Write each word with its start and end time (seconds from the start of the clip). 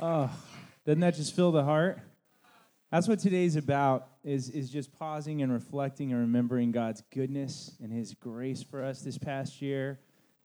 Oh, 0.00 0.30
doesn't 0.86 1.00
that 1.00 1.16
just 1.16 1.34
fill 1.34 1.50
the 1.50 1.64
heart? 1.64 1.98
That's 2.92 3.08
what 3.08 3.18
today's 3.18 3.56
about 3.56 4.06
is, 4.22 4.48
is 4.48 4.70
just 4.70 4.92
pausing 4.92 5.42
and 5.42 5.52
reflecting 5.52 6.12
and 6.12 6.20
remembering 6.20 6.70
God's 6.70 7.02
goodness 7.12 7.72
and 7.82 7.92
his 7.92 8.14
grace 8.14 8.62
for 8.62 8.84
us 8.84 9.02
this 9.02 9.18
past 9.18 9.60
year. 9.60 9.98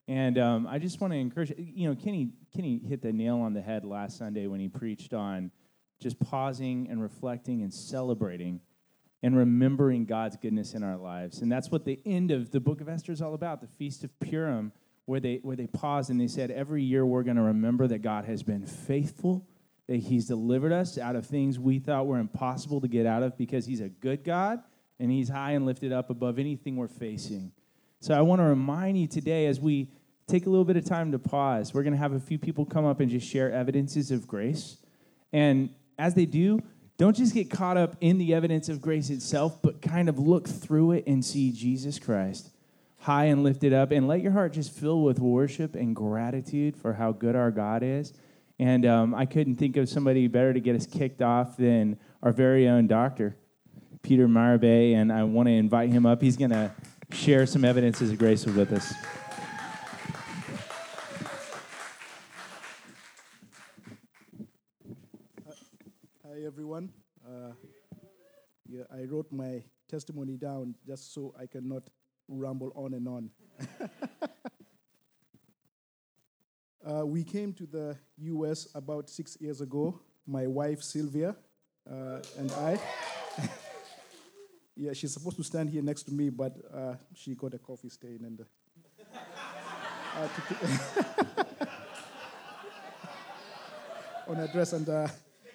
And 0.08 0.38
um, 0.38 0.66
I 0.66 0.80
just 0.80 1.00
want 1.00 1.12
to 1.12 1.18
encourage 1.18 1.52
you 1.56 1.88
know, 1.88 1.94
Kenny, 1.94 2.32
Kenny 2.54 2.80
hit 2.84 3.00
the 3.00 3.12
nail 3.12 3.36
on 3.38 3.54
the 3.54 3.62
head 3.62 3.84
last 3.84 4.18
Sunday 4.18 4.48
when 4.48 4.58
he 4.58 4.68
preached 4.68 5.14
on 5.14 5.52
just 6.00 6.18
pausing 6.18 6.88
and 6.90 7.00
reflecting 7.00 7.62
and 7.62 7.72
celebrating 7.72 8.60
and 9.22 9.36
remembering 9.36 10.04
God's 10.04 10.36
goodness 10.36 10.74
in 10.74 10.82
our 10.82 10.96
lives. 10.96 11.42
And 11.42 11.50
that's 11.50 11.70
what 11.70 11.84
the 11.84 12.00
end 12.04 12.32
of 12.32 12.50
the 12.50 12.60
book 12.60 12.80
of 12.80 12.88
Esther 12.88 13.12
is 13.12 13.22
all 13.22 13.34
about, 13.34 13.60
the 13.60 13.68
Feast 13.68 14.02
of 14.02 14.18
Purim, 14.18 14.72
where 15.06 15.20
they 15.20 15.40
where 15.42 15.56
they 15.56 15.66
paused 15.66 16.10
and 16.10 16.20
they 16.20 16.28
said, 16.28 16.50
every 16.50 16.82
year 16.82 17.04
we're 17.04 17.22
going 17.22 17.36
to 17.36 17.42
remember 17.42 17.86
that 17.86 18.02
God 18.02 18.24
has 18.24 18.42
been 18.42 18.66
faithful, 18.66 19.46
that 19.86 19.96
He's 19.96 20.26
delivered 20.26 20.72
us 20.72 20.98
out 20.98 21.16
of 21.16 21.26
things 21.26 21.58
we 21.58 21.78
thought 21.78 22.06
were 22.06 22.18
impossible 22.18 22.80
to 22.80 22.88
get 22.88 23.06
out 23.06 23.22
of 23.22 23.36
because 23.36 23.66
He's 23.66 23.80
a 23.80 23.88
good 23.88 24.24
God 24.24 24.62
and 24.98 25.10
He's 25.10 25.28
high 25.28 25.52
and 25.52 25.66
lifted 25.66 25.92
up 25.92 26.10
above 26.10 26.38
anything 26.38 26.76
we're 26.76 26.88
facing. 26.88 27.52
So 28.00 28.14
I 28.14 28.22
want 28.22 28.40
to 28.40 28.44
remind 28.44 28.98
you 28.98 29.06
today 29.06 29.46
as 29.46 29.60
we 29.60 29.90
take 30.26 30.46
a 30.46 30.50
little 30.50 30.64
bit 30.64 30.76
of 30.76 30.84
time 30.84 31.12
to 31.12 31.18
pause, 31.18 31.74
we're 31.74 31.82
going 31.82 31.92
to 31.92 31.98
have 31.98 32.12
a 32.12 32.20
few 32.20 32.38
people 32.38 32.64
come 32.64 32.84
up 32.84 33.00
and 33.00 33.10
just 33.10 33.28
share 33.28 33.52
evidences 33.52 34.10
of 34.10 34.26
grace. 34.26 34.78
And 35.32 35.70
as 35.98 36.14
they 36.14 36.26
do, 36.26 36.60
don't 36.96 37.16
just 37.16 37.34
get 37.34 37.50
caught 37.50 37.76
up 37.76 37.96
in 38.00 38.18
the 38.18 38.34
evidence 38.34 38.68
of 38.68 38.80
grace 38.80 39.10
itself, 39.10 39.60
but 39.60 39.82
kind 39.82 40.08
of 40.08 40.18
look 40.18 40.48
through 40.48 40.92
it 40.92 41.06
and 41.06 41.24
see 41.24 41.50
Jesus 41.50 41.98
Christ 41.98 42.53
high 43.04 43.26
and 43.26 43.42
lifted 43.42 43.74
up, 43.74 43.90
and 43.90 44.08
let 44.08 44.22
your 44.22 44.32
heart 44.32 44.54
just 44.54 44.72
fill 44.72 45.02
with 45.02 45.18
worship 45.18 45.76
and 45.76 45.94
gratitude 45.94 46.74
for 46.74 46.94
how 46.94 47.12
good 47.12 47.36
our 47.36 47.50
God 47.50 47.82
is. 47.82 48.14
And 48.58 48.86
um, 48.86 49.14
I 49.14 49.26
couldn't 49.26 49.56
think 49.56 49.76
of 49.76 49.90
somebody 49.90 50.26
better 50.26 50.54
to 50.54 50.60
get 50.60 50.74
us 50.74 50.86
kicked 50.86 51.20
off 51.20 51.58
than 51.58 51.98
our 52.22 52.32
very 52.32 52.66
own 52.66 52.86
doctor, 52.86 53.36
Peter 54.00 54.26
Marabay, 54.26 54.94
and 54.94 55.12
I 55.12 55.22
want 55.24 55.48
to 55.48 55.52
invite 55.52 55.90
him 55.90 56.06
up. 56.06 56.22
He's 56.22 56.38
going 56.38 56.52
to 56.52 56.72
share 57.12 57.44
some 57.44 57.62
evidences 57.62 58.10
of 58.10 58.16
grace 58.16 58.46
with 58.46 58.72
us. 58.72 58.94
Hi, 66.24 66.42
everyone. 66.46 66.90
Uh, 67.22 67.52
yeah, 68.66 68.84
I 68.90 69.04
wrote 69.04 69.30
my 69.30 69.62
testimony 69.88 70.38
down 70.38 70.74
just 70.86 71.12
so 71.12 71.34
I 71.38 71.44
cannot 71.44 71.82
ramble 72.28 72.72
on 72.74 72.94
and 72.94 73.08
on. 73.08 73.30
uh, 77.00 77.06
we 77.06 77.24
came 77.24 77.52
to 77.54 77.66
the 77.66 77.96
U.S. 78.18 78.68
about 78.74 79.08
six 79.10 79.36
years 79.40 79.60
ago. 79.60 80.00
My 80.26 80.46
wife 80.46 80.82
Sylvia 80.82 81.36
uh, 81.90 82.20
and 82.38 82.50
I. 82.52 82.80
yeah, 84.76 84.92
she's 84.92 85.12
supposed 85.12 85.36
to 85.36 85.44
stand 85.44 85.70
here 85.70 85.82
next 85.82 86.04
to 86.04 86.12
me, 86.12 86.30
but 86.30 86.56
uh, 86.72 86.94
she 87.14 87.34
got 87.34 87.54
a 87.54 87.58
coffee 87.58 87.88
stain 87.88 88.24
and. 88.24 88.40
Uh, 90.16 90.28
on 94.28 94.36
her 94.36 94.46
dress 94.46 94.72
and 94.72 94.88
uh, 94.88 95.08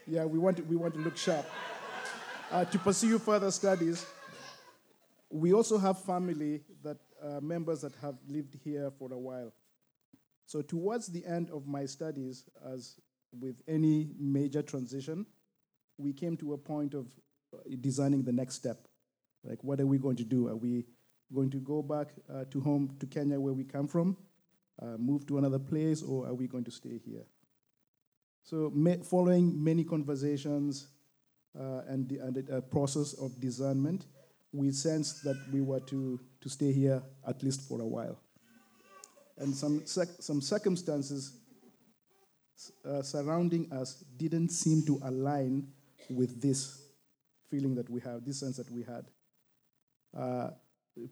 yeah, 0.05 0.25
we 0.25 0.39
want 0.39 0.57
to, 0.57 0.63
we 0.63 0.75
want 0.75 0.93
to 0.93 0.99
look 0.99 1.15
sharp. 1.15 1.45
Uh, 2.51 2.65
to 2.65 2.79
pursue 2.79 3.19
further 3.19 3.51
studies, 3.51 4.05
we 5.29 5.53
also 5.53 5.77
have 5.77 6.01
family 6.03 6.61
that 6.83 6.97
uh, 7.23 7.39
members 7.41 7.81
that 7.81 7.95
have 8.01 8.15
lived 8.27 8.55
here 8.63 8.91
for 8.97 9.11
a 9.13 9.17
while. 9.17 9.53
So 10.45 10.61
towards 10.61 11.07
the 11.07 11.25
end 11.25 11.51
of 11.51 11.67
my 11.67 11.85
studies, 11.85 12.45
as 12.73 12.99
with 13.39 13.61
any 13.67 14.09
major 14.19 14.63
transition, 14.63 15.25
we 15.97 16.13
came 16.13 16.35
to 16.37 16.53
a 16.53 16.57
point 16.57 16.93
of 16.93 17.07
uh, 17.53 17.57
designing 17.81 18.23
the 18.23 18.31
next 18.31 18.55
step. 18.55 18.87
Like, 19.43 19.63
what 19.63 19.79
are 19.79 19.85
we 19.85 19.97
going 19.97 20.15
to 20.15 20.23
do? 20.23 20.47
Are 20.47 20.55
we 20.55 20.85
going 21.33 21.51
to 21.51 21.57
go 21.57 21.83
back 21.83 22.07
uh, 22.33 22.45
to 22.49 22.59
home 22.61 22.95
to 22.99 23.05
Kenya, 23.05 23.39
where 23.39 23.53
we 23.53 23.63
come 23.63 23.87
from, 23.87 24.17
uh, 24.81 24.97
move 24.97 25.27
to 25.27 25.37
another 25.37 25.59
place, 25.59 26.01
or 26.01 26.25
are 26.25 26.33
we 26.33 26.47
going 26.47 26.63
to 26.63 26.71
stay 26.71 26.99
here? 27.05 27.25
So, 28.43 28.73
following 29.03 29.63
many 29.63 29.83
conversations 29.83 30.87
uh, 31.59 31.81
and, 31.87 32.09
the, 32.09 32.19
and 32.19 32.49
a 32.49 32.61
process 32.61 33.13
of 33.13 33.39
discernment, 33.39 34.07
we 34.51 34.71
sensed 34.71 35.23
that 35.23 35.37
we 35.51 35.61
were 35.61 35.79
to, 35.81 36.19
to 36.41 36.49
stay 36.49 36.71
here 36.71 37.01
at 37.27 37.43
least 37.43 37.67
for 37.67 37.81
a 37.81 37.85
while. 37.85 38.19
And 39.37 39.55
some, 39.55 39.85
some 39.85 40.41
circumstances 40.41 41.39
uh, 42.85 43.01
surrounding 43.01 43.71
us 43.71 44.03
didn't 44.17 44.49
seem 44.49 44.85
to 44.85 44.99
align 45.03 45.67
with 46.09 46.41
this 46.41 46.81
feeling 47.49 47.75
that 47.75 47.89
we 47.89 48.01
have, 48.01 48.25
this 48.25 48.39
sense 48.39 48.57
that 48.57 48.69
we 48.71 48.83
had. 48.83 49.05
Uh, 50.15 50.49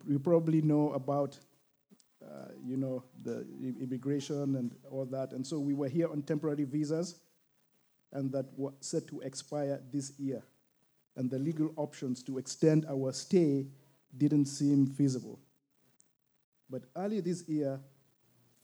you 0.07 0.19
probably 0.19 0.61
know 0.61 0.91
about, 0.91 1.37
uh, 2.21 2.49
you 2.65 2.75
know, 2.75 3.03
the 3.23 3.45
immigration 3.79 4.55
and 4.55 4.75
all 4.91 5.05
that. 5.05 5.31
And 5.31 5.45
so 5.45 5.59
we 5.59 5.73
were 5.73 5.87
here 5.87 6.11
on 6.11 6.21
temporary 6.21 6.65
visas 6.65 7.21
and 8.11 8.31
that 8.31 8.45
were 8.57 8.73
set 8.81 9.07
to 9.07 9.21
expire 9.21 9.81
this 9.91 10.13
year. 10.17 10.43
And 11.17 11.29
the 11.29 11.39
legal 11.39 11.73
options 11.75 12.23
to 12.23 12.37
extend 12.37 12.85
our 12.85 13.11
stay 13.11 13.65
didn't 14.15 14.45
seem 14.45 14.85
feasible. 14.85 15.39
But 16.69 16.83
earlier 16.95 17.21
this 17.21 17.43
year, 17.47 17.79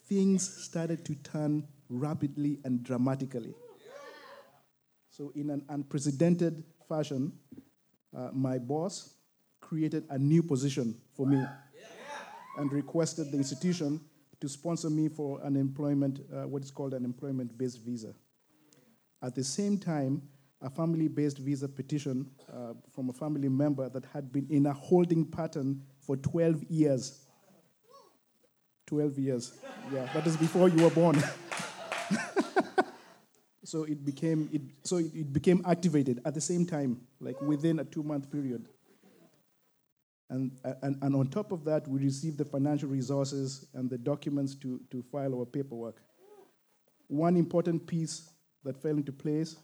things 0.08 0.64
started 0.64 1.04
to 1.06 1.16
turn 1.16 1.68
rapidly 1.90 2.60
and 2.64 2.84
dramatically. 2.84 3.54
So, 5.10 5.32
in 5.36 5.50
an 5.50 5.66
unprecedented 5.70 6.64
fashion, 6.88 7.34
uh, 8.16 8.30
my 8.34 8.58
boss 8.58 9.16
created 9.62 10.06
a 10.10 10.18
new 10.18 10.44
position 10.44 10.96
for 11.14 11.26
me 11.26 11.44
and 12.58 12.72
requested 12.72 13.32
the 13.32 13.38
institution 13.38 14.00
to 14.40 14.50
sponsor 14.50 14.90
me 14.90 15.08
for 15.08 15.40
an 15.44 15.56
employment, 15.56 16.20
uh, 16.32 16.48
what 16.48 16.64
is 16.64 16.72
called 16.72 16.94
an 16.94 17.06
employment 17.06 17.58
based 17.58 17.82
visa. 17.82 18.14
At 19.22 19.36
the 19.36 19.44
same 19.44 19.78
time, 19.78 20.22
a 20.64 20.70
family 20.70 21.10
based 21.10 21.38
visa 21.38 21.68
petition 21.68 22.26
uh, 22.52 22.74
from 22.90 23.10
a 23.10 23.14
family 23.14 23.50
member 23.50 23.90
that 23.90 24.06
had 24.06 24.32
been 24.32 24.48
in 24.50 24.66
a 24.66 24.74
holding 24.74 25.26
pattern 25.26 25.82
for 26.00 26.16
12 26.16 26.64
years. 26.70 27.26
12 28.88 29.20
years. 29.20 29.60
Yeah, 29.92 30.10
that 30.14 30.26
is 30.26 30.38
before 30.38 30.70
you 30.70 30.84
were 30.84 30.90
born. 30.90 31.22
so 33.64 33.84
it 33.84 34.06
became 34.06 34.50
it, 34.54 34.62
so 34.84 34.98
it, 34.98 35.14
it 35.14 35.34
became 35.34 35.62
activated 35.68 36.22
at 36.26 36.34
the 36.34 36.42
same 36.42 36.66
time, 36.66 37.02
like 37.20 37.40
within 37.42 37.80
a 37.80 37.84
two 37.84 38.04
month 38.04 38.32
period. 38.32 38.66
And, 40.30 40.52
and, 40.82 40.98
and 41.02 41.16
on 41.16 41.28
top 41.28 41.52
of 41.52 41.64
that, 41.66 41.88
we 41.88 42.00
received 42.00 42.40
the 42.40 42.46
financial 42.46 42.90
resources 42.90 43.68
and 43.76 43.88
the 43.88 44.00
documents 44.00 44.56
to, 44.56 44.80
to 44.90 45.04
file 45.12 45.38
our 45.38 45.46
paperwork. 45.46 46.02
One 47.08 47.38
important 47.38 47.86
piece 47.86 48.30
that 48.64 48.82
fell 48.82 48.98
into 48.98 49.12
place 49.12 49.58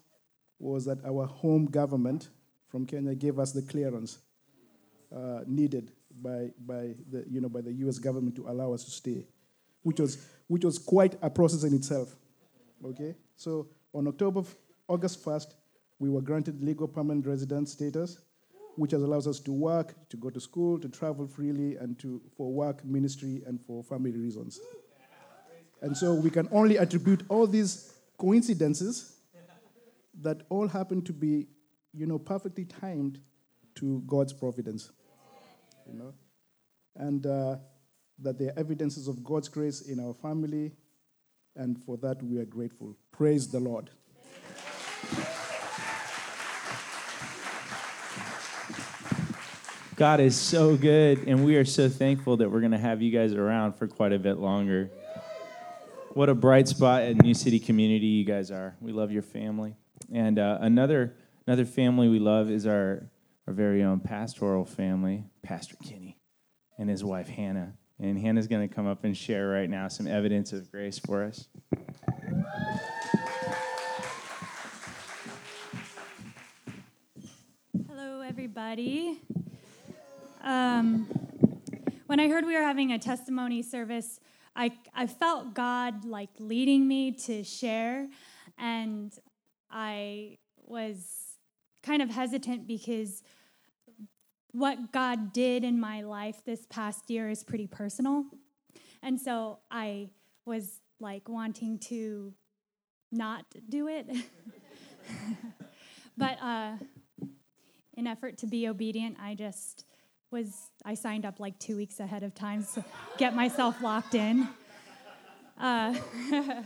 was 0.60 0.86
that 0.86 1.04
our 1.06 1.26
home 1.26 1.66
government 1.66 2.30
from 2.68 2.86
Kenya 2.86 3.16
gave 3.16 3.40
us 3.40 3.52
the 3.52 3.62
clearance 3.62 4.20
uh, 5.16 5.42
needed 5.48 5.92
by, 6.22 6.50
by, 6.66 6.94
the, 7.10 7.26
you 7.30 7.42
know, 7.42 7.50
by 7.50 7.62
the 7.62 7.72
US 7.74 7.98
government 7.98 8.36
to 8.36 8.48
allow 8.48 8.74
us 8.74 8.84
to 8.84 8.92
stay, 8.92 9.26
which 9.84 10.00
was, 10.00 10.26
which 10.48 10.64
was 10.64 10.78
quite 10.78 11.16
a 11.22 11.30
process 11.30 11.64
in 11.64 11.74
itself. 11.74 12.16
Okay? 12.86 13.16
So 13.36 13.68
on 13.94 14.08
October, 14.08 14.44
August 14.88 15.24
1st, 15.24 15.54
we 16.00 16.10
were 16.10 16.22
granted 16.22 16.62
legal 16.62 16.88
permanent 16.88 17.26
resident 17.26 17.70
status, 17.70 18.20
which 18.76 18.92
has 18.92 19.02
allows 19.02 19.28
us 19.28 19.40
to 19.42 19.52
work, 19.52 19.94
to 20.10 20.18
go 20.18 20.30
to 20.30 20.40
school, 20.40 20.80
to 20.80 20.88
travel 20.88 21.28
freely, 21.28 21.76
and 21.76 22.00
to, 22.00 22.22
for 22.38 22.52
work, 22.52 22.84
ministry, 22.86 23.44
and 23.46 23.60
for 23.62 23.84
family 23.84 24.12
reasons. 24.12 24.60
And 25.82 25.96
so 25.96 26.14
we 26.14 26.30
can 26.30 26.48
only 26.52 26.78
attribute 26.78 27.24
all 27.30 27.48
these 27.48 27.94
coincidences 28.18 29.19
that 30.22 30.44
all 30.50 30.68
happen 30.68 31.02
to 31.04 31.14
be, 31.14 31.48
you 31.94 32.06
know, 32.06 32.20
perfectly 32.20 32.66
timed 32.66 33.20
to 33.76 34.04
God's 34.06 34.34
providence. 34.34 34.92
You 35.88 35.98
know, 35.98 36.14
and 36.96 37.26
uh, 37.26 37.56
that 38.20 38.38
there 38.38 38.50
are 38.50 38.60
evidences 38.60 39.08
of 39.08 39.24
God's 39.24 39.50
grace 39.50 39.82
in 39.82 40.00
our 40.00 40.14
family, 40.14 40.74
and 41.56 41.82
for 41.84 41.98
that 41.98 42.22
we 42.22 42.38
are 42.38 42.46
grateful. 42.46 42.96
Praise 43.12 43.48
the 43.48 43.60
Lord. 43.60 43.90
God 49.96 50.22
is 50.22 50.34
so 50.34 50.78
good, 50.78 51.28
and 51.28 51.44
we 51.44 51.58
are 51.58 51.66
so 51.66 51.90
thankful 51.90 52.38
that 52.38 52.50
we're 52.50 52.62
going 52.62 52.72
to 52.72 52.78
have 52.78 53.02
you 53.02 53.12
guys 53.12 53.34
around 53.34 53.74
for 53.74 53.86
quite 53.86 54.14
a 54.14 54.20
bit 54.20 54.38
longer. 54.38 54.90
What 56.14 56.30
a 56.30 56.36
bright 56.36 56.70
spot 56.70 57.02
at 57.02 57.22
New 57.22 57.34
City 57.34 57.60
Community 57.60 58.06
you 58.06 58.24
guys 58.24 58.50
are. 58.50 58.78
We 58.80 58.94
love 58.94 59.12
your 59.12 59.24
family. 59.24 59.76
And 60.12 60.40
uh, 60.40 60.58
another 60.62 61.16
another 61.46 61.66
family 61.66 62.10
we 62.10 62.20
love 62.20 62.50
is 62.50 62.66
our 62.66 63.10
our 63.48 63.54
very 63.54 63.84
own 63.84 64.00
pastoral 64.00 64.66
family, 64.66 65.26
Pastor 65.44 65.76
Kenny, 65.84 66.18
and 66.78 66.90
his 66.90 67.04
wife 67.04 67.28
Hannah. 67.28 67.74
And 68.00 68.18
Hannah's 68.18 68.48
going 68.48 68.68
to 68.68 68.74
come 68.74 68.88
up 68.88 69.04
and 69.04 69.16
share 69.16 69.50
right 69.50 69.70
now 69.70 69.88
some 69.88 70.08
evidence 70.08 70.54
of 70.54 70.72
grace 70.72 70.98
for 70.98 71.24
us. 71.24 71.48
Hello, 77.88 78.22
everybody. 78.22 79.20
Um, 80.42 81.08
when 82.06 82.20
I 82.20 82.30
heard 82.30 82.46
we 82.46 82.56
were 82.56 82.64
having 82.64 82.94
a 82.94 83.00
testimony 83.00 83.62
service, 83.62 84.22
I, 84.56 84.72
I 84.96 85.06
felt 85.06 85.54
God 85.54 86.06
like 86.06 86.30
leading 86.40 86.88
me 86.88 87.12
to 87.12 87.44
share. 87.44 88.08
And 88.58 89.14
I 89.72 90.38
was 90.66 91.38
kind 91.84 92.02
of 92.02 92.10
hesitant 92.10 92.68
because 92.68 93.24
what 94.52 94.92
God 94.92 95.32
did 95.32 95.64
in 95.64 95.80
my 95.80 96.02
life 96.02 96.42
this 96.46 96.66
past 96.70 97.10
year 97.10 97.30
is 97.30 97.44
pretty 97.44 97.68
personal. 97.68 98.26
And 99.02 99.20
so 99.20 99.60
I 99.70 100.10
was 100.46 100.82
like 101.00 101.30
wanting 101.30 101.80
to 101.80 102.34
not 103.12 103.46
do 103.70 103.88
it. 103.88 104.08
but 106.18 106.42
uh, 106.42 106.74
in 107.96 108.08
effort 108.08 108.38
to 108.40 108.48
be 108.48 108.68
obedient, 108.68 109.18
I 109.22 109.36
just 109.36 109.86
was, 110.32 110.54
I 110.86 110.94
signed 110.94 111.26
up 111.26 111.40
like 111.40 111.58
two 111.60 111.76
weeks 111.76 112.00
ahead 112.00 112.24
of 112.24 112.36
time 112.36 112.66
to 112.74 112.84
get 113.18 113.36
myself 113.36 113.82
locked 113.82 114.16
in. 114.16 114.48
Uh, 115.60 115.94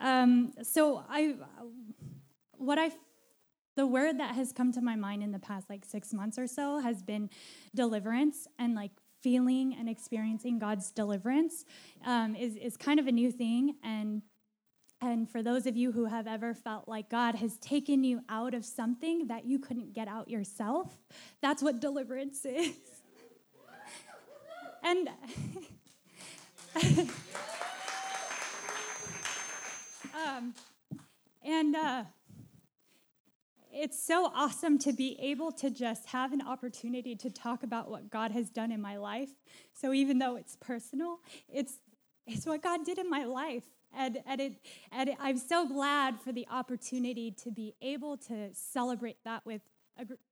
um, 0.00 0.52
so 0.62 1.04
I, 1.08 1.34
what 2.58 2.78
I 2.78 2.90
the 3.76 3.86
word 3.86 4.18
that 4.18 4.34
has 4.34 4.52
come 4.52 4.72
to 4.72 4.80
my 4.80 4.96
mind 4.96 5.22
in 5.22 5.30
the 5.30 5.38
past 5.38 5.70
like 5.70 5.84
six 5.84 6.12
months 6.12 6.36
or 6.36 6.48
so 6.48 6.80
has 6.80 7.00
been 7.00 7.30
deliverance 7.76 8.48
and 8.58 8.74
like 8.74 8.90
feeling 9.22 9.76
and 9.78 9.88
experiencing 9.88 10.58
God's 10.58 10.90
deliverance 10.90 11.64
um, 12.04 12.34
is, 12.34 12.56
is 12.56 12.76
kind 12.76 12.98
of 12.98 13.06
a 13.06 13.12
new 13.12 13.30
thing. 13.30 13.76
And, 13.84 14.22
and 15.00 15.30
for 15.30 15.42
those 15.42 15.66
of 15.66 15.76
you 15.76 15.92
who 15.92 16.06
have 16.06 16.26
ever 16.26 16.54
felt 16.54 16.88
like 16.88 17.08
God 17.08 17.36
has 17.36 17.56
taken 17.58 18.02
you 18.02 18.20
out 18.28 18.52
of 18.54 18.64
something 18.64 19.28
that 19.28 19.44
you 19.44 19.60
couldn't 19.60 19.92
get 19.92 20.08
out 20.08 20.28
yourself, 20.28 20.92
that's 21.40 21.62
what 21.62 21.80
deliverance 21.80 22.44
is. 22.44 22.74
and 24.82 25.08
um, 30.26 30.54
and 31.44 31.76
uh, 31.76 32.04
it's 33.72 34.02
so 34.02 34.30
awesome 34.34 34.78
to 34.78 34.92
be 34.92 35.18
able 35.20 35.52
to 35.52 35.70
just 35.70 36.06
have 36.06 36.32
an 36.32 36.42
opportunity 36.42 37.14
to 37.16 37.30
talk 37.30 37.62
about 37.62 37.90
what 37.90 38.10
God 38.10 38.30
has 38.32 38.50
done 38.50 38.72
in 38.72 38.80
my 38.80 38.96
life. 38.96 39.30
So 39.72 39.92
even 39.92 40.18
though 40.18 40.36
it's 40.36 40.56
personal, 40.56 41.18
it's 41.48 41.78
it's 42.26 42.46
what 42.46 42.62
God 42.62 42.84
did 42.84 42.98
in 42.98 43.08
my 43.08 43.24
life. 43.24 43.64
And, 43.96 44.18
and, 44.26 44.40
it, 44.40 44.52
and 44.92 45.08
it, 45.08 45.16
I'm 45.18 45.38
so 45.38 45.66
glad 45.66 46.20
for 46.20 46.30
the 46.30 46.46
opportunity 46.50 47.30
to 47.42 47.50
be 47.50 47.74
able 47.80 48.18
to 48.18 48.50
celebrate 48.52 49.16
that 49.24 49.46
with, 49.46 49.62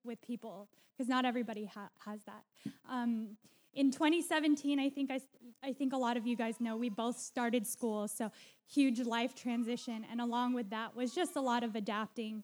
with 0.05 0.21
people, 0.21 0.69
because 0.93 1.09
not 1.09 1.25
everybody 1.25 1.65
ha- 1.65 1.89
has 2.05 2.21
that. 2.27 2.73
Um, 2.89 3.37
in 3.73 3.91
2017, 3.91 4.79
I 4.79 4.89
think 4.89 5.11
I, 5.11 5.21
I 5.63 5.73
think 5.73 5.93
a 5.93 5.99
lot 5.99 6.17
of 6.17 6.27
you 6.27 6.35
guys 6.35 6.61
know 6.61 6.77
we 6.77 6.89
both 6.89 7.19
started 7.19 7.67
school, 7.67 8.09
so 8.09 8.31
huge 8.67 9.01
life 9.01 9.35
transition, 9.35 10.07
and 10.11 10.21
along 10.21 10.55
with 10.55 10.71
that 10.71 10.97
was 10.97 11.15
just 11.15 11.37
a 11.37 11.41
lot 11.41 11.63
of 11.63 11.77
adapting. 11.77 12.43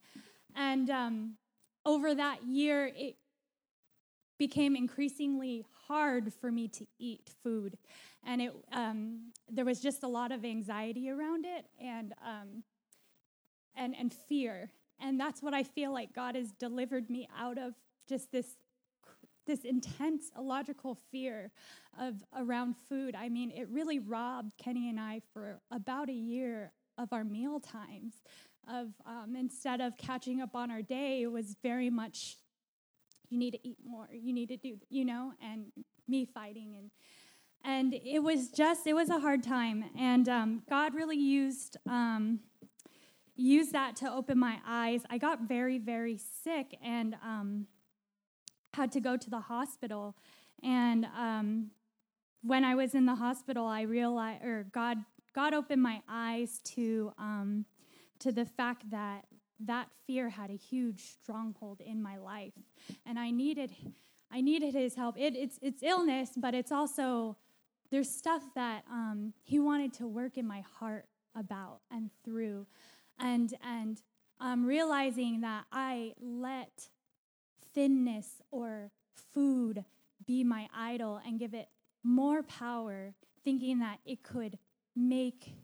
And 0.56 0.90
um, 0.90 1.34
over 1.84 2.14
that 2.14 2.44
year, 2.44 2.90
it 2.94 3.16
became 4.38 4.74
increasingly 4.74 5.64
hard 5.86 6.32
for 6.40 6.50
me 6.50 6.68
to 6.68 6.86
eat 6.98 7.30
food. 7.42 7.76
And 8.24 8.42
it, 8.42 8.52
um, 8.72 9.32
there 9.48 9.64
was 9.64 9.80
just 9.80 10.02
a 10.02 10.08
lot 10.08 10.32
of 10.32 10.44
anxiety 10.44 11.10
around 11.10 11.44
it 11.44 11.66
and, 11.80 12.12
um, 12.24 12.62
and, 13.76 13.94
and 13.98 14.12
fear. 14.12 14.70
And 15.00 15.18
that's 15.18 15.42
what 15.42 15.54
I 15.54 15.62
feel 15.62 15.92
like 15.92 16.12
God 16.14 16.34
has 16.34 16.52
delivered 16.52 17.10
me 17.10 17.28
out 17.38 17.58
of 17.58 17.74
just 18.08 18.32
this 18.32 18.56
this 19.46 19.64
intense 19.64 20.30
illogical 20.36 20.96
fear 21.10 21.50
of 21.98 22.22
around 22.36 22.76
food. 22.88 23.16
I 23.16 23.28
mean, 23.28 23.50
it 23.50 23.68
really 23.68 23.98
robbed 23.98 24.56
Kenny 24.56 24.88
and 24.88 25.00
I 25.00 25.20
for 25.32 25.60
about 25.70 26.08
a 26.08 26.14
year 26.14 26.72
of 26.98 27.12
our 27.12 27.24
meal 27.24 27.58
times 27.58 28.14
of 28.68 28.88
um, 29.06 29.36
instead 29.36 29.80
of 29.80 29.96
catching 29.96 30.40
up 30.40 30.54
on 30.54 30.70
our 30.70 30.82
day, 30.82 31.22
it 31.22 31.30
was 31.30 31.56
very 31.62 31.90
much 31.90 32.36
you 33.28 33.38
need 33.38 33.52
to 33.52 33.68
eat 33.68 33.78
more, 33.84 34.08
you 34.12 34.32
need 34.32 34.48
to 34.48 34.56
do, 34.56 34.76
you 34.90 35.04
know, 35.04 35.32
and 35.42 35.66
me 36.08 36.24
fighting 36.24 36.74
and 36.76 36.90
and 37.64 37.94
it 37.94 38.20
was 38.20 38.48
just 38.48 38.86
it 38.86 38.92
was 38.92 39.08
a 39.08 39.20
hard 39.20 39.42
time, 39.42 39.84
and 39.96 40.28
um, 40.28 40.62
God 40.68 40.94
really 40.94 41.18
used. 41.18 41.76
Um, 41.88 42.40
used 43.34 43.72
that 43.72 43.96
to 43.96 44.10
open 44.10 44.38
my 44.38 44.58
eyes. 44.66 45.02
I 45.10 45.18
got 45.18 45.42
very, 45.48 45.78
very 45.78 46.18
sick 46.44 46.76
and 46.82 47.16
um, 47.24 47.66
had 48.74 48.92
to 48.92 49.00
go 49.00 49.16
to 49.16 49.30
the 49.30 49.40
hospital. 49.40 50.16
And 50.62 51.06
um, 51.16 51.70
when 52.42 52.64
I 52.64 52.74
was 52.74 52.94
in 52.94 53.06
the 53.06 53.14
hospital, 53.14 53.66
I 53.66 53.82
realized, 53.82 54.44
or 54.44 54.66
God, 54.72 54.98
God 55.34 55.54
opened 55.54 55.82
my 55.82 56.02
eyes 56.08 56.60
to 56.76 57.12
um, 57.18 57.64
to 58.22 58.32
the 58.32 58.44
fact 58.44 58.90
that 58.90 59.24
that 59.60 59.88
fear 60.06 60.28
had 60.28 60.50
a 60.50 60.56
huge 60.56 61.00
stronghold 61.00 61.80
in 61.80 62.02
my 62.02 62.16
life. 62.16 62.54
And 63.06 63.18
i 63.18 63.30
needed 63.30 63.70
i 64.30 64.40
needed 64.40 64.74
his 64.74 64.94
help. 64.94 65.16
It, 65.18 65.36
it's 65.36 65.58
it's 65.62 65.82
illness 65.82 66.30
but 66.36 66.54
it's 66.54 66.72
also 66.72 67.36
there's 67.90 68.08
stuff 68.08 68.42
that 68.54 68.84
um, 68.90 69.34
he 69.42 69.58
wanted 69.58 69.92
to 69.94 70.06
work 70.06 70.38
in 70.38 70.46
my 70.46 70.62
heart 70.78 71.06
about 71.36 71.80
and 71.90 72.10
through. 72.24 72.66
And 73.18 73.54
and 73.62 74.00
um, 74.40 74.64
realizing 74.64 75.40
that 75.42 75.64
i 75.72 76.14
let 76.20 76.88
thinness 77.74 78.42
or 78.50 78.90
food 79.32 79.84
be 80.26 80.44
my 80.44 80.68
idol 80.74 81.20
and 81.26 81.38
give 81.38 81.54
it 81.54 81.68
more 82.04 82.42
power 82.42 83.14
thinking 83.44 83.80
that 83.80 83.98
it 84.04 84.22
could 84.22 84.58
make 84.94 85.54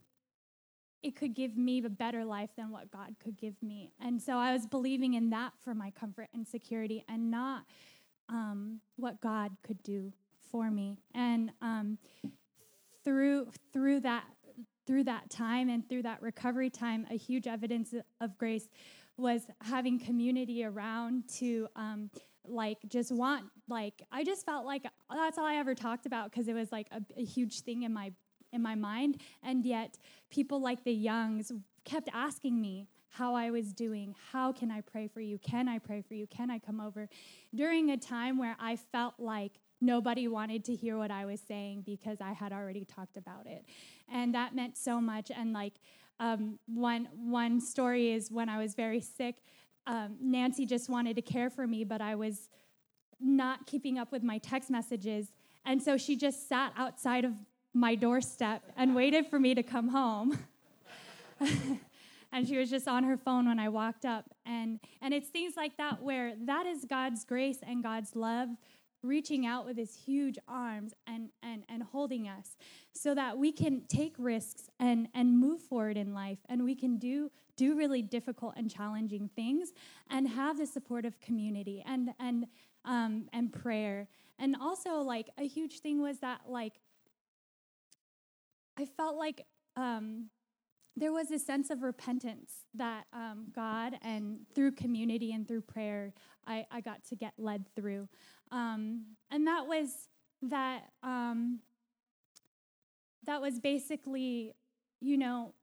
it 1.03 1.17
could 1.17 1.35
give 1.35 1.57
me 1.57 1.85
a 1.85 1.89
better 1.89 2.25
life 2.25 2.51
than 2.57 2.71
what 2.71 2.91
God 2.91 3.15
could 3.23 3.37
give 3.37 3.55
me. 3.63 3.93
And 4.01 4.21
so 4.21 4.35
I 4.35 4.53
was 4.53 4.67
believing 4.67 5.15
in 5.15 5.31
that 5.31 5.53
for 5.63 5.75
my 5.75 5.91
comfort 5.91 6.29
and 6.35 6.47
security 6.47 7.05
and 7.09 7.31
not 7.31 7.65
um, 8.29 8.81
what 8.97 9.21
God 9.21 9.53
could 9.63 9.83
do 9.83 10.13
for 10.51 10.71
me. 10.71 10.97
And 11.15 11.53
um, 11.63 11.99
through 13.05 13.49
through 13.73 14.01
that 14.01 14.25
through 14.87 15.05
that 15.05 15.29
time 15.31 15.69
and 15.69 15.89
through 15.89 16.03
that 16.03 16.23
recovery 16.23 16.71
time, 16.71 17.07
a 17.11 17.17
huge 17.17 17.47
evidence 17.47 17.95
of 18.21 18.39
grace 18.39 18.69
was 19.19 19.43
having 19.63 19.99
community 19.99 20.65
around 20.65 21.29
to 21.29 21.69
um, 21.77 22.11
like 22.47 22.79
just 22.89 23.13
want 23.13 23.45
like 23.69 24.03
I 24.11 24.25
just 24.25 24.47
felt 24.47 24.65
like 24.65 24.85
that's 25.11 25.39
all 25.39 25.45
I 25.45 25.57
ever 25.57 25.75
talked 25.75 26.07
about 26.07 26.31
because 26.31 26.49
it 26.49 26.55
was 26.55 26.73
like 26.73 26.89
a, 26.91 27.03
a 27.17 27.25
huge 27.25 27.61
thing 27.61 27.83
in 27.83 27.93
my 27.93 28.13
in 28.53 28.63
my 28.63 28.75
mind. 28.75 29.21
And 29.43 29.65
yet, 29.65 29.99
people 30.31 30.61
like 30.61 30.85
the 30.85 30.93
Youngs 30.93 31.53
kept 31.85 32.09
asking 32.13 32.61
me 32.61 32.89
how 33.11 33.35
I 33.35 33.51
was 33.51 33.73
doing. 33.73 34.15
How 34.33 34.53
can 34.53 34.71
I 34.71 34.81
pray 34.81 35.09
for 35.09 35.21
you? 35.21 35.39
Can 35.39 35.69
I 35.69 35.79
pray 35.79 36.03
for 36.03 36.15
you? 36.15 36.27
Can 36.27 36.51
I 36.51 36.59
come 36.59 36.81
over? 36.81 37.09
During 37.55 37.91
a 37.91 37.97
time 37.97 38.39
where 38.39 38.57
I 38.61 38.77
felt 38.77 39.15
like 39.19 39.53
nobody 39.81 40.29
wanted 40.29 40.65
to 40.65 40.75
hear 40.75 40.99
what 40.99 41.11
I 41.11 41.25
was 41.25 41.41
saying 41.41 41.83
because 41.87 42.21
I 42.21 42.33
had 42.33 42.53
already 42.53 42.85
talked 42.85 43.17
about 43.17 43.47
it. 43.47 43.65
And 44.13 44.35
that 44.35 44.55
meant 44.55 44.77
so 44.77 45.01
much. 45.01 45.31
And 45.35 45.53
like, 45.53 45.75
um, 46.21 46.59
one, 46.67 47.09
one 47.15 47.61
story 47.61 48.13
is 48.13 48.31
when 48.31 48.49
I 48.49 48.59
was 48.59 48.75
very 48.75 49.01
sick, 49.01 49.37
um, 49.87 50.17
Nancy 50.21 50.67
just 50.67 50.91
wanted 50.91 51.17
to 51.17 51.23
care 51.23 51.49
for 51.49 51.67
me, 51.67 51.85
but 51.85 52.01
I 52.01 52.15
was 52.15 52.49
not 53.21 53.67
keeping 53.67 53.99
up 53.99 54.13
with 54.13 54.23
my 54.23 54.39
text 54.39 54.69
messages. 54.69 55.33
And 55.65 55.83
so 55.83 55.97
she 55.97 56.17
just 56.17 56.49
sat 56.49 56.73
outside 56.77 57.25
of 57.25 57.33
my 57.79 57.95
doorstep 57.95 58.63
and 58.77 58.95
waited 58.95 59.27
for 59.27 59.39
me 59.39 59.55
to 59.55 59.63
come 59.63 59.89
home. 59.89 60.39
and 62.33 62.47
she 62.47 62.59
was 62.59 62.71
just 62.71 62.89
on 62.89 63.05
her 63.05 63.17
phone 63.17 63.47
when 63.47 63.59
I 63.59 63.69
walked 63.69 64.05
up. 64.05 64.25
And, 64.45 64.81
and 65.01 65.15
it's 65.15 65.29
things 65.29 65.55
like 65.57 65.77
that 65.77 66.03
where 66.03 66.35
that 66.47 66.67
is 66.67 66.85
God's 66.85 67.25
grace 67.25 67.59
and 67.63 67.83
God's 67.83 68.17
love 68.17 68.49
reaching 69.03 69.47
out 69.47 69.65
with 69.65 69.77
his 69.77 69.95
huge 69.95 70.39
arms 70.49 70.93
and, 71.07 71.31
and, 71.43 71.63
and 71.69 71.85
holding 71.85 72.29
us 72.29 72.57
so 72.93 73.15
that 73.15 73.39
we 73.39 73.53
can 73.53 73.83
take 73.89 74.15
risks 74.19 74.69
and, 74.81 75.07
and 75.15 75.39
move 75.39 75.61
forward 75.61 75.97
in 75.97 76.13
life 76.13 76.39
and 76.49 76.65
we 76.65 76.75
can 76.75 76.99
do, 76.99 77.31
do 77.57 77.77
really 77.77 78.03
difficult 78.03 78.55
and 78.57 78.69
challenging 78.69 79.31
things 79.37 79.73
and 80.11 80.29
have 80.29 80.59
the 80.59 80.67
support 80.67 81.05
of 81.05 81.21
community 81.21 81.83
and, 81.87 82.11
and, 82.19 82.47
um, 82.85 83.29
and 83.33 83.53
prayer. 83.53 84.09
And 84.41 84.57
also, 84.61 85.01
like, 85.01 85.31
a 85.39 85.47
huge 85.47 85.81
thing 85.81 86.01
was 86.01 86.19
that, 86.19 86.41
like, 86.49 86.75
I 88.79 88.85
felt 88.85 89.17
like 89.17 89.45
um, 89.77 90.27
there 90.97 91.13
was 91.13 91.33
a 91.33 91.39
sense 91.39 91.71
of 91.71 91.83
repentance 91.83 92.53
that 92.75 93.05
um, 93.13 93.47
God 93.53 93.95
and 94.03 94.41
through 94.55 94.73
community 94.73 95.33
and 95.33 95.47
through 95.47 95.63
prayer, 95.63 96.13
I, 96.47 96.65
I 96.71 96.81
got 96.81 97.05
to 97.09 97.17
get 97.17 97.33
led 97.39 97.67
through. 97.75 98.09
Um, 98.53 99.17
and 99.33 99.47
that 99.49 99.67
was 99.67 100.09
that 100.43 100.83
um, 101.03 101.59
that 103.27 103.41
was 103.41 103.59
basically, 103.59 104.53
you 105.01 105.19
know, 105.19 105.55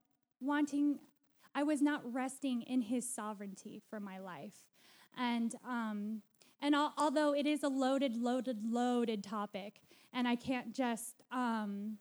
wanting. 0.41 0.99
I 1.57 1.63
was 1.63 1.81
not 1.81 2.01
resting 2.13 2.63
in 2.63 2.81
His 2.81 3.09
sovereignty 3.09 3.81
for 3.89 4.01
my 4.01 4.19
life, 4.19 4.65
and 5.17 5.55
um, 5.65 6.21
and 6.61 6.75
al- 6.75 6.93
although 6.97 7.33
it 7.33 7.45
is 7.45 7.63
a 7.63 7.69
loaded, 7.69 8.17
loaded, 8.17 8.65
loaded 8.65 9.23
topic, 9.23 9.79
and 10.13 10.27
I 10.27 10.35
can't 10.35 10.73
just 10.73 11.21
um, 11.31 11.97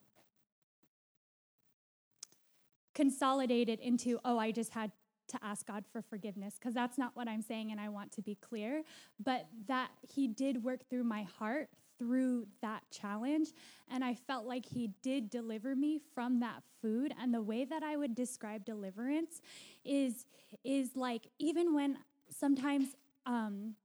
consolidate 2.94 3.68
it 3.68 3.80
into, 3.80 4.18
oh, 4.24 4.38
I 4.38 4.52
just 4.52 4.72
had 4.72 4.92
to 5.28 5.38
ask 5.42 5.66
God 5.66 5.84
for 5.90 6.02
forgiveness, 6.02 6.54
because 6.58 6.74
that's 6.74 6.98
not 6.98 7.12
what 7.14 7.28
I'm 7.28 7.42
saying, 7.42 7.70
and 7.70 7.80
I 7.80 7.88
want 7.88 8.12
to 8.12 8.22
be 8.22 8.34
clear. 8.34 8.82
But 9.22 9.46
that 9.68 9.90
He 10.02 10.28
did 10.28 10.62
work 10.62 10.88
through 10.88 11.04
my 11.04 11.22
heart 11.38 11.68
through 11.98 12.46
that 12.60 12.82
challenge, 12.90 13.48
and 13.90 14.04
I 14.04 14.14
felt 14.14 14.46
like 14.46 14.66
He 14.66 14.90
did 15.02 15.30
deliver 15.30 15.74
me 15.74 16.00
from 16.14 16.40
that 16.40 16.62
food. 16.82 17.14
And 17.20 17.32
the 17.32 17.40
way 17.40 17.64
that 17.64 17.82
I 17.82 17.96
would 17.96 18.14
describe 18.14 18.64
deliverance 18.64 19.40
is 19.84 20.26
is 20.62 20.90
like 20.94 21.28
even 21.38 21.74
when 21.74 21.98
sometimes. 22.30 22.88
Um, 23.26 23.76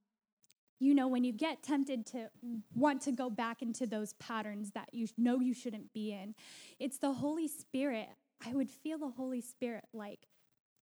you 0.82 0.94
know, 0.94 1.08
when 1.08 1.24
you 1.24 1.32
get 1.32 1.62
tempted 1.62 2.06
to 2.06 2.30
want 2.74 3.02
to 3.02 3.12
go 3.12 3.28
back 3.28 3.60
into 3.60 3.86
those 3.86 4.14
patterns 4.14 4.70
that 4.70 4.88
you 4.92 5.06
know 5.18 5.38
you 5.38 5.52
shouldn't 5.52 5.92
be 5.92 6.10
in, 6.12 6.34
it's 6.78 6.96
the 6.96 7.12
Holy 7.12 7.48
Spirit. 7.48 8.08
I 8.46 8.54
would 8.54 8.70
feel 8.70 8.98
the 8.98 9.10
Holy 9.10 9.40
Spirit 9.40 9.84
like 9.92 10.20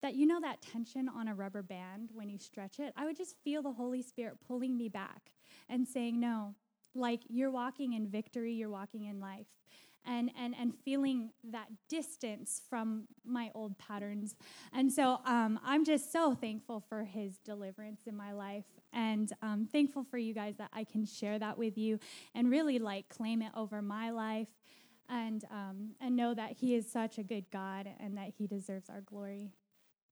that 0.05 0.15
you 0.15 0.27
know 0.27 0.39
that 0.39 0.61
tension 0.61 1.09
on 1.09 1.29
a 1.29 1.35
rubber 1.35 1.63
band 1.63 2.11
when 2.13 2.29
you 2.29 2.39
stretch 2.39 2.79
it? 2.79 2.93
I 2.95 3.07
would 3.07 3.17
just 3.17 3.37
feel 3.43 3.63
the 3.63 3.73
holy 3.73 4.03
spirit 4.03 4.37
pulling 4.47 4.77
me 4.77 4.91
back 4.91 5.33
and 5.67 5.89
saying 5.89 6.21
no 6.21 6.55
like 6.95 7.21
you're 7.27 7.51
walking 7.51 7.95
in 7.95 8.07
victory 8.07 8.53
you're 8.53 8.69
walking 8.69 9.05
in 9.05 9.19
life. 9.19 9.47
And 10.05 10.31
and 10.39 10.55
and 10.61 10.75
feeling 10.85 11.31
that 11.45 11.69
distance 11.89 12.61
from 12.69 13.05
my 13.25 13.51
old 13.55 13.79
patterns. 13.79 14.37
And 14.75 14.93
so 14.93 15.21
um, 15.25 15.59
i'm 15.65 15.87
just 15.87 16.13
so 16.13 16.35
thankful 16.35 16.85
for 16.87 17.05
his 17.05 17.39
deliverance 17.39 18.03
in 18.07 18.15
my 18.15 18.33
life 18.33 18.67
and 18.93 19.33
um, 19.41 19.67
thankful 19.73 20.05
for 20.05 20.19
you 20.19 20.35
guys 20.35 20.57
that 20.59 20.69
i 20.75 20.85
can 20.85 21.07
share 21.07 21.39
that 21.39 21.57
with 21.57 21.79
you 21.79 21.99
and 22.35 22.51
really 22.51 22.79
like 22.79 23.09
claim 23.09 23.41
it 23.41 23.53
over 23.57 23.81
my 23.81 24.11
life 24.11 24.49
and 25.09 25.45
um, 25.51 25.91
and 26.01 26.17
know 26.17 26.35
that 26.35 26.53
he 26.53 26.75
is 26.75 26.91
such 26.91 27.19
a 27.19 27.23
good 27.23 27.45
god 27.51 27.89
and 28.01 28.17
that 28.17 28.33
he 28.37 28.47
deserves 28.47 28.89
our 28.89 29.01
glory 29.01 29.53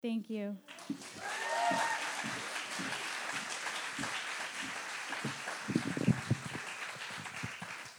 Thank 0.02 0.28
you. 0.28 0.56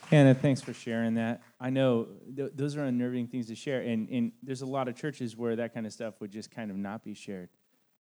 Hannah, 0.10 0.36
thanks 0.36 0.62
for 0.62 0.74
sharing 0.74 1.14
that. 1.14 1.42
I 1.62 1.70
know 1.70 2.08
th- 2.36 2.52
those 2.56 2.76
are 2.76 2.84
unnerving 2.84 3.28
things 3.28 3.48
to 3.48 3.56
share, 3.56 3.80
and, 3.80 4.10
and 4.10 4.34
there's 4.44 4.62
a 4.62 4.66
lot 4.66 4.90
of 4.90 4.98
churches 4.98 5.38
where 5.38 5.56
that 5.56 5.74
kind 5.74 5.86
of 5.86 5.94
stuff 5.94 6.20
would 6.20 6.30
just 6.30 6.52
kind 6.52 6.70
of 6.70 6.76
not 6.76 7.06
be 7.06 7.14
shared. 7.14 7.48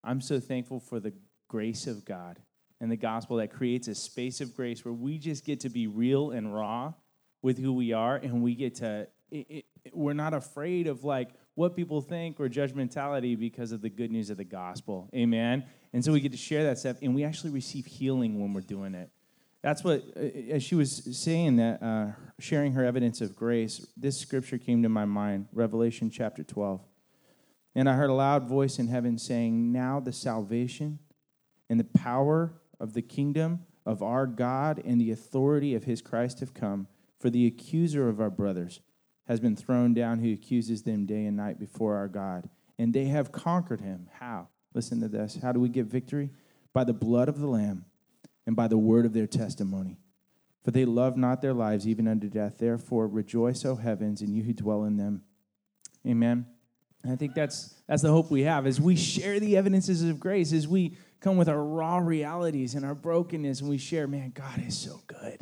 I'm 0.03 0.19
so 0.19 0.41
thankful 0.41 0.81
for 0.81 0.99
the 0.99 1.13
grace 1.47 1.87
of 1.87 2.03
God 2.03 2.39
and 2.81 2.91
the 2.91 2.97
gospel 2.97 3.37
that 3.37 3.53
creates 3.53 3.87
a 3.87 3.95
space 3.95 4.41
of 4.41 4.53
grace 4.53 4.83
where 4.83 4.93
we 4.93 5.17
just 5.17 5.45
get 5.45 5.61
to 5.61 5.69
be 5.69 5.87
real 5.87 6.31
and 6.31 6.53
raw 6.53 6.93
with 7.43 7.59
who 7.59 7.73
we 7.73 7.93
are, 7.93 8.15
and 8.15 8.41
we 8.41 8.55
get 8.55 8.75
to, 8.75 9.07
it, 9.29 9.65
it, 9.83 9.93
we're 9.93 10.13
not 10.13 10.33
afraid 10.33 10.87
of 10.87 11.03
like, 11.03 11.29
what 11.55 11.75
people 11.75 12.01
think 12.01 12.39
or 12.39 12.49
judgmentality 12.49 13.37
because 13.37 13.71
of 13.71 13.81
the 13.81 13.89
good 13.89 14.11
news 14.11 14.29
of 14.29 14.37
the 14.37 14.43
gospel. 14.43 15.09
Amen. 15.13 15.63
And 15.93 16.03
so 16.03 16.11
we 16.11 16.19
get 16.19 16.31
to 16.31 16.37
share 16.37 16.63
that 16.63 16.79
stuff, 16.79 16.97
and 17.01 17.13
we 17.13 17.23
actually 17.23 17.51
receive 17.51 17.85
healing 17.85 18.41
when 18.41 18.53
we're 18.53 18.61
doing 18.61 18.95
it. 18.95 19.09
That's 19.61 19.83
what, 19.83 20.03
uh, 20.17 20.19
as 20.19 20.63
she 20.63 20.75
was 20.75 21.17
saying 21.17 21.57
that, 21.57 21.81
uh, 21.81 22.07
sharing 22.39 22.73
her 22.73 22.83
evidence 22.83 23.21
of 23.21 23.35
grace, 23.35 23.85
this 23.95 24.19
scripture 24.19 24.57
came 24.57 24.83
to 24.83 24.89
my 24.89 25.05
mind 25.05 25.47
Revelation 25.53 26.09
chapter 26.09 26.43
12. 26.43 26.81
And 27.75 27.87
I 27.87 27.93
heard 27.93 28.09
a 28.09 28.13
loud 28.13 28.47
voice 28.47 28.77
in 28.77 28.87
heaven 28.87 29.17
saying, 29.17 29.71
Now 29.71 29.99
the 29.99 30.11
salvation 30.11 30.99
and 31.69 31.79
the 31.79 31.85
power 31.85 32.53
of 32.79 32.93
the 32.93 33.01
kingdom 33.01 33.61
of 33.85 34.03
our 34.03 34.27
God 34.27 34.81
and 34.83 34.99
the 34.99 35.11
authority 35.11 35.75
of 35.75 35.85
his 35.85 36.01
Christ 36.01 36.39
have 36.39 36.53
come, 36.53 36.87
for 37.23 37.29
the 37.29 37.47
accuser 37.47 38.09
of 38.09 38.19
our 38.19 38.29
brothers 38.29 38.81
has 39.29 39.39
been 39.39 39.55
thrown 39.55 39.93
down 39.93 40.19
who 40.19 40.33
accuses 40.33 40.83
them 40.83 41.05
day 41.05 41.25
and 41.25 41.37
night 41.37 41.57
before 41.57 41.95
our 41.95 42.09
God. 42.09 42.49
And 42.77 42.93
they 42.93 43.05
have 43.05 43.31
conquered 43.31 43.79
him. 43.79 44.09
How? 44.19 44.49
Listen 44.73 44.99
to 44.99 45.07
this. 45.07 45.39
How 45.41 45.53
do 45.53 45.61
we 45.61 45.69
get 45.69 45.85
victory? 45.85 46.31
By 46.73 46.83
the 46.83 46.91
blood 46.91 47.29
of 47.29 47.39
the 47.39 47.47
Lamb 47.47 47.85
and 48.45 48.57
by 48.57 48.67
the 48.67 48.77
word 48.77 49.05
of 49.05 49.13
their 49.13 49.25
testimony. 49.25 49.99
For 50.65 50.71
they 50.71 50.83
love 50.83 51.15
not 51.15 51.41
their 51.41 51.53
lives 51.53 51.87
even 51.87 52.09
unto 52.09 52.27
death. 52.27 52.57
Therefore, 52.57 53.07
rejoice, 53.07 53.63
O 53.63 53.77
heavens, 53.77 54.19
and 54.19 54.35
you 54.35 54.43
who 54.43 54.51
dwell 54.51 54.83
in 54.83 54.97
them. 54.97 55.21
Amen. 56.05 56.45
And 57.03 57.13
I 57.13 57.15
think 57.15 57.35
that's 57.35 57.73
that's 57.87 58.01
the 58.01 58.11
hope 58.11 58.31
we 58.31 58.41
have 58.41 58.67
as 58.67 58.81
we 58.81 58.97
share 58.97 59.39
the 59.39 59.55
evidences 59.55 60.03
of 60.03 60.19
grace, 60.19 60.51
as 60.51 60.67
we 60.67 60.97
come 61.21 61.37
with 61.37 61.47
our 61.47 61.63
raw 61.63 61.99
realities 61.99 62.75
and 62.75 62.83
our 62.83 62.95
brokenness, 62.95 63.61
and 63.61 63.69
we 63.69 63.77
share, 63.77 64.07
man, 64.07 64.31
God 64.35 64.61
is 64.67 64.77
so 64.77 64.99
good. 65.07 65.39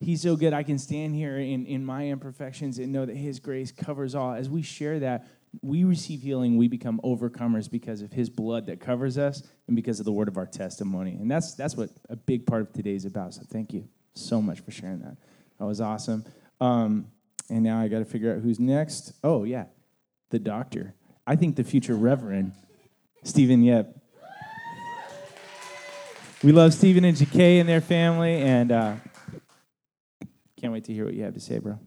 He's 0.00 0.22
so 0.22 0.36
good. 0.36 0.52
I 0.52 0.62
can 0.62 0.78
stand 0.78 1.14
here 1.14 1.38
in, 1.38 1.66
in 1.66 1.84
my 1.84 2.08
imperfections 2.08 2.78
and 2.78 2.92
know 2.92 3.06
that 3.06 3.16
His 3.16 3.38
grace 3.38 3.72
covers 3.72 4.14
all. 4.14 4.32
As 4.32 4.50
we 4.50 4.62
share 4.62 4.98
that, 5.00 5.26
we 5.62 5.84
receive 5.84 6.20
healing. 6.20 6.56
We 6.56 6.68
become 6.68 7.00
overcomers 7.04 7.70
because 7.70 8.02
of 8.02 8.12
His 8.12 8.28
blood 8.28 8.66
that 8.66 8.80
covers 8.80 9.16
us 9.16 9.42
and 9.66 9.76
because 9.76 10.00
of 10.00 10.04
the 10.04 10.12
word 10.12 10.28
of 10.28 10.36
our 10.36 10.46
testimony. 10.46 11.12
And 11.12 11.30
that's, 11.30 11.54
that's 11.54 11.76
what 11.76 11.90
a 12.10 12.16
big 12.16 12.46
part 12.46 12.62
of 12.62 12.72
today 12.72 12.94
is 12.94 13.04
about. 13.04 13.34
So 13.34 13.42
thank 13.48 13.72
you 13.72 13.88
so 14.14 14.42
much 14.42 14.60
for 14.60 14.70
sharing 14.70 15.00
that. 15.00 15.16
That 15.58 15.64
was 15.64 15.80
awesome. 15.80 16.24
Um, 16.60 17.06
and 17.48 17.62
now 17.62 17.78
I 17.78 17.88
got 17.88 18.00
to 18.00 18.04
figure 18.04 18.34
out 18.34 18.42
who's 18.42 18.58
next. 18.58 19.12
Oh, 19.22 19.44
yeah, 19.44 19.66
the 20.30 20.38
doctor. 20.38 20.94
I 21.26 21.36
think 21.36 21.56
the 21.56 21.64
future 21.64 21.94
Reverend, 21.94 22.52
Stephen 23.22 23.62
Yep. 23.62 24.00
We 26.42 26.52
love 26.52 26.74
Stephen 26.74 27.06
and 27.06 27.16
Jacquet 27.16 27.58
and 27.60 27.66
their 27.66 27.80
family, 27.80 28.34
and 28.34 28.70
uh, 28.70 28.94
can't 30.64 30.72
wait 30.72 30.84
to 30.84 30.94
hear 30.94 31.04
what 31.04 31.12
you 31.12 31.22
have 31.22 31.34
to 31.34 31.40
say, 31.40 31.58
bro. 31.58 31.78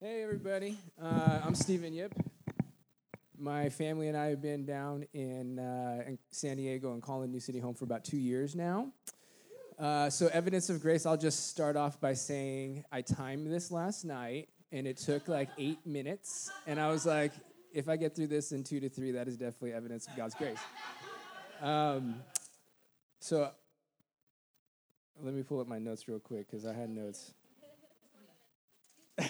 Hey, 0.00 0.22
everybody. 0.22 0.78
Uh, 1.02 1.40
I'm 1.44 1.56
Stephen 1.56 1.92
Yip. 1.92 2.14
My 3.36 3.68
family 3.68 4.06
and 4.06 4.16
I 4.16 4.26
have 4.26 4.40
been 4.40 4.64
down 4.64 5.04
in, 5.12 5.58
uh, 5.58 6.04
in 6.06 6.20
San 6.30 6.56
Diego 6.58 6.92
and 6.92 7.02
calling 7.02 7.32
New 7.32 7.40
City 7.40 7.58
home 7.58 7.74
for 7.74 7.82
about 7.82 8.04
two 8.04 8.16
years 8.16 8.54
now. 8.54 8.92
Uh, 9.76 10.08
so, 10.08 10.28
evidence 10.32 10.70
of 10.70 10.80
grace, 10.80 11.04
I'll 11.04 11.16
just 11.16 11.48
start 11.48 11.76
off 11.76 12.00
by 12.00 12.14
saying 12.14 12.84
I 12.92 13.00
timed 13.00 13.50
this 13.50 13.72
last 13.72 14.04
night 14.04 14.50
and 14.70 14.86
it 14.86 14.98
took 14.98 15.26
like 15.26 15.48
eight 15.58 15.84
minutes. 15.84 16.48
And 16.68 16.78
I 16.78 16.92
was 16.92 17.04
like, 17.04 17.32
if 17.74 17.88
I 17.88 17.96
get 17.96 18.14
through 18.14 18.28
this 18.28 18.52
in 18.52 18.62
two 18.62 18.78
to 18.78 18.88
three, 18.88 19.10
that 19.10 19.26
is 19.26 19.36
definitely 19.36 19.72
evidence 19.72 20.06
of 20.06 20.16
God's 20.16 20.36
grace. 20.36 20.60
Um, 21.60 22.20
so, 23.18 23.50
let 25.22 25.34
me 25.34 25.42
pull 25.42 25.60
up 25.60 25.68
my 25.68 25.78
notes 25.78 26.08
real 26.08 26.18
quick 26.18 26.50
because 26.50 26.66
I 26.66 26.74
had 26.74 26.90
notes. 26.90 27.32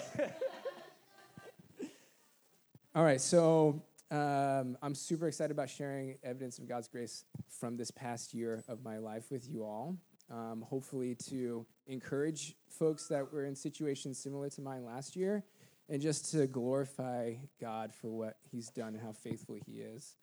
All 2.95 3.03
right, 3.03 3.21
so 3.21 3.81
um, 4.09 4.77
I'm 4.81 4.95
super 4.95 5.27
excited 5.27 5.51
about 5.51 5.69
sharing 5.69 6.17
evidence 6.23 6.57
of 6.59 6.67
God's 6.67 6.87
grace 6.87 7.25
from 7.47 7.77
this 7.77 7.91
past 7.91 8.33
year 8.33 8.63
of 8.67 8.83
my 8.83 8.97
life 8.97 9.29
with 9.29 9.47
you 9.47 9.63
all. 9.63 9.95
Um, 10.31 10.65
hopefully, 10.67 11.15
to 11.29 11.65
encourage 11.85 12.55
folks 12.69 13.07
that 13.07 13.31
were 13.31 13.45
in 13.45 13.55
situations 13.55 14.17
similar 14.17 14.49
to 14.49 14.61
mine 14.61 14.83
last 14.83 15.15
year, 15.15 15.43
and 15.89 16.01
just 16.01 16.31
to 16.31 16.47
glorify 16.47 17.35
God 17.61 17.93
for 17.93 18.09
what 18.09 18.37
He's 18.51 18.69
done 18.69 18.89
and 18.89 19.01
how 19.01 19.13
faithful 19.13 19.57
He 19.65 19.79
is. 19.79 20.15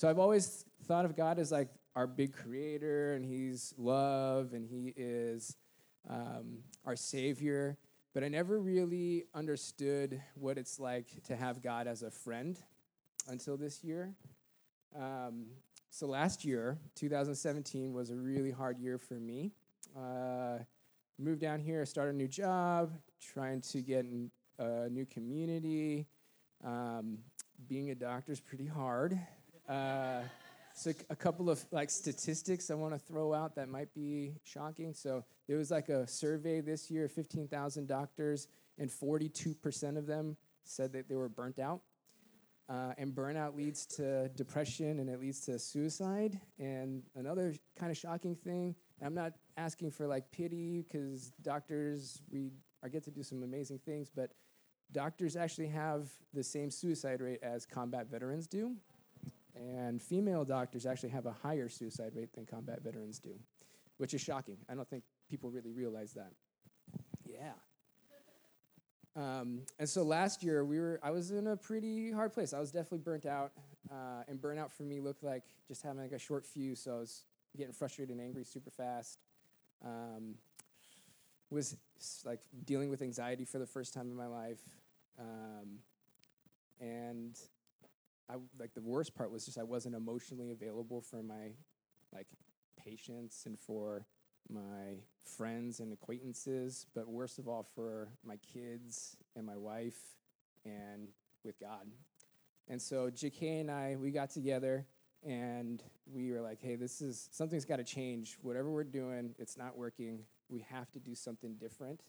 So 0.00 0.08
I've 0.08 0.18
always 0.18 0.64
thought 0.86 1.04
of 1.04 1.14
God 1.14 1.38
as 1.38 1.52
like 1.52 1.68
our 1.94 2.06
big 2.06 2.32
creator, 2.32 3.12
and 3.12 3.22
He's 3.22 3.74
love, 3.76 4.54
and 4.54 4.66
He 4.66 4.94
is 4.96 5.58
um, 6.08 6.60
our 6.86 6.96
Savior. 6.96 7.76
But 8.14 8.24
I 8.24 8.28
never 8.28 8.58
really 8.58 9.24
understood 9.34 10.18
what 10.36 10.56
it's 10.56 10.80
like 10.80 11.22
to 11.24 11.36
have 11.36 11.60
God 11.60 11.86
as 11.86 12.02
a 12.02 12.10
friend 12.10 12.58
until 13.28 13.58
this 13.58 13.84
year. 13.84 14.14
Um, 14.98 15.48
so 15.90 16.06
last 16.06 16.46
year, 16.46 16.78
2017, 16.94 17.92
was 17.92 18.08
a 18.08 18.16
really 18.16 18.52
hard 18.52 18.78
year 18.78 18.96
for 18.96 19.20
me. 19.20 19.52
Uh, 19.94 20.60
moved 21.18 21.42
down 21.42 21.60
here, 21.60 21.84
started 21.84 22.14
a 22.14 22.16
new 22.16 22.26
job, 22.26 22.90
trying 23.20 23.60
to 23.60 23.82
get 23.82 24.06
in 24.06 24.30
a 24.58 24.88
new 24.88 25.04
community. 25.04 26.06
Um, 26.64 27.18
being 27.68 27.90
a 27.90 27.94
doctor 27.94 28.32
is 28.32 28.40
pretty 28.40 28.66
hard. 28.66 29.20
Uh, 29.70 30.22
so 30.74 30.92
a 31.10 31.16
couple 31.16 31.48
of 31.48 31.64
like 31.70 31.90
statistics 31.90 32.70
I 32.70 32.74
want 32.74 32.92
to 32.92 32.98
throw 32.98 33.32
out 33.32 33.54
that 33.54 33.68
might 33.68 33.92
be 33.94 34.34
shocking. 34.44 34.92
So 34.94 35.24
there 35.46 35.56
was 35.56 35.70
like 35.70 35.88
a 35.88 36.06
survey 36.06 36.60
this 36.60 36.90
year, 36.90 37.06
15,000 37.06 37.86
doctors, 37.86 38.48
and 38.78 38.90
42% 38.90 39.96
of 39.96 40.06
them 40.06 40.36
said 40.64 40.92
that 40.94 41.08
they 41.08 41.14
were 41.14 41.28
burnt 41.28 41.58
out. 41.58 41.82
Uh, 42.68 42.94
and 42.98 43.12
burnout 43.14 43.56
leads 43.56 43.84
to 43.84 44.28
depression 44.30 45.00
and 45.00 45.10
it 45.10 45.20
leads 45.20 45.40
to 45.40 45.58
suicide. 45.58 46.40
And 46.58 47.02
another 47.16 47.54
kind 47.78 47.90
of 47.90 47.98
shocking 47.98 48.34
thing, 48.34 48.74
I'm 49.04 49.14
not 49.14 49.34
asking 49.56 49.90
for 49.90 50.06
like 50.06 50.30
pity 50.30 50.82
because 50.82 51.32
doctors, 51.42 52.22
we 52.30 52.50
I 52.82 52.88
get 52.88 53.04
to 53.04 53.10
do 53.10 53.22
some 53.22 53.42
amazing 53.42 53.80
things, 53.84 54.10
but 54.14 54.30
doctors 54.92 55.36
actually 55.36 55.68
have 55.68 56.08
the 56.32 56.42
same 56.42 56.70
suicide 56.70 57.20
rate 57.20 57.40
as 57.42 57.66
combat 57.66 58.06
veterans 58.10 58.46
do. 58.46 58.76
And 59.56 60.00
female 60.00 60.44
doctors 60.44 60.86
actually 60.86 61.10
have 61.10 61.26
a 61.26 61.32
higher 61.32 61.68
suicide 61.68 62.12
rate 62.14 62.32
than 62.34 62.46
combat 62.46 62.82
veterans 62.82 63.18
do, 63.18 63.34
which 63.98 64.14
is 64.14 64.20
shocking. 64.20 64.58
I 64.68 64.74
don't 64.74 64.88
think 64.88 65.04
people 65.28 65.50
really 65.50 65.72
realize 65.72 66.12
that. 66.14 66.32
Yeah. 67.26 67.52
Um, 69.16 69.62
and 69.78 69.88
so 69.88 70.02
last 70.02 70.42
year 70.42 70.64
we 70.64 70.78
were 70.78 71.00
I 71.02 71.10
was 71.10 71.32
in 71.32 71.48
a 71.48 71.56
pretty 71.56 72.12
hard 72.12 72.32
place. 72.32 72.52
I 72.52 72.60
was 72.60 72.70
definitely 72.70 72.98
burnt 72.98 73.26
out, 73.26 73.52
uh, 73.90 74.22
and 74.28 74.40
burnout 74.40 74.70
for 74.70 74.84
me 74.84 75.00
looked 75.00 75.24
like 75.24 75.42
just 75.66 75.82
having 75.82 76.00
like 76.00 76.12
a 76.12 76.18
short 76.18 76.46
fuse. 76.46 76.80
So 76.80 76.96
I 76.96 76.98
was 77.00 77.24
getting 77.56 77.72
frustrated 77.72 78.16
and 78.16 78.24
angry 78.24 78.44
super 78.44 78.70
fast. 78.70 79.18
Um, 79.84 80.36
was 81.50 81.76
like 82.24 82.40
dealing 82.64 82.88
with 82.90 83.02
anxiety 83.02 83.44
for 83.44 83.58
the 83.58 83.66
first 83.66 83.92
time 83.92 84.08
in 84.08 84.16
my 84.16 84.26
life, 84.26 84.60
um, 85.18 85.80
and 86.80 87.36
I 88.30 88.36
like 88.58 88.74
the 88.74 88.80
worst 88.80 89.14
part 89.14 89.32
was 89.32 89.44
just 89.44 89.58
I 89.58 89.64
wasn't 89.64 89.96
emotionally 89.96 90.52
available 90.52 91.00
for 91.00 91.22
my 91.22 91.52
like 92.12 92.28
patients 92.78 93.44
and 93.46 93.58
for 93.58 94.06
my 94.48 94.98
friends 95.36 95.80
and 95.80 95.92
acquaintances, 95.92 96.86
but 96.94 97.08
worst 97.08 97.38
of 97.38 97.48
all 97.48 97.66
for 97.74 98.08
my 98.24 98.36
kids 98.36 99.16
and 99.34 99.44
my 99.44 99.56
wife 99.56 99.98
and 100.64 101.08
with 101.44 101.58
God. 101.58 101.86
And 102.68 102.80
so 102.80 103.10
JK 103.10 103.62
and 103.62 103.70
I, 103.70 103.96
we 103.98 104.12
got 104.12 104.30
together 104.30 104.86
and 105.26 105.82
we 106.06 106.30
were 106.30 106.40
like, 106.40 106.60
hey, 106.60 106.76
this 106.76 107.00
is 107.00 107.28
something's 107.32 107.64
got 107.64 107.76
to 107.76 107.84
change. 107.84 108.38
Whatever 108.42 108.70
we're 108.70 108.84
doing, 108.84 109.34
it's 109.38 109.56
not 109.56 109.76
working. 109.76 110.20
We 110.48 110.64
have 110.70 110.90
to 110.92 111.00
do 111.00 111.14
something 111.14 111.54
different. 111.54 112.00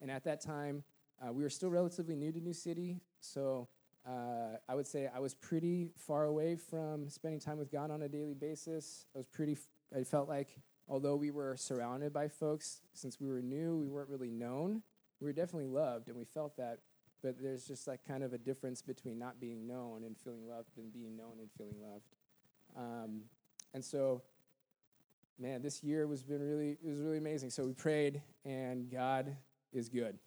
And 0.00 0.10
at 0.10 0.24
that 0.24 0.42
time, 0.42 0.84
uh, 1.24 1.32
we 1.32 1.42
were 1.42 1.50
still 1.50 1.70
relatively 1.70 2.16
new 2.16 2.32
to 2.32 2.40
New 2.40 2.52
City, 2.52 3.00
so 3.20 3.68
uh, 4.06 4.56
I 4.68 4.74
would 4.74 4.86
say 4.86 5.08
I 5.14 5.20
was 5.20 5.34
pretty 5.34 5.90
far 5.96 6.24
away 6.24 6.56
from 6.56 7.08
spending 7.08 7.38
time 7.38 7.58
with 7.58 7.70
God 7.70 7.90
on 7.90 8.02
a 8.02 8.08
daily 8.08 8.34
basis. 8.34 9.06
I 9.14 9.18
was 9.18 9.26
pretty. 9.28 9.56
I 9.96 10.02
felt 10.02 10.28
like 10.28 10.58
although 10.88 11.14
we 11.14 11.30
were 11.30 11.56
surrounded 11.56 12.12
by 12.12 12.28
folks, 12.28 12.80
since 12.94 13.20
we 13.20 13.28
were 13.28 13.40
new, 13.40 13.76
we 13.76 13.88
weren't 13.88 14.08
really 14.08 14.30
known. 14.30 14.82
We 15.20 15.26
were 15.26 15.32
definitely 15.32 15.68
loved, 15.68 16.08
and 16.08 16.16
we 16.16 16.24
felt 16.24 16.56
that. 16.56 16.80
But 17.22 17.40
there's 17.40 17.64
just 17.68 17.86
like 17.86 18.00
kind 18.04 18.24
of 18.24 18.32
a 18.32 18.38
difference 18.38 18.82
between 18.82 19.18
not 19.18 19.38
being 19.38 19.68
known 19.68 20.02
and 20.02 20.16
feeling 20.18 20.48
loved, 20.48 20.76
and 20.78 20.92
being 20.92 21.16
known 21.16 21.34
and 21.38 21.48
feeling 21.56 21.76
loved. 21.80 22.08
Um, 22.76 23.20
and 23.74 23.84
so, 23.84 24.22
man, 25.38 25.62
this 25.62 25.84
year 25.84 26.08
was 26.08 26.24
been 26.24 26.42
really 26.42 26.70
it 26.70 26.88
was 26.88 26.98
really 26.98 27.18
amazing. 27.18 27.50
So 27.50 27.64
we 27.64 27.72
prayed, 27.72 28.20
and 28.44 28.90
God 28.90 29.36
is 29.72 29.88
good, 29.88 30.18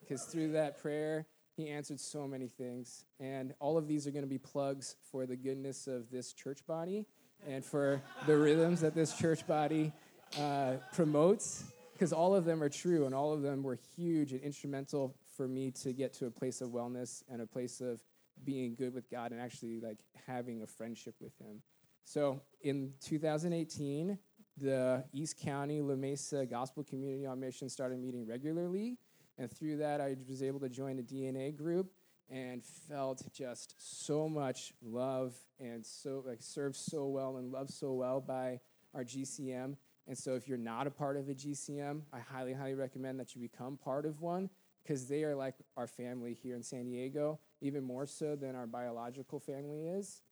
because 0.00 0.22
through 0.24 0.52
that 0.52 0.80
prayer, 0.80 1.26
He 1.56 1.68
answered 1.68 2.00
so 2.00 2.26
many 2.26 2.48
things, 2.48 3.04
and 3.20 3.52
all 3.60 3.76
of 3.76 3.86
these 3.86 4.06
are 4.06 4.10
going 4.10 4.24
to 4.24 4.28
be 4.28 4.38
plugs 4.38 4.96
for 5.10 5.26
the 5.26 5.36
goodness 5.36 5.86
of 5.86 6.10
this 6.10 6.32
church 6.32 6.66
body 6.66 7.04
and 7.46 7.64
for 7.64 8.00
the 8.26 8.36
rhythms 8.36 8.80
that 8.80 8.94
this 8.94 9.16
church 9.16 9.46
body 9.46 9.92
uh, 10.38 10.74
promotes, 10.94 11.64
because 11.92 12.12
all 12.12 12.34
of 12.34 12.44
them 12.44 12.62
are 12.62 12.70
true, 12.70 13.04
and 13.04 13.14
all 13.14 13.32
of 13.32 13.42
them 13.42 13.62
were 13.62 13.78
huge 13.96 14.32
and 14.32 14.40
instrumental 14.40 15.14
for 15.36 15.46
me 15.46 15.70
to 15.70 15.92
get 15.92 16.12
to 16.14 16.26
a 16.26 16.30
place 16.30 16.60
of 16.60 16.70
wellness 16.70 17.22
and 17.30 17.42
a 17.42 17.46
place 17.46 17.80
of 17.80 18.00
being 18.44 18.74
good 18.74 18.94
with 18.94 19.10
God 19.10 19.32
and 19.32 19.40
actually 19.40 19.80
like 19.80 19.98
having 20.26 20.62
a 20.62 20.66
friendship 20.66 21.14
with 21.20 21.36
Him. 21.38 21.62
So 22.04 22.40
in 22.62 22.92
2018, 23.02 24.18
the 24.56 25.04
East 25.12 25.38
County 25.38 25.80
La 25.80 25.94
Mesa 25.94 26.44
Gospel 26.46 26.84
Community 26.84 27.26
on 27.26 27.40
Mission 27.40 27.68
started 27.68 27.98
meeting 27.98 28.26
regularly. 28.26 28.98
And 29.38 29.50
through 29.50 29.78
that, 29.78 30.00
I 30.00 30.16
was 30.28 30.42
able 30.42 30.60
to 30.60 30.68
join 30.68 30.98
a 30.98 31.02
DNA 31.02 31.56
group 31.56 31.92
and 32.30 32.64
felt 32.64 33.22
just 33.32 33.74
so 33.78 34.28
much 34.28 34.72
love 34.82 35.34
and 35.60 35.84
so 35.84 36.22
like 36.26 36.42
served 36.42 36.76
so 36.76 37.06
well 37.06 37.36
and 37.36 37.52
loved 37.52 37.70
so 37.70 37.92
well 37.92 38.20
by 38.20 38.60
our 38.94 39.04
GCM. 39.04 39.76
And 40.08 40.18
so 40.18 40.34
if 40.34 40.48
you're 40.48 40.58
not 40.58 40.86
a 40.86 40.90
part 40.90 41.16
of 41.16 41.28
a 41.28 41.34
GCM, 41.34 42.02
I 42.12 42.20
highly, 42.20 42.52
highly 42.52 42.74
recommend 42.74 43.20
that 43.20 43.34
you 43.34 43.40
become 43.40 43.76
part 43.76 44.06
of 44.06 44.20
one 44.20 44.50
because 44.82 45.06
they 45.06 45.22
are 45.24 45.34
like 45.34 45.54
our 45.76 45.86
family 45.86 46.34
here 46.34 46.56
in 46.56 46.62
San 46.62 46.86
Diego, 46.86 47.38
even 47.60 47.84
more 47.84 48.06
so 48.06 48.34
than 48.34 48.56
our 48.56 48.66
biological 48.66 49.38
family 49.38 49.86
is. 49.86 50.22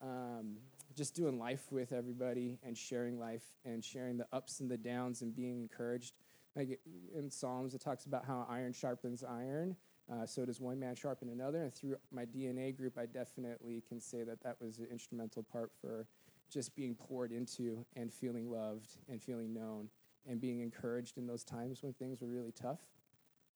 Um, 0.00 0.58
just 0.94 1.14
doing 1.14 1.38
life 1.38 1.72
with 1.72 1.92
everybody 1.92 2.58
and 2.62 2.76
sharing 2.76 3.18
life 3.18 3.44
and 3.64 3.84
sharing 3.84 4.16
the 4.16 4.26
ups 4.32 4.60
and 4.60 4.70
the 4.70 4.76
downs 4.76 5.22
and 5.22 5.34
being 5.34 5.60
encouraged. 5.60 6.14
Like 6.56 6.80
in 7.14 7.30
Psalms, 7.30 7.74
it 7.74 7.82
talks 7.82 8.06
about 8.06 8.24
how 8.24 8.46
iron 8.48 8.72
sharpens 8.72 9.22
iron. 9.22 9.76
Uh, 10.10 10.24
so 10.24 10.44
does 10.44 10.60
one 10.60 10.78
man 10.78 10.94
sharpen 10.94 11.28
another. 11.28 11.62
And 11.62 11.74
through 11.74 11.96
my 12.10 12.24
DNA 12.24 12.74
group, 12.74 12.96
I 12.98 13.06
definitely 13.06 13.82
can 13.86 14.00
say 14.00 14.22
that 14.22 14.42
that 14.42 14.56
was 14.60 14.78
an 14.78 14.86
instrumental 14.90 15.42
part 15.42 15.70
for 15.80 16.06
just 16.50 16.74
being 16.74 16.94
poured 16.94 17.32
into 17.32 17.84
and 17.96 18.12
feeling 18.12 18.50
loved 18.50 18.98
and 19.08 19.20
feeling 19.20 19.52
known 19.52 19.88
and 20.28 20.40
being 20.40 20.60
encouraged 20.60 21.18
in 21.18 21.26
those 21.26 21.44
times 21.44 21.82
when 21.82 21.92
things 21.92 22.20
were 22.20 22.28
really 22.28 22.52
tough. 22.52 22.80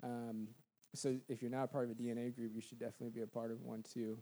Um, 0.02 0.48
so 0.94 1.16
if 1.28 1.40
you're 1.40 1.50
not 1.50 1.64
a 1.64 1.68
part 1.68 1.84
of 1.84 1.90
a 1.92 1.94
DNA 1.94 2.34
group, 2.34 2.52
you 2.54 2.60
should 2.60 2.78
definitely 2.78 3.10
be 3.10 3.22
a 3.22 3.26
part 3.26 3.50
of 3.52 3.62
one 3.62 3.82
too. 3.82 4.18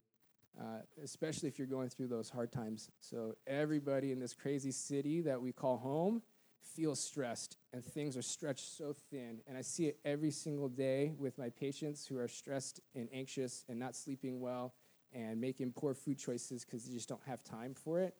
Uh, 0.58 0.80
especially 1.02 1.48
if 1.48 1.56
you're 1.56 1.68
going 1.68 1.88
through 1.88 2.08
those 2.08 2.28
hard 2.28 2.50
times. 2.50 2.90
So, 2.98 3.36
everybody 3.46 4.10
in 4.10 4.18
this 4.18 4.34
crazy 4.34 4.72
city 4.72 5.20
that 5.20 5.40
we 5.40 5.52
call 5.52 5.76
home 5.76 6.20
feels 6.62 7.00
stressed, 7.00 7.56
and 7.72 7.84
things 7.84 8.16
are 8.16 8.22
stretched 8.22 8.76
so 8.76 8.94
thin. 9.10 9.40
And 9.46 9.56
I 9.56 9.62
see 9.62 9.86
it 9.86 9.98
every 10.04 10.30
single 10.30 10.68
day 10.68 11.12
with 11.18 11.38
my 11.38 11.48
patients 11.48 12.06
who 12.06 12.18
are 12.18 12.28
stressed 12.28 12.80
and 12.94 13.08
anxious 13.12 13.64
and 13.68 13.78
not 13.78 13.96
sleeping 13.96 14.40
well 14.40 14.74
and 15.12 15.40
making 15.40 15.72
poor 15.72 15.94
food 15.94 16.18
choices 16.18 16.64
because 16.64 16.84
they 16.84 16.92
just 16.92 17.08
don't 17.08 17.22
have 17.26 17.42
time 17.42 17.74
for 17.74 18.00
it. 18.00 18.14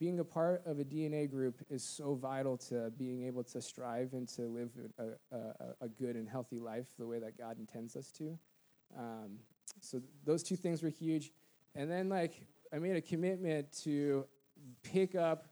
Being 0.00 0.18
a 0.18 0.24
part 0.24 0.62
of 0.66 0.80
a 0.80 0.84
DNA 0.84 1.30
group 1.30 1.64
is 1.70 1.84
so 1.84 2.14
vital 2.14 2.56
to 2.56 2.90
being 2.98 3.24
able 3.24 3.44
to 3.44 3.60
strive 3.62 4.12
and 4.12 4.28
to 4.30 4.42
live 4.42 4.70
a, 4.98 5.36
a, 5.36 5.74
a 5.82 5.88
good 5.88 6.16
and 6.16 6.28
healthy 6.28 6.58
life 6.58 6.86
the 6.98 7.06
way 7.06 7.18
that 7.20 7.38
God 7.38 7.58
intends 7.58 7.94
us 7.94 8.10
to. 8.12 8.36
Um, 8.98 9.38
so, 9.80 10.00
those 10.24 10.42
two 10.42 10.56
things 10.56 10.82
were 10.82 10.88
huge. 10.88 11.32
And 11.74 11.90
then, 11.90 12.08
like, 12.08 12.40
I 12.72 12.78
made 12.78 12.96
a 12.96 13.00
commitment 13.00 13.72
to 13.84 14.26
pick 14.82 15.14
up 15.14 15.46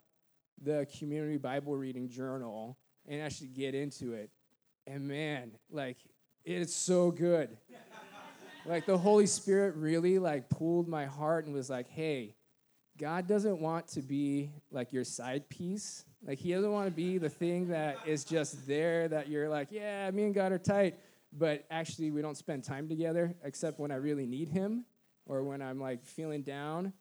the 0.61 0.87
community 0.99 1.37
Bible 1.37 1.77
reading 1.77 2.09
journal 2.09 2.77
and 3.07 3.21
actually 3.21 3.49
get 3.49 3.75
into 3.75 4.13
it. 4.15 4.31
And 4.87 5.07
man, 5.07 5.53
like, 5.71 5.99
it's 6.45 6.75
so 6.75 7.11
good. 7.11 7.57
like, 8.67 8.87
the 8.87 8.99
Holy 8.99 9.27
Spirit 9.27 9.75
really, 9.77 10.19
like, 10.19 10.49
pulled 10.49 10.89
my 10.89 11.07
heart 11.07 11.47
and 11.47 11.55
was 11.55 11.71
like, 11.71 11.89
hey, 11.89 12.35
God 12.99 13.27
doesn't 13.27 13.61
want 13.61 13.89
to 13.89 14.03
be 14.03 14.51
like 14.71 14.93
your 14.93 15.05
side 15.05 15.49
piece. 15.49 16.05
Like, 16.25 16.39
He 16.39 16.53
doesn't 16.53 16.73
want 16.73 16.87
to 16.87 16.95
be 16.95 17.19
the 17.19 17.29
thing 17.29 17.69
that 17.69 17.99
is 18.07 18.25
just 18.25 18.67
there 18.67 19.09
that 19.09 19.29
you're 19.29 19.49
like, 19.49 19.69
yeah, 19.71 20.11
me 20.11 20.25
and 20.25 20.35
God 20.35 20.53
are 20.53 20.59
tight, 20.59 20.99
but 21.33 21.65
actually 21.71 22.11
we 22.11 22.23
don't 22.23 22.37
spend 22.37 22.65
time 22.65 22.89
together 22.89 23.35
except 23.43 23.81
when 23.81 23.91
I 23.91 23.97
really 23.97 24.27
need 24.27 24.49
Him 24.49 24.85
or 25.27 25.43
when 25.43 25.63
I'm 25.63 25.81
like 25.81 26.05
feeling 26.05 26.43
down. 26.43 26.93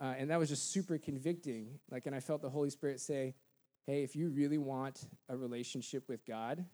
Uh, 0.00 0.14
and 0.16 0.30
that 0.30 0.38
was 0.38 0.48
just 0.48 0.72
super 0.72 0.98
convicting. 0.98 1.78
Like, 1.90 2.06
and 2.06 2.14
I 2.14 2.20
felt 2.20 2.42
the 2.42 2.50
Holy 2.50 2.70
Spirit 2.70 3.00
say, 3.00 3.34
hey, 3.86 4.02
if 4.02 4.14
you 4.14 4.30
really 4.30 4.58
want 4.58 5.06
a 5.28 5.36
relationship 5.36 6.08
with 6.08 6.24
God, 6.24 6.64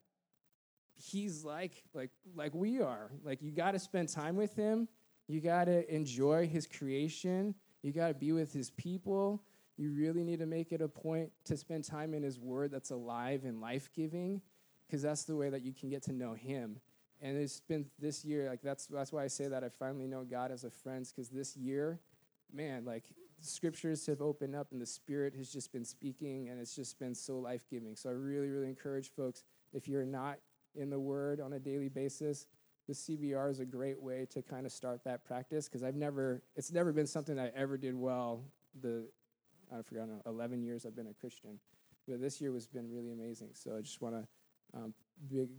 He's 0.97 1.45
like, 1.45 1.83
like, 1.93 2.11
like 2.37 2.55
we 2.55 2.81
are. 2.81 3.11
Like, 3.25 3.43
you 3.43 3.51
got 3.51 3.73
to 3.73 3.81
spend 3.81 4.11
time 4.11 4.37
with 4.37 4.55
Him. 4.55 4.87
You 5.27 5.41
got 5.41 5.65
to 5.65 5.93
enjoy 5.93 6.47
His 6.47 6.69
creation. 6.69 7.57
You 7.83 7.91
got 7.91 8.09
to 8.09 8.15
be 8.15 8.31
with 8.31 8.53
His 8.53 8.71
people. 8.71 9.43
You 9.77 9.91
really 9.91 10.23
need 10.23 10.39
to 10.39 10.47
make 10.47 10.71
it 10.71 10.81
a 10.81 10.87
point 10.87 11.33
to 11.47 11.57
spend 11.57 11.83
time 11.83 12.15
in 12.15 12.23
His 12.23 12.39
Word 12.39 12.71
that's 12.71 12.91
alive 12.91 13.45
and 13.45 13.61
life 13.61 13.91
giving, 13.93 14.41
because 14.87 15.03
that's 15.03 15.25
the 15.25 15.35
way 15.35 15.51
that 15.51 15.63
you 15.63 15.73
can 15.73 15.89
get 15.89 16.05
to 16.05 16.13
know 16.13 16.35
Him 16.35 16.81
and 17.25 17.39
it's 17.39 17.61
been 17.61 17.87
this 17.99 18.25
year 18.25 18.49
like 18.49 18.61
that's 18.63 18.87
that's 18.87 19.13
why 19.13 19.25
i 19.25 19.27
say 19.27 19.49
that 19.49 19.65
i 19.65 19.69
finally 19.69 20.07
know 20.07 20.25
god 20.25 20.53
as 20.53 20.65
a 20.65 20.71
friend 20.71 21.07
because 21.09 21.31
this 21.31 21.57
year 21.57 21.99
man 22.55 22.85
like 22.85 23.05
scriptures 23.40 24.07
have 24.07 24.23
opened 24.23 24.55
up 24.55 24.69
and 24.73 24.81
the 24.81 24.87
spirit 24.87 25.35
has 25.35 25.51
just 25.51 25.73
been 25.73 25.85
speaking 25.85 26.49
and 26.49 26.61
it's 26.61 26.75
just 26.75 26.99
been 26.99 27.14
so 27.14 27.38
life-giving. 27.38 27.97
So 27.97 28.11
i 28.11 28.12
really 28.12 28.49
really 28.49 28.69
encourage 28.69 29.11
folks 29.11 29.45
if 29.73 29.88
you're 29.88 30.07
not 30.07 30.38
in 30.75 30.90
the 30.90 30.99
word 30.99 31.40
on 31.40 31.53
a 31.53 31.59
daily 31.59 31.88
basis 31.88 32.47
the 32.88 32.93
cbr 32.93 33.51
is 33.51 33.61
a 33.61 33.64
great 33.64 34.01
way 34.01 34.27
to 34.29 34.43
kind 34.43 34.67
of 34.67 34.73
start 34.73 35.05
that 35.05 35.25
practice 35.25 35.69
because 35.69 35.85
i've 35.85 35.95
never 35.95 36.43
it's 36.57 36.73
never 36.73 36.93
been 36.93 37.07
something 37.07 37.38
i 37.38 37.49
ever 37.55 37.79
did 37.79 37.95
well 37.95 38.43
the 38.81 39.07
i 39.73 39.83
forgot 39.83 40.09
11 40.27 40.62
years 40.62 40.85
i've 40.85 40.97
been 40.97 41.09
a 41.09 41.14
christian. 41.14 41.59
But 42.07 42.21
this 42.21 42.38
year 42.40 42.53
has 42.53 42.67
been 42.67 42.90
really 42.90 43.12
amazing. 43.12 43.51
So 43.55 43.77
i 43.77 43.81
just 43.81 44.01
want 44.03 44.14
to 44.14 44.79
um, 44.79 44.95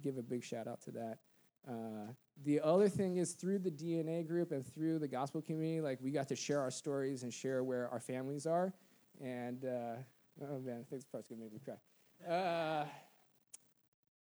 give 0.01 0.17
a 0.17 0.21
big 0.21 0.43
shout 0.43 0.67
out 0.67 0.81
to 0.81 0.91
that 0.91 1.19
uh, 1.67 2.11
the 2.43 2.59
other 2.61 2.89
thing 2.89 3.17
is 3.17 3.33
through 3.33 3.59
the 3.59 3.71
DNA 3.71 4.27
group 4.27 4.51
and 4.51 4.65
through 4.65 4.99
the 4.99 5.07
gospel 5.07 5.41
community, 5.41 5.81
like 5.81 5.99
we 6.01 6.11
got 6.11 6.27
to 6.29 6.35
share 6.35 6.59
our 6.59 6.71
stories 6.71 7.23
and 7.23 7.33
share 7.33 7.63
where 7.63 7.89
our 7.89 7.99
families 7.99 8.45
are. 8.45 8.73
And 9.21 9.63
uh, 9.65 9.95
oh 10.43 10.59
man, 10.59 10.75
I 10.81 10.83
think 10.83 10.89
this 10.89 11.05
part's 11.05 11.27
gonna 11.27 11.41
make 11.41 11.53
me 11.53 11.59
cry. 11.63 12.33
Uh, 12.33 12.85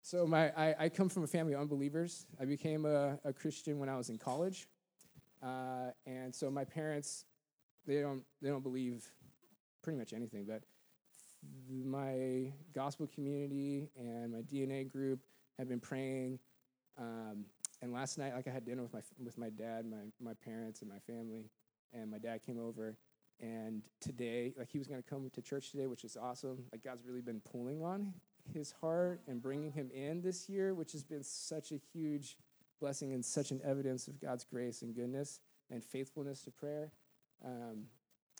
so 0.01 0.25
my, 0.25 0.49
I, 0.51 0.75
I, 0.79 0.89
come 0.89 1.09
from 1.09 1.23
a 1.23 1.27
family 1.27 1.53
of 1.53 1.59
unbelievers. 1.59 2.25
I 2.39 2.45
became 2.45 2.85
a, 2.85 3.19
a 3.25 3.33
Christian 3.33 3.77
when 3.77 3.89
I 3.89 3.97
was 3.97 4.09
in 4.09 4.17
college, 4.17 4.67
uh, 5.43 5.91
and 6.05 6.33
so 6.33 6.49
my 6.49 6.63
parents 6.63 7.25
they 7.85 8.01
don't 8.01 8.23
they 8.41 8.49
don't 8.49 8.63
believe 8.63 9.05
pretty 9.81 9.99
much 9.99 10.13
anything. 10.13 10.45
But 10.45 10.63
my 11.69 12.51
gospel 12.73 13.07
community 13.07 13.89
and 13.97 14.33
my 14.33 14.41
DNA 14.41 14.89
group 14.89 15.19
have 15.57 15.67
been 15.67 15.79
praying. 15.79 16.39
Um, 16.97 17.45
and 17.81 17.93
last 17.93 18.17
night, 18.17 18.33
like 18.33 18.47
I 18.47 18.51
had 18.51 18.65
dinner 18.65 18.81
with 18.81 18.93
my 18.93 19.01
with 19.23 19.37
my 19.37 19.49
dad, 19.49 19.85
my 19.85 19.97
my 20.19 20.33
parents, 20.33 20.81
and 20.81 20.89
my 20.89 20.99
family, 20.99 21.49
and 21.93 22.09
my 22.09 22.17
dad 22.17 22.43
came 22.43 22.59
over. 22.59 22.97
And 23.39 23.83
today, 24.01 24.53
like 24.57 24.71
he 24.71 24.79
was 24.79 24.87
going 24.87 25.01
to 25.01 25.07
come 25.07 25.29
to 25.29 25.41
church 25.41 25.71
today, 25.71 25.85
which 25.85 26.03
is 26.03 26.17
awesome. 26.17 26.65
Like 26.71 26.83
God's 26.83 27.05
really 27.05 27.21
been 27.21 27.39
pulling 27.41 27.83
on 27.83 28.13
his 28.51 28.71
heart 28.71 29.21
and 29.27 29.41
bringing 29.41 29.71
him 29.71 29.91
in 29.93 30.21
this 30.21 30.49
year, 30.49 30.73
which 30.73 30.91
has 30.93 31.03
been 31.03 31.23
such 31.23 31.71
a 31.71 31.79
huge 31.93 32.37
blessing 32.79 33.13
and 33.13 33.23
such 33.23 33.51
an 33.51 33.61
evidence 33.63 34.07
of 34.07 34.19
God's 34.19 34.43
grace 34.43 34.81
and 34.81 34.95
goodness 34.95 35.39
and 35.69 35.83
faithfulness 35.83 36.41
to 36.43 36.51
prayer. 36.51 36.91
Um, 37.45 37.83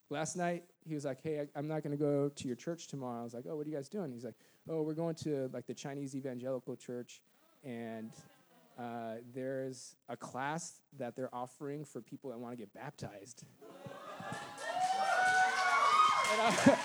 last 0.09 0.35
night 0.35 0.63
he 0.83 0.95
was 0.95 1.05
like, 1.05 1.21
"Hey, 1.21 1.47
I, 1.55 1.59
am 1.59 1.67
not 1.67 1.83
going 1.83 1.95
to 1.95 2.03
go 2.03 2.29
to 2.29 2.47
your 2.47 2.55
church 2.55 2.87
tomorrow." 2.87 3.21
I 3.21 3.23
was 3.23 3.35
like, 3.35 3.45
"Oh, 3.47 3.55
what 3.55 3.67
are 3.67 3.69
you 3.69 3.75
guys 3.75 3.89
doing?" 3.89 4.11
He's 4.11 4.25
like, 4.25 4.39
"Oh, 4.67 4.81
we're 4.81 4.93
going 4.93 5.15
to 5.15 5.47
like 5.53 5.67
the 5.67 5.75
Chinese 5.75 6.15
evangelical 6.15 6.75
church, 6.75 7.21
and 7.63 8.11
uh, 8.77 9.15
there's 9.33 9.95
a 10.07 10.15
class 10.15 10.81
that 10.97 11.15
they're 11.15 11.33
offering 11.33 11.83
for 11.83 12.01
people 12.01 12.29
that 12.29 12.37
want 12.37 12.53
to 12.53 12.57
get 12.57 12.73
baptized. 12.73 13.43
I, 16.39 16.77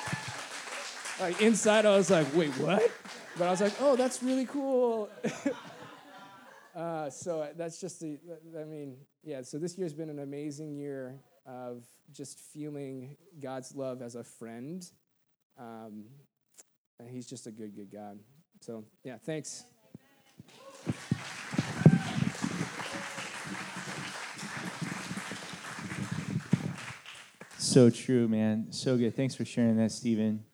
like 1.20 1.42
inside, 1.42 1.85
I 1.85 1.96
was 1.96 2.11
like, 2.11 2.26
wait, 2.35 2.50
what? 2.59 2.90
But 3.37 3.46
I 3.46 3.50
was 3.50 3.61
like, 3.61 3.74
oh, 3.81 3.96
that's 3.96 4.22
really 4.22 4.46
cool. 4.46 5.11
uh, 6.74 7.11
so 7.11 7.48
that's 7.57 7.81
just 7.81 8.00
the, 8.00 8.18
I 8.59 8.64
mean, 8.64 8.96
yeah, 9.22 9.42
so 9.42 9.59
this 9.59 9.76
year's 9.76 9.92
been 9.92 10.11
an 10.11 10.20
amazing 10.20 10.74
year 10.74 11.20
of 11.46 11.85
just 12.12 12.38
feeling 12.38 13.16
God's 13.40 13.74
love 13.74 14.00
as 14.02 14.14
a 14.14 14.24
friend. 14.24 14.85
Um, 15.59 16.05
and 16.98 17.11
he's 17.11 17.26
just 17.26 17.46
a 17.46 17.50
good, 17.50 17.74
good 17.74 17.90
God. 17.90 18.18
So, 18.61 18.85
yeah, 19.05 19.16
thanks. 19.18 19.64
So 27.72 27.88
true, 27.88 28.28
man. 28.28 28.66
So 28.68 28.98
good. 28.98 29.16
Thanks 29.16 29.35
for 29.35 29.46
sharing 29.46 29.78
that, 29.78 29.92
Stephen. 29.92 30.44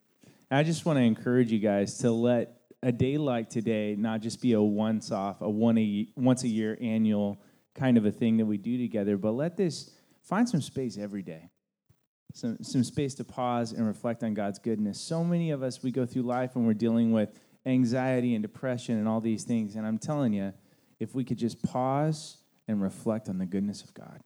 I 0.52 0.62
just 0.62 0.86
want 0.86 1.00
to 1.00 1.02
encourage 1.02 1.50
you 1.50 1.58
guys 1.58 1.98
to 1.98 2.12
let 2.12 2.60
a 2.80 2.92
day 2.92 3.18
like 3.18 3.50
today 3.50 3.96
not 3.98 4.20
just 4.20 4.40
be 4.40 4.52
a 4.52 4.62
once 4.62 5.10
off, 5.10 5.40
a 5.40 5.50
one 5.50 5.76
a, 5.78 6.06
once 6.14 6.44
a 6.44 6.48
year 6.48 6.78
annual 6.80 7.42
kind 7.74 7.98
of 7.98 8.06
a 8.06 8.12
thing 8.12 8.36
that 8.36 8.46
we 8.46 8.56
do 8.56 8.78
together, 8.78 9.16
but 9.16 9.32
let 9.32 9.56
this 9.56 9.90
find 10.22 10.48
some 10.48 10.62
space 10.62 10.96
every 10.96 11.22
day. 11.22 11.50
Some, 12.34 12.58
some 12.62 12.84
space 12.84 13.14
to 13.16 13.24
pause 13.24 13.72
and 13.72 13.84
reflect 13.84 14.22
on 14.22 14.34
God's 14.34 14.60
goodness. 14.60 15.00
So 15.00 15.24
many 15.24 15.50
of 15.50 15.60
us, 15.60 15.82
we 15.82 15.90
go 15.90 16.06
through 16.06 16.22
life 16.22 16.54
and 16.54 16.68
we're 16.68 16.72
dealing 16.72 17.10
with 17.10 17.30
anxiety 17.66 18.36
and 18.36 18.42
depression 18.42 18.96
and 18.96 19.08
all 19.08 19.20
these 19.20 19.42
things. 19.42 19.74
And 19.74 19.84
I'm 19.84 19.98
telling 19.98 20.34
you, 20.34 20.52
if 21.00 21.16
we 21.16 21.24
could 21.24 21.38
just 21.38 21.64
pause 21.64 22.36
and 22.68 22.80
reflect 22.80 23.28
on 23.28 23.38
the 23.38 23.46
goodness 23.46 23.82
of 23.82 23.92
God 23.92 24.22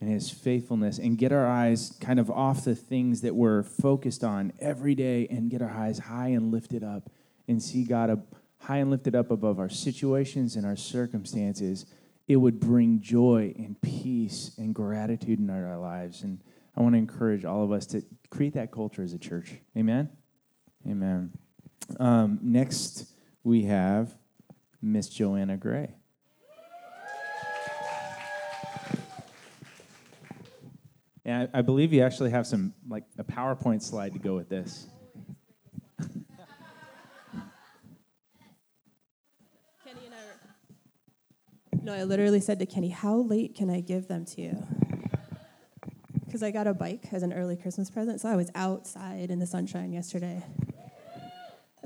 and 0.00 0.10
his 0.10 0.30
faithfulness 0.30 0.98
and 0.98 1.16
get 1.16 1.32
our 1.32 1.46
eyes 1.46 1.96
kind 2.00 2.18
of 2.18 2.30
off 2.30 2.64
the 2.64 2.74
things 2.74 3.20
that 3.22 3.34
we're 3.34 3.62
focused 3.62 4.22
on 4.22 4.52
every 4.60 4.94
day 4.94 5.26
and 5.30 5.50
get 5.50 5.62
our 5.62 5.70
eyes 5.70 5.98
high 5.98 6.28
and 6.28 6.52
lifted 6.52 6.82
up 6.84 7.10
and 7.48 7.62
see 7.62 7.84
God 7.84 8.22
high 8.58 8.78
and 8.78 8.90
lifted 8.90 9.14
up 9.14 9.30
above 9.30 9.58
our 9.58 9.68
situations 9.68 10.56
and 10.56 10.64
our 10.64 10.76
circumstances, 10.76 11.86
it 12.26 12.36
would 12.36 12.58
bring 12.58 13.00
joy 13.00 13.54
and 13.56 13.80
peace 13.82 14.52
and 14.56 14.74
gratitude 14.74 15.38
in 15.38 15.50
our 15.50 15.78
lives. 15.78 16.22
And 16.22 16.40
I 16.76 16.80
want 16.80 16.94
to 16.94 16.98
encourage 16.98 17.44
all 17.44 17.62
of 17.62 17.72
us 17.72 17.86
to 17.86 18.02
create 18.30 18.54
that 18.54 18.72
culture 18.72 19.02
as 19.02 19.12
a 19.12 19.18
church. 19.18 19.54
Amen? 19.76 20.08
Amen. 20.88 21.32
Um, 22.00 22.38
next, 22.42 23.12
we 23.42 23.64
have 23.64 24.14
Miss 24.80 25.08
Joanna 25.08 25.56
Gray. 25.56 25.94
And 31.24 31.48
I, 31.54 31.58
I 31.58 31.62
believe 31.62 31.92
you 31.92 32.02
actually 32.02 32.30
have 32.30 32.46
some, 32.46 32.74
like, 32.88 33.04
a 33.18 33.24
PowerPoint 33.24 33.82
slide 33.82 34.12
to 34.12 34.18
go 34.18 34.34
with 34.34 34.48
this. 34.48 34.86
Kenny 39.84 40.06
and 40.06 40.14
I 40.14 41.76
No, 41.82 41.94
I 41.94 42.04
literally 42.04 42.40
said 42.40 42.58
to 42.58 42.66
Kenny, 42.66 42.90
How 42.90 43.16
late 43.16 43.54
can 43.54 43.70
I 43.70 43.80
give 43.80 44.06
them 44.06 44.26
to 44.26 44.42
you? 44.42 44.66
Because 46.26 46.42
I 46.42 46.50
got 46.50 46.66
a 46.66 46.74
bike 46.74 47.06
as 47.12 47.22
an 47.22 47.32
early 47.32 47.56
Christmas 47.56 47.90
present, 47.90 48.20
so 48.20 48.28
I 48.28 48.36
was 48.36 48.50
outside 48.54 49.30
in 49.30 49.38
the 49.38 49.46
sunshine 49.46 49.92
yesterday. 49.92 50.42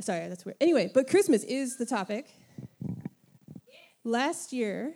Sorry, 0.00 0.28
that's 0.28 0.44
weird. 0.44 0.56
Anyway, 0.60 0.90
but 0.92 1.08
Christmas 1.08 1.44
is 1.44 1.76
the 1.76 1.84
topic. 1.84 2.30
Last 4.04 4.52
year, 4.52 4.94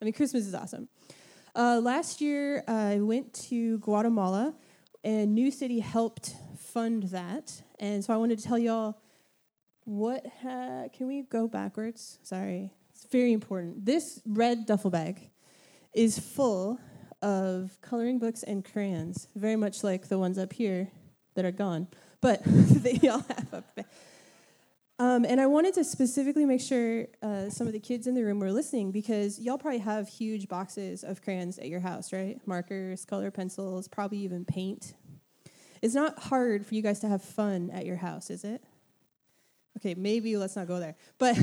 I 0.00 0.04
mean, 0.04 0.12
Christmas 0.12 0.46
is 0.46 0.54
awesome. 0.54 0.88
Uh, 1.54 1.80
last 1.82 2.22
year, 2.22 2.64
I 2.66 3.00
went 3.00 3.34
to 3.48 3.78
Guatemala, 3.78 4.54
and 5.04 5.34
New 5.34 5.50
City 5.50 5.80
helped 5.80 6.34
fund 6.56 7.04
that. 7.04 7.62
And 7.78 8.02
so 8.02 8.14
I 8.14 8.16
wanted 8.16 8.38
to 8.38 8.44
tell 8.44 8.58
y'all 8.58 8.96
what. 9.84 10.24
Ha- 10.42 10.88
can 10.96 11.06
we 11.06 11.22
go 11.22 11.46
backwards? 11.48 12.18
Sorry. 12.22 12.72
It's 12.94 13.04
very 13.06 13.32
important. 13.32 13.84
This 13.84 14.22
red 14.24 14.64
duffel 14.64 14.90
bag 14.90 15.30
is 15.92 16.18
full 16.18 16.80
of 17.20 17.76
coloring 17.82 18.18
books 18.18 18.42
and 18.42 18.64
crayons, 18.64 19.28
very 19.36 19.56
much 19.56 19.84
like 19.84 20.08
the 20.08 20.18
ones 20.18 20.38
up 20.38 20.54
here 20.54 20.90
that 21.34 21.44
are 21.44 21.52
gone. 21.52 21.86
But 22.22 22.40
they 22.46 23.08
all 23.08 23.24
have 23.28 23.64
a. 23.76 23.84
Um, 25.02 25.24
and 25.24 25.40
I 25.40 25.46
wanted 25.46 25.74
to 25.74 25.82
specifically 25.82 26.44
make 26.44 26.60
sure 26.60 27.08
uh, 27.24 27.50
some 27.50 27.66
of 27.66 27.72
the 27.72 27.80
kids 27.80 28.06
in 28.06 28.14
the 28.14 28.22
room 28.22 28.38
were 28.38 28.52
listening 28.52 28.92
because 28.92 29.36
y'all 29.40 29.58
probably 29.58 29.80
have 29.80 30.06
huge 30.08 30.46
boxes 30.46 31.02
of 31.02 31.20
crayons 31.20 31.58
at 31.58 31.66
your 31.66 31.80
house, 31.80 32.12
right? 32.12 32.40
Markers, 32.46 33.04
color 33.04 33.32
pencils, 33.32 33.88
probably 33.88 34.18
even 34.18 34.44
paint. 34.44 34.94
It's 35.82 35.96
not 35.96 36.20
hard 36.20 36.64
for 36.64 36.76
you 36.76 36.82
guys 36.82 37.00
to 37.00 37.08
have 37.08 37.20
fun 37.20 37.68
at 37.70 37.84
your 37.84 37.96
house, 37.96 38.30
is 38.30 38.44
it? 38.44 38.62
Okay, 39.78 39.94
maybe 39.94 40.36
let's 40.36 40.54
not 40.54 40.68
go 40.68 40.78
there. 40.78 40.94
But 41.18 41.36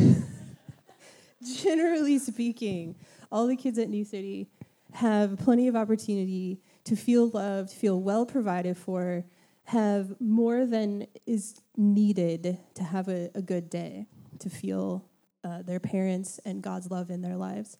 generally 1.43 2.17
speaking, 2.17 2.95
all 3.29 3.45
the 3.45 3.57
kids 3.57 3.77
at 3.77 3.89
New 3.89 4.05
City 4.05 4.47
have 4.93 5.37
plenty 5.37 5.67
of 5.67 5.75
opportunity 5.75 6.61
to 6.85 6.95
feel 6.95 7.27
loved, 7.27 7.71
feel 7.71 7.99
well 7.99 8.25
provided 8.25 8.77
for, 8.77 9.25
have 9.69 10.19
more 10.19 10.65
than 10.65 11.05
is 11.27 11.61
needed 11.77 12.57
to 12.73 12.83
have 12.83 13.07
a, 13.07 13.29
a 13.35 13.41
good 13.41 13.69
day, 13.69 14.07
to 14.39 14.49
feel 14.49 15.05
uh, 15.43 15.61
their 15.61 15.79
parents 15.79 16.39
and 16.43 16.63
God's 16.63 16.89
love 16.89 17.11
in 17.11 17.21
their 17.21 17.37
lives. 17.37 17.77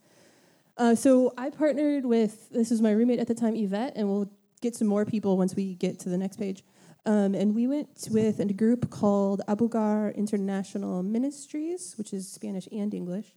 Uh, 0.78 0.94
so 0.94 1.34
I 1.36 1.50
partnered 1.50 2.06
with, 2.06 2.52
this 2.52 2.70
was 2.70 2.80
my 2.80 2.92
roommate 2.92 3.18
at 3.18 3.26
the 3.26 3.34
time, 3.34 3.56
Yvette, 3.56 3.94
and 3.96 4.08
we'll 4.08 4.32
get 4.62 4.76
some 4.76 4.88
more 4.88 5.04
people 5.04 5.36
once 5.36 5.56
we 5.56 5.74
get 5.74 6.00
to 6.02 6.10
the 6.10 6.18
next 6.18 6.38
page. 6.38 6.64
Um, 7.08 7.34
and 7.34 7.56
we 7.56 7.66
went 7.66 8.08
with 8.12 8.40
a 8.40 8.54
group 8.54 8.92
called 8.92 9.42
Abogar 9.48 10.16
International 10.16 11.02
Ministries, 11.02 11.96
which 11.98 12.14
is 12.14 12.32
Spanish 12.32 12.68
and 12.72 12.94
English. 12.94 13.34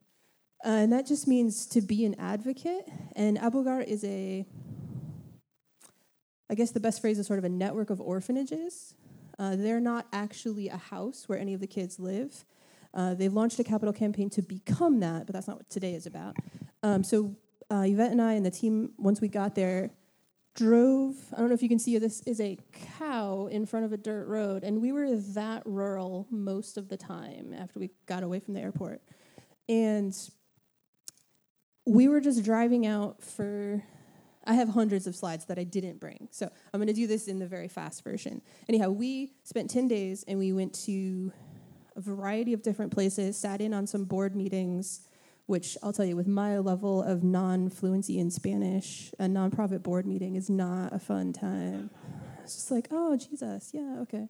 Uh, 0.62 0.82
and 0.82 0.92
that 0.92 1.06
just 1.06 1.26
means 1.26 1.64
to 1.68 1.80
be 1.80 2.04
an 2.04 2.16
advocate. 2.18 2.86
And 3.16 3.38
Abogar 3.38 3.82
is 3.82 4.04
a 4.04 4.46
I 6.52 6.54
guess 6.54 6.70
the 6.70 6.80
best 6.80 7.00
phrase 7.00 7.18
is 7.18 7.26
sort 7.26 7.38
of 7.38 7.46
a 7.46 7.48
network 7.48 7.88
of 7.88 7.98
orphanages. 7.98 8.94
Uh, 9.38 9.56
they're 9.56 9.80
not 9.80 10.06
actually 10.12 10.68
a 10.68 10.76
house 10.76 11.26
where 11.26 11.38
any 11.38 11.54
of 11.54 11.60
the 11.60 11.66
kids 11.66 11.98
live. 11.98 12.44
Uh, 12.92 13.14
they've 13.14 13.32
launched 13.32 13.58
a 13.58 13.64
capital 13.64 13.94
campaign 13.94 14.28
to 14.28 14.42
become 14.42 15.00
that, 15.00 15.24
but 15.24 15.32
that's 15.32 15.48
not 15.48 15.56
what 15.56 15.70
today 15.70 15.94
is 15.94 16.04
about. 16.04 16.36
Um, 16.82 17.02
so 17.04 17.34
uh, 17.70 17.84
Yvette 17.86 18.12
and 18.12 18.20
I 18.20 18.34
and 18.34 18.44
the 18.44 18.50
team, 18.50 18.90
once 18.98 19.22
we 19.22 19.28
got 19.28 19.54
there, 19.54 19.92
drove. 20.54 21.16
I 21.32 21.38
don't 21.38 21.48
know 21.48 21.54
if 21.54 21.62
you 21.62 21.70
can 21.70 21.78
see 21.78 21.96
this 21.96 22.20
is 22.26 22.38
a 22.38 22.58
cow 22.98 23.46
in 23.46 23.64
front 23.64 23.86
of 23.86 23.94
a 23.94 23.96
dirt 23.96 24.26
road, 24.26 24.62
and 24.62 24.82
we 24.82 24.92
were 24.92 25.16
that 25.16 25.62
rural 25.64 26.26
most 26.30 26.76
of 26.76 26.90
the 26.90 26.98
time 26.98 27.54
after 27.58 27.80
we 27.80 27.88
got 28.04 28.22
away 28.22 28.40
from 28.40 28.52
the 28.52 28.60
airport, 28.60 29.00
and 29.70 30.14
we 31.86 32.08
were 32.08 32.20
just 32.20 32.44
driving 32.44 32.84
out 32.86 33.22
for 33.22 33.82
I 34.44 34.55
have 34.55 34.68
hundreds 34.68 35.07
of 35.07 35.14
slides 35.14 35.44
that 35.46 35.59
I 35.59 35.64
didn't 35.64 36.00
bring. 36.00 36.28
So 36.31 36.50
I'm 36.72 36.78
going 36.81 36.88
to 36.88 36.92
do 36.92 37.07
this 37.07 37.28
in 37.28 37.38
the 37.38 37.46
very 37.46 37.68
fast 37.68 38.02
version. 38.02 38.42
Anyhow, 38.68 38.90
we 38.90 39.33
spent 39.44 39.70
10 39.70 39.88
days 39.88 40.24
and 40.26 40.38
we 40.38 40.52
went 40.52 40.74
to 40.87 41.33
a 41.96 42.00
variety 42.00 42.52
of 42.52 42.62
different 42.62 42.92
places, 42.92 43.37
sat 43.37 43.61
in 43.61 43.72
on 43.74 43.87
some 43.87 44.05
board 44.05 44.35
meetings, 44.35 45.09
which 45.46 45.76
I'll 45.83 45.92
tell 45.92 46.05
you, 46.05 46.16
with 46.16 46.26
my 46.26 46.59
level 46.59 47.02
of 47.02 47.22
non 47.22 47.68
fluency 47.68 48.18
in 48.18 48.31
Spanish, 48.31 49.12
a 49.18 49.24
nonprofit 49.24 49.83
board 49.83 50.07
meeting 50.07 50.37
is 50.37 50.48
not 50.48 50.92
a 50.92 50.98
fun 50.98 51.33
time. 51.33 51.90
It's 52.42 52.55
just 52.55 52.70
like, 52.70 52.88
oh, 52.90 53.16
Jesus, 53.16 53.70
yeah, 53.72 53.98
okay. 54.00 54.28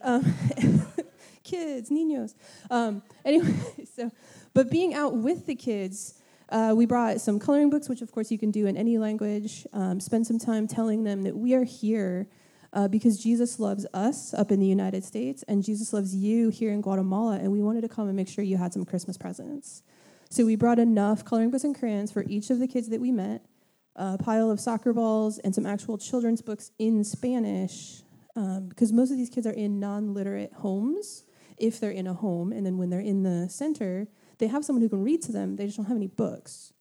Um, 0.00 0.34
kids, 1.44 1.90
niños. 1.90 2.34
Um, 2.70 3.02
anyway, 3.24 3.54
so, 3.96 4.10
but 4.52 4.70
being 4.70 4.94
out 4.94 5.14
with 5.16 5.46
the 5.46 5.54
kids, 5.54 6.14
Uh, 6.48 6.74
we 6.76 6.86
brought 6.86 7.20
some 7.20 7.38
coloring 7.38 7.70
books, 7.70 7.88
which 7.88 8.02
of 8.02 8.12
course 8.12 8.30
you 8.30 8.38
can 8.38 8.50
do 8.50 8.66
in 8.66 8.76
any 8.76 8.98
language. 8.98 9.66
Um, 9.72 10.00
spend 10.00 10.26
some 10.26 10.38
time 10.38 10.66
telling 10.66 11.04
them 11.04 11.22
that 11.22 11.36
we 11.36 11.54
are 11.54 11.64
here 11.64 12.28
uh, 12.72 12.88
because 12.88 13.22
Jesus 13.22 13.58
loves 13.58 13.86
us 13.94 14.34
up 14.34 14.50
in 14.50 14.60
the 14.60 14.66
United 14.66 15.04
States 15.04 15.44
and 15.48 15.62
Jesus 15.62 15.92
loves 15.92 16.14
you 16.14 16.50
here 16.50 16.72
in 16.72 16.80
Guatemala, 16.80 17.36
and 17.36 17.50
we 17.52 17.62
wanted 17.62 17.80
to 17.82 17.88
come 17.88 18.08
and 18.08 18.16
make 18.16 18.28
sure 18.28 18.44
you 18.44 18.56
had 18.56 18.72
some 18.72 18.84
Christmas 18.84 19.16
presents. 19.16 19.82
So 20.28 20.44
we 20.44 20.56
brought 20.56 20.78
enough 20.78 21.24
coloring 21.24 21.50
books 21.50 21.64
and 21.64 21.78
crayons 21.78 22.10
for 22.10 22.24
each 22.28 22.50
of 22.50 22.58
the 22.58 22.66
kids 22.66 22.88
that 22.88 23.00
we 23.00 23.12
met, 23.12 23.46
a 23.94 24.18
pile 24.18 24.50
of 24.50 24.58
soccer 24.58 24.92
balls, 24.92 25.38
and 25.38 25.54
some 25.54 25.64
actual 25.64 25.96
children's 25.96 26.42
books 26.42 26.72
in 26.78 27.04
Spanish, 27.04 28.02
because 28.34 28.90
um, 28.90 28.96
most 28.96 29.12
of 29.12 29.16
these 29.16 29.30
kids 29.30 29.46
are 29.46 29.52
in 29.52 29.78
non 29.78 30.12
literate 30.12 30.52
homes 30.54 31.24
if 31.56 31.78
they're 31.78 31.92
in 31.92 32.08
a 32.08 32.14
home, 32.14 32.52
and 32.52 32.66
then 32.66 32.78
when 32.78 32.90
they're 32.90 32.98
in 32.98 33.22
the 33.22 33.48
center, 33.48 34.08
they 34.38 34.46
have 34.46 34.64
someone 34.64 34.82
who 34.82 34.88
can 34.88 35.02
read 35.02 35.22
to 35.22 35.32
them, 35.32 35.56
they 35.56 35.66
just 35.66 35.76
don't 35.76 35.86
have 35.86 35.96
any 35.96 36.06
books. 36.06 36.72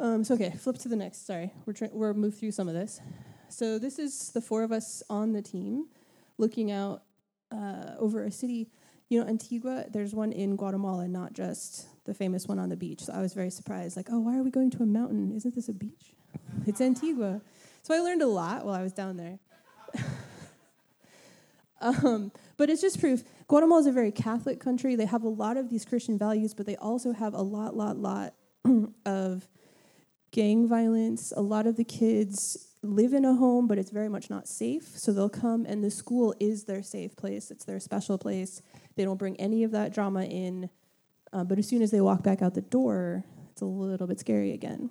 Um, 0.00 0.24
so, 0.24 0.34
okay, 0.34 0.50
flip 0.50 0.78
to 0.78 0.88
the 0.88 0.96
next. 0.96 1.26
Sorry, 1.26 1.52
we're, 1.66 1.72
tra- 1.72 1.90
we're 1.92 2.14
moved 2.14 2.38
through 2.38 2.50
some 2.50 2.68
of 2.68 2.74
this. 2.74 3.00
So, 3.48 3.78
this 3.78 3.98
is 3.98 4.30
the 4.30 4.40
four 4.40 4.62
of 4.62 4.72
us 4.72 5.02
on 5.08 5.32
the 5.32 5.42
team 5.42 5.86
looking 6.38 6.72
out 6.72 7.02
uh, 7.52 7.94
over 7.98 8.24
a 8.24 8.30
city. 8.30 8.68
You 9.08 9.20
know, 9.20 9.28
Antigua, 9.28 9.86
there's 9.90 10.14
one 10.14 10.32
in 10.32 10.56
Guatemala, 10.56 11.06
not 11.06 11.32
just 11.32 11.86
the 12.04 12.14
famous 12.14 12.48
one 12.48 12.58
on 12.58 12.68
the 12.68 12.76
beach. 12.76 13.02
So, 13.02 13.12
I 13.12 13.20
was 13.20 13.34
very 13.34 13.50
surprised, 13.50 13.96
like, 13.96 14.08
oh, 14.10 14.18
why 14.18 14.36
are 14.36 14.42
we 14.42 14.50
going 14.50 14.70
to 14.72 14.82
a 14.82 14.86
mountain? 14.86 15.32
Isn't 15.36 15.54
this 15.54 15.68
a 15.68 15.72
beach? 15.72 16.14
it's 16.66 16.80
Antigua. 16.80 17.40
So, 17.82 17.94
I 17.94 18.00
learned 18.00 18.22
a 18.22 18.26
lot 18.26 18.64
while 18.64 18.74
I 18.74 18.82
was 18.82 18.92
down 18.92 19.16
there. 19.16 19.38
Um, 21.84 22.32
but 22.56 22.70
it's 22.70 22.80
just 22.80 22.98
proof. 22.98 23.22
Guatemala 23.46 23.80
is 23.80 23.86
a 23.86 23.92
very 23.92 24.10
Catholic 24.10 24.58
country. 24.58 24.96
They 24.96 25.06
have 25.06 25.22
a 25.22 25.28
lot 25.28 25.56
of 25.56 25.68
these 25.68 25.84
Christian 25.84 26.18
values, 26.18 26.54
but 26.54 26.66
they 26.66 26.76
also 26.76 27.12
have 27.12 27.34
a 27.34 27.42
lot, 27.42 27.76
lot, 27.76 27.98
lot 27.98 28.34
of 29.06 29.48
gang 30.30 30.66
violence. 30.66 31.32
A 31.36 31.42
lot 31.42 31.66
of 31.66 31.76
the 31.76 31.84
kids 31.84 32.74
live 32.82 33.12
in 33.12 33.24
a 33.24 33.34
home, 33.34 33.66
but 33.66 33.78
it's 33.78 33.90
very 33.90 34.08
much 34.08 34.30
not 34.30 34.48
safe. 34.48 34.84
So 34.96 35.12
they'll 35.12 35.28
come, 35.28 35.66
and 35.66 35.84
the 35.84 35.90
school 35.90 36.34
is 36.40 36.64
their 36.64 36.82
safe 36.82 37.16
place. 37.16 37.50
It's 37.50 37.64
their 37.64 37.80
special 37.80 38.18
place. 38.18 38.62
They 38.96 39.04
don't 39.04 39.18
bring 39.18 39.38
any 39.40 39.62
of 39.64 39.70
that 39.72 39.92
drama 39.92 40.24
in. 40.24 40.70
Uh, 41.32 41.44
but 41.44 41.58
as 41.58 41.68
soon 41.68 41.82
as 41.82 41.90
they 41.90 42.00
walk 42.00 42.22
back 42.22 42.40
out 42.42 42.54
the 42.54 42.62
door, 42.62 43.24
it's 43.50 43.60
a 43.60 43.66
little 43.66 44.06
bit 44.06 44.20
scary 44.20 44.52
again. 44.52 44.90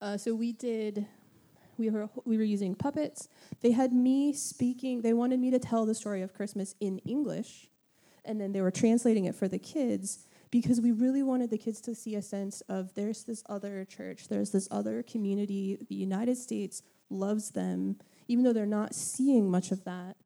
Uh, 0.00 0.16
so 0.16 0.34
we 0.34 0.52
did 0.52 1.06
we 1.78 1.90
were 1.90 2.08
we 2.24 2.36
were 2.36 2.44
using 2.44 2.74
puppets. 2.74 3.28
They 3.60 3.70
had 3.70 3.92
me 3.92 4.32
speaking. 4.32 5.02
They 5.02 5.12
wanted 5.12 5.40
me 5.40 5.50
to 5.50 5.58
tell 5.58 5.86
the 5.86 5.94
story 5.94 6.22
of 6.22 6.34
Christmas 6.34 6.74
in 6.80 6.98
English, 7.00 7.68
and 8.24 8.40
then 8.40 8.52
they 8.52 8.60
were 8.60 8.70
translating 8.70 9.24
it 9.24 9.34
for 9.34 9.48
the 9.48 9.58
kids 9.58 10.26
because 10.50 10.80
we 10.80 10.92
really 10.92 11.22
wanted 11.22 11.50
the 11.50 11.58
kids 11.58 11.80
to 11.82 11.94
see 11.94 12.14
a 12.14 12.22
sense 12.22 12.62
of 12.62 12.94
there's 12.94 13.24
this 13.24 13.42
other 13.48 13.84
church, 13.84 14.28
there's 14.28 14.50
this 14.50 14.68
other 14.70 15.02
community. 15.02 15.78
The 15.88 15.94
United 15.94 16.36
States 16.36 16.82
loves 17.10 17.50
them, 17.50 17.96
even 18.28 18.44
though 18.44 18.52
they're 18.52 18.66
not 18.66 18.94
seeing 18.94 19.50
much 19.50 19.70
of 19.70 19.84
that 19.84 20.16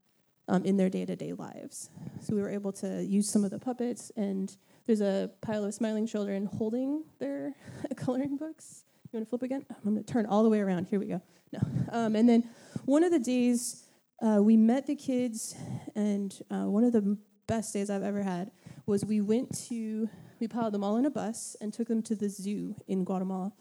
um, 0.49 0.65
in 0.65 0.77
their 0.77 0.91
day 0.91 1.05
to 1.05 1.17
day 1.17 1.33
lives. 1.33 1.91
So 2.21 2.35
we 2.35 2.43
were 2.43 2.51
able 2.51 2.73
to 2.75 3.05
use 3.05 3.29
some 3.29 3.45
of 3.45 3.51
the 3.51 3.59
puppets, 3.59 4.11
and 4.17 4.55
there's 4.87 5.01
a 5.01 5.31
pile 5.41 5.65
of 5.65 5.75
smiling 5.75 6.07
children 6.07 6.47
holding 6.47 7.05
their 7.19 7.55
coloring 7.97 8.37
books. 8.37 8.85
You 9.13 9.19
want 9.19 9.27
to 9.27 9.31
flip 9.31 9.43
again? 9.43 9.67
I'm 9.69 9.93
going 9.93 10.03
to 10.03 10.13
turn 10.13 10.27
all 10.27 10.43
the 10.43 10.49
way 10.49 10.61
around. 10.61 10.87
Here 10.87 10.99
we 10.99 11.07
go. 11.07 11.21
No. 11.53 11.61
Um, 11.91 12.17
and 12.17 12.29
then 12.29 12.49
one 12.85 13.05
of 13.05 13.13
the 13.13 13.19
days 13.19 13.85
uh, 14.21 14.41
we 14.41 14.57
met 14.57 14.87
the 14.87 14.95
kids, 14.95 15.55
and 15.95 16.39
uh, 16.51 16.65
one 16.65 16.85
of 16.85 16.93
the 16.93 17.19
best 17.47 17.73
days 17.73 17.91
I've 17.91 18.03
ever 18.03 18.23
had 18.23 18.51
was 18.87 19.05
we 19.05 19.21
went 19.21 19.57
to, 19.69 20.09
we 20.41 20.49
piled 20.49 20.73
them 20.73 20.85
all 20.85 20.97
in 20.97 21.07
a 21.07 21.11
bus 21.11 21.57
and 21.61 21.73
took 21.73 21.89
them 21.89 22.03
to 22.03 22.15
the 22.15 22.29
zoo 22.29 22.75
in 22.87 23.05
Guatemala. 23.05 23.53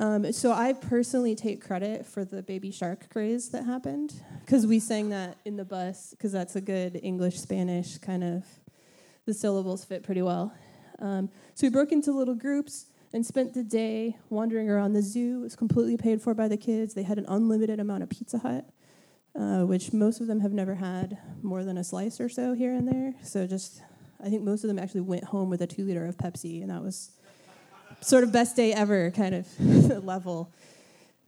Um, 0.00 0.32
so 0.32 0.52
I 0.52 0.74
personally 0.74 1.34
take 1.34 1.64
credit 1.64 2.06
for 2.06 2.24
the 2.24 2.42
baby 2.42 2.70
shark 2.70 3.10
craze 3.10 3.50
that 3.50 3.64
happened 3.64 4.14
because 4.44 4.64
we 4.64 4.78
sang 4.78 5.08
that 5.08 5.38
in 5.44 5.56
the 5.56 5.64
bus 5.64 6.10
because 6.10 6.30
that's 6.30 6.54
a 6.54 6.60
good 6.60 7.00
English 7.02 7.40
Spanish 7.40 7.98
kind 7.98 8.22
of 8.22 8.44
the 9.26 9.34
syllables 9.34 9.84
fit 9.84 10.04
pretty 10.04 10.22
well. 10.22 10.54
Um, 11.00 11.30
so 11.54 11.66
we 11.66 11.70
broke 11.70 11.90
into 11.90 12.12
little 12.12 12.36
groups 12.36 12.86
and 13.12 13.24
spent 13.24 13.54
the 13.54 13.62
day 13.62 14.16
wandering 14.28 14.68
around 14.68 14.92
the 14.92 15.02
zoo. 15.02 15.40
It 15.40 15.42
was 15.42 15.56
completely 15.56 15.96
paid 15.96 16.20
for 16.20 16.34
by 16.34 16.48
the 16.48 16.56
kids. 16.56 16.94
They 16.94 17.02
had 17.02 17.18
an 17.18 17.26
unlimited 17.28 17.80
amount 17.80 18.02
of 18.02 18.10
Pizza 18.10 18.38
Hut, 18.38 18.68
uh, 19.38 19.62
which 19.62 19.92
most 19.92 20.20
of 20.20 20.26
them 20.26 20.40
have 20.40 20.52
never 20.52 20.74
had 20.74 21.18
more 21.42 21.64
than 21.64 21.78
a 21.78 21.84
slice 21.84 22.20
or 22.20 22.28
so 22.28 22.54
here 22.54 22.74
and 22.74 22.86
there. 22.86 23.14
So 23.22 23.46
just, 23.46 23.82
I 24.22 24.28
think 24.28 24.42
most 24.42 24.64
of 24.64 24.68
them 24.68 24.78
actually 24.78 25.02
went 25.02 25.24
home 25.24 25.48
with 25.50 25.62
a 25.62 25.66
two 25.66 25.84
liter 25.84 26.04
of 26.06 26.16
Pepsi, 26.16 26.60
and 26.60 26.70
that 26.70 26.82
was 26.82 27.12
sort 28.00 28.24
of 28.24 28.32
best 28.32 28.56
day 28.56 28.72
ever 28.72 29.10
kind 29.10 29.34
of 29.34 29.60
level. 30.04 30.52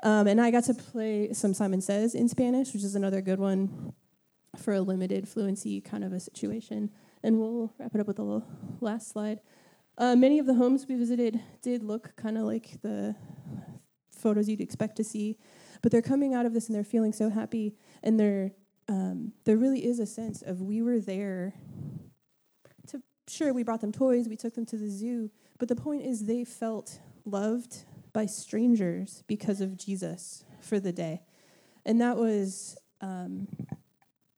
Um, 0.02 0.26
and 0.26 0.40
I 0.40 0.50
got 0.50 0.64
to 0.64 0.74
play 0.74 1.32
some 1.32 1.52
Simon 1.52 1.80
Says 1.80 2.14
in 2.14 2.28
Spanish, 2.28 2.72
which 2.72 2.84
is 2.84 2.94
another 2.94 3.20
good 3.20 3.38
one 3.38 3.92
for 4.56 4.74
a 4.74 4.80
limited 4.80 5.28
fluency 5.28 5.80
kind 5.80 6.04
of 6.04 6.12
a 6.12 6.20
situation. 6.20 6.90
And 7.22 7.38
we'll 7.38 7.72
wrap 7.78 7.94
it 7.94 8.00
up 8.00 8.06
with 8.06 8.16
the 8.16 8.42
last 8.80 9.10
slide. 9.10 9.40
Uh, 10.00 10.16
many 10.16 10.38
of 10.38 10.46
the 10.46 10.54
homes 10.54 10.86
we 10.88 10.96
visited 10.96 11.38
did 11.60 11.82
look 11.82 12.16
kind 12.16 12.38
of 12.38 12.44
like 12.44 12.80
the 12.80 13.14
photos 14.10 14.48
you'd 14.48 14.62
expect 14.62 14.96
to 14.96 15.04
see, 15.04 15.36
but 15.82 15.92
they're 15.92 16.00
coming 16.00 16.32
out 16.32 16.46
of 16.46 16.54
this 16.54 16.68
and 16.68 16.74
they're 16.74 16.82
feeling 16.82 17.12
so 17.12 17.28
happy, 17.28 17.76
and 18.02 18.18
there 18.18 18.52
um, 18.88 19.34
there 19.44 19.58
really 19.58 19.84
is 19.84 20.00
a 20.00 20.06
sense 20.06 20.40
of 20.40 20.62
we 20.62 20.80
were 20.80 21.00
there. 21.00 21.52
To 22.88 23.02
sure, 23.28 23.52
we 23.52 23.62
brought 23.62 23.82
them 23.82 23.92
toys, 23.92 24.26
we 24.26 24.36
took 24.36 24.54
them 24.54 24.64
to 24.66 24.78
the 24.78 24.88
zoo, 24.88 25.30
but 25.58 25.68
the 25.68 25.76
point 25.76 26.00
is 26.00 26.24
they 26.24 26.44
felt 26.44 26.98
loved 27.26 27.84
by 28.14 28.24
strangers 28.24 29.22
because 29.26 29.60
of 29.60 29.76
Jesus 29.76 30.46
for 30.62 30.80
the 30.80 30.92
day, 30.92 31.20
and 31.84 32.00
that 32.00 32.16
was. 32.16 32.78
Um, 33.02 33.48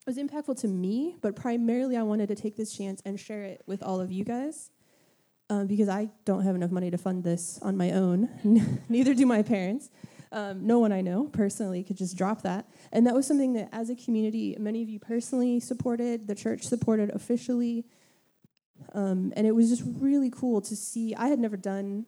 was 0.04 0.18
impactful 0.18 0.60
to 0.60 0.66
me, 0.66 1.14
but 1.20 1.36
primarily 1.36 1.96
I 1.96 2.02
wanted 2.02 2.26
to 2.26 2.34
take 2.34 2.56
this 2.56 2.76
chance 2.76 3.00
and 3.04 3.20
share 3.20 3.44
it 3.44 3.62
with 3.66 3.84
all 3.84 4.00
of 4.00 4.10
you 4.10 4.24
guys 4.24 4.71
um, 5.52 5.66
because 5.66 5.90
I 5.90 6.08
don't 6.24 6.44
have 6.44 6.54
enough 6.54 6.70
money 6.70 6.90
to 6.90 6.96
fund 6.96 7.22
this 7.22 7.58
on 7.60 7.76
my 7.76 7.90
own. 7.90 8.30
Neither 8.88 9.12
do 9.12 9.26
my 9.26 9.42
parents. 9.42 9.90
Um, 10.32 10.66
no 10.66 10.78
one 10.78 10.92
I 10.92 11.02
know 11.02 11.24
personally 11.24 11.84
could 11.84 11.98
just 11.98 12.16
drop 12.16 12.40
that. 12.42 12.66
And 12.90 13.06
that 13.06 13.14
was 13.14 13.26
something 13.26 13.52
that, 13.52 13.68
as 13.70 13.90
a 13.90 13.94
community, 13.94 14.56
many 14.58 14.82
of 14.82 14.88
you 14.88 14.98
personally 14.98 15.60
supported, 15.60 16.26
the 16.26 16.34
church 16.34 16.62
supported 16.62 17.10
officially. 17.10 17.84
Um, 18.94 19.34
and 19.36 19.46
it 19.46 19.54
was 19.54 19.68
just 19.68 19.82
really 19.98 20.30
cool 20.30 20.62
to 20.62 20.74
see. 20.74 21.14
I 21.14 21.28
had 21.28 21.38
never 21.38 21.58
done 21.58 22.06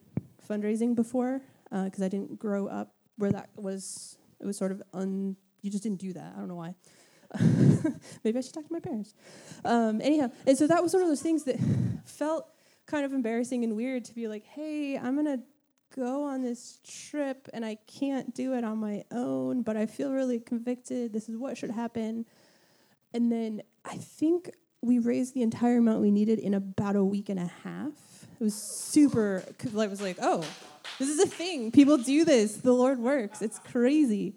fundraising 0.49 0.95
before 0.95 1.39
because 1.69 2.01
uh, 2.01 2.05
I 2.05 2.09
didn't 2.09 2.39
grow 2.39 2.65
up 2.65 2.95
where 3.17 3.31
that 3.31 3.49
was. 3.55 4.17
It 4.39 4.47
was 4.47 4.57
sort 4.57 4.71
of 4.71 4.81
un. 4.91 5.35
You 5.61 5.69
just 5.69 5.83
didn't 5.83 5.99
do 5.99 6.13
that. 6.13 6.33
I 6.35 6.39
don't 6.39 6.47
know 6.47 6.55
why. 6.55 6.73
Maybe 8.23 8.39
I 8.39 8.41
should 8.41 8.55
talk 8.55 8.65
to 8.65 8.73
my 8.73 8.79
parents. 8.79 9.13
Um, 9.63 10.01
anyhow, 10.01 10.31
and 10.47 10.57
so 10.57 10.65
that 10.65 10.81
was 10.81 10.93
one 10.93 11.03
of 11.03 11.09
those 11.09 11.21
things 11.21 11.43
that 11.43 11.57
felt 12.05 12.47
kind 12.85 13.05
of 13.05 13.13
embarrassing 13.13 13.63
and 13.63 13.75
weird 13.75 14.05
to 14.05 14.15
be 14.15 14.27
like, 14.27 14.45
hey, 14.45 14.97
I'm 14.97 15.15
going 15.15 15.37
to 15.37 15.43
go 15.95 16.23
on 16.23 16.41
this 16.41 16.79
trip 16.83 17.47
and 17.53 17.65
I 17.65 17.75
can't 17.87 18.33
do 18.35 18.53
it 18.53 18.63
on 18.63 18.77
my 18.77 19.03
own, 19.11 19.61
but 19.61 19.77
I 19.77 19.85
feel 19.85 20.11
really 20.11 20.39
convicted. 20.39 21.13
This 21.13 21.29
is 21.29 21.37
what 21.37 21.57
should 21.57 21.71
happen. 21.71 22.25
And 23.13 23.31
then 23.31 23.61
I 23.85 23.95
think 23.95 24.51
we 24.81 24.99
raised 24.99 25.33
the 25.33 25.41
entire 25.41 25.77
amount 25.77 26.01
we 26.01 26.11
needed 26.11 26.37
in 26.39 26.53
about 26.53 26.95
a 26.95 27.03
week 27.03 27.29
and 27.29 27.39
a 27.39 27.51
half. 27.63 27.93
It 28.39 28.43
was 28.43 28.53
super, 28.53 29.43
I 29.63 29.87
was 29.87 30.01
like, 30.01 30.17
oh, 30.21 30.45
this 30.99 31.09
is 31.09 31.19
a 31.19 31.27
thing. 31.27 31.71
People 31.71 31.97
do 31.97 32.25
this. 32.25 32.57
The 32.57 32.73
Lord 32.73 32.99
works. 32.99 33.41
It's 33.41 33.59
crazy. 33.59 34.35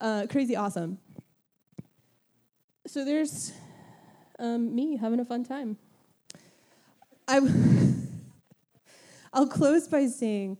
Uh, 0.00 0.26
crazy 0.28 0.56
awesome. 0.56 0.98
So 2.86 3.04
there's 3.04 3.52
um, 4.38 4.74
me 4.74 4.96
having 4.96 5.20
a 5.20 5.24
fun 5.24 5.44
time. 5.44 5.76
I 7.30 7.40
I'll 9.32 9.46
close 9.46 9.86
by 9.86 10.06
saying 10.08 10.58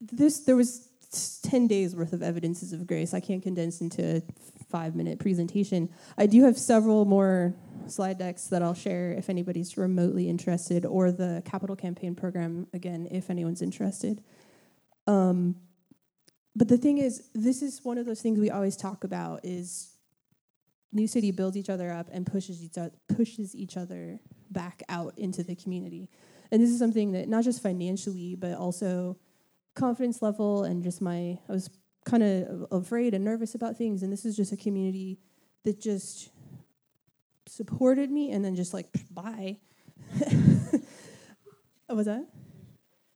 this 0.00 0.40
there 0.40 0.56
was 0.56 0.88
10 1.42 1.68
days 1.68 1.94
worth 1.94 2.12
of 2.12 2.22
evidences 2.22 2.72
of 2.72 2.86
grace. 2.86 3.14
I 3.14 3.20
can't 3.20 3.42
condense 3.42 3.80
into 3.80 4.16
a 4.16 4.22
five 4.68 4.96
minute 4.96 5.20
presentation. 5.20 5.88
I 6.18 6.26
do 6.26 6.42
have 6.42 6.58
several 6.58 7.04
more 7.04 7.54
slide 7.86 8.18
decks 8.18 8.48
that 8.48 8.62
I'll 8.62 8.74
share 8.74 9.12
if 9.12 9.30
anybody's 9.30 9.76
remotely 9.76 10.28
interested, 10.28 10.84
or 10.84 11.12
the 11.12 11.42
capital 11.44 11.76
campaign 11.76 12.16
program, 12.16 12.66
again, 12.72 13.06
if 13.12 13.30
anyone's 13.30 13.62
interested. 13.62 14.24
Um, 15.06 15.54
but 16.56 16.66
the 16.66 16.76
thing 16.76 16.98
is, 16.98 17.30
this 17.32 17.62
is 17.62 17.84
one 17.84 17.98
of 17.98 18.06
those 18.06 18.20
things 18.20 18.40
we 18.40 18.50
always 18.50 18.76
talk 18.76 19.04
about 19.04 19.44
is 19.44 19.92
New 20.92 21.06
City 21.06 21.30
builds 21.30 21.56
each 21.56 21.70
other 21.70 21.92
up 21.92 22.08
and 22.10 22.26
pushes 22.26 22.64
each 22.64 22.76
pushes 23.08 23.54
each 23.54 23.76
other 23.76 24.18
back 24.50 24.82
out 24.88 25.14
into 25.18 25.42
the 25.42 25.54
community. 25.54 26.08
And 26.50 26.62
this 26.62 26.70
is 26.70 26.78
something 26.78 27.12
that 27.12 27.28
not 27.28 27.44
just 27.44 27.62
financially, 27.62 28.34
but 28.34 28.54
also 28.54 29.16
confidence 29.74 30.22
level 30.22 30.64
and 30.64 30.82
just 30.82 31.00
my 31.00 31.38
I 31.48 31.52
was 31.52 31.70
kind 32.04 32.22
of 32.22 32.66
afraid 32.70 33.14
and 33.14 33.24
nervous 33.24 33.54
about 33.54 33.76
things 33.76 34.02
and 34.02 34.12
this 34.12 34.24
is 34.24 34.36
just 34.36 34.52
a 34.52 34.56
community 34.56 35.18
that 35.64 35.80
just 35.80 36.30
supported 37.46 38.10
me 38.10 38.30
and 38.30 38.44
then 38.44 38.54
just 38.54 38.72
like 38.72 38.88
bye. 39.10 39.58
what 41.86 41.96
was 41.96 42.06
that? 42.06 42.26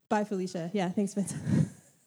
Bye, 0.08 0.24
Felicia. 0.24 0.70
Yeah, 0.72 0.88
thanks, 0.90 1.14
Vince. 1.14 1.34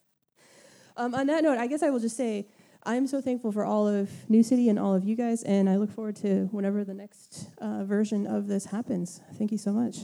um, 0.97 1.15
on 1.15 1.27
that 1.27 1.43
note, 1.43 1.57
I 1.57 1.67
guess 1.67 1.81
I 1.81 1.89
will 1.89 1.99
just 1.99 2.17
say 2.17 2.47
I'm 2.85 3.07
so 3.07 3.21
thankful 3.21 3.53
for 3.53 3.63
all 3.63 3.87
of 3.87 4.09
New 4.29 4.43
City 4.43 4.67
and 4.67 4.77
all 4.77 4.93
of 4.93 5.05
you 5.05 5.15
guys, 5.15 5.43
and 5.43 5.69
I 5.69 5.77
look 5.77 5.89
forward 5.89 6.17
to 6.17 6.49
whenever 6.51 6.83
the 6.83 6.93
next 6.93 7.47
uh, 7.59 7.85
version 7.85 8.27
of 8.27 8.47
this 8.47 8.65
happens. 8.65 9.21
Thank 9.35 9.53
you 9.53 9.57
so 9.57 9.71
much. 9.71 9.99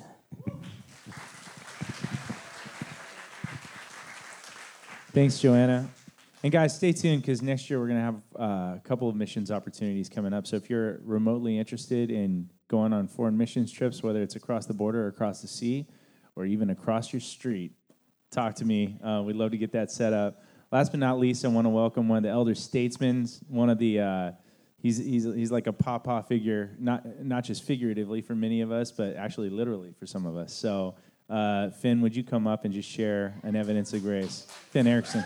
Thanks, 5.11 5.39
Joanna. 5.39 5.89
And 6.41 6.53
guys, 6.53 6.73
stay 6.73 6.93
tuned 6.93 7.21
because 7.21 7.41
next 7.41 7.69
year 7.69 7.79
we're 7.81 7.87
going 7.87 7.99
to 7.99 8.05
have 8.05 8.21
uh, 8.39 8.75
a 8.77 8.81
couple 8.85 9.09
of 9.09 9.15
missions 9.17 9.51
opportunities 9.51 10.07
coming 10.07 10.31
up. 10.31 10.47
So 10.47 10.55
if 10.55 10.69
you're 10.69 11.01
remotely 11.03 11.59
interested 11.59 12.09
in 12.09 12.49
going 12.69 12.93
on 12.93 13.09
foreign 13.09 13.35
missions 13.35 13.73
trips, 13.73 14.01
whether 14.01 14.21
it's 14.21 14.37
across 14.37 14.65
the 14.67 14.73
border 14.73 15.03
or 15.03 15.07
across 15.09 15.41
the 15.41 15.49
sea, 15.49 15.85
or 16.37 16.45
even 16.45 16.69
across 16.69 17.11
your 17.11 17.19
street, 17.19 17.73
talk 18.31 18.55
to 18.55 18.63
me. 18.63 18.97
Uh, 19.03 19.21
we'd 19.25 19.35
love 19.35 19.51
to 19.51 19.57
get 19.57 19.73
that 19.73 19.91
set 19.91 20.13
up. 20.13 20.43
Last 20.71 20.91
but 20.91 20.99
not 20.99 21.17
least, 21.17 21.43
I 21.45 21.47
want 21.47 21.65
to 21.65 21.69
welcome 21.69 22.08
one 22.08 22.17
of 22.17 22.23
the 22.23 22.29
elder 22.29 22.53
statesmen, 22.53 23.27
one 23.47 23.71
of 23.71 23.79
the 23.79 24.01
uh, 24.01 24.32
he's, 24.77 24.97
he's, 24.97 25.23
he's 25.23 25.51
like 25.51 25.65
a 25.65 25.73
papa 25.73 26.23
figure, 26.27 26.75
not, 26.77 27.23
not 27.23 27.43
just 27.43 27.63
figuratively 27.63 28.21
for 28.21 28.36
many 28.36 28.62
of 28.62 28.71
us, 28.71 28.91
but 28.91 29.15
actually 29.15 29.49
literally 29.49 29.95
for 29.97 30.05
some 30.05 30.27
of 30.27 30.38
us. 30.38 30.53
So, 30.53 30.93
uh, 31.27 31.71
Finn, 31.71 32.01
would 32.01 32.15
you 32.15 32.23
come 32.23 32.45
up 32.45 32.65
and 32.65 32.73
just 32.73 32.88
share 32.88 33.34
an 33.41 33.55
evidence 33.55 33.93
of 33.93 34.03
grace? 34.03 34.45
Finn 34.69 34.86
Erickson. 34.86 35.25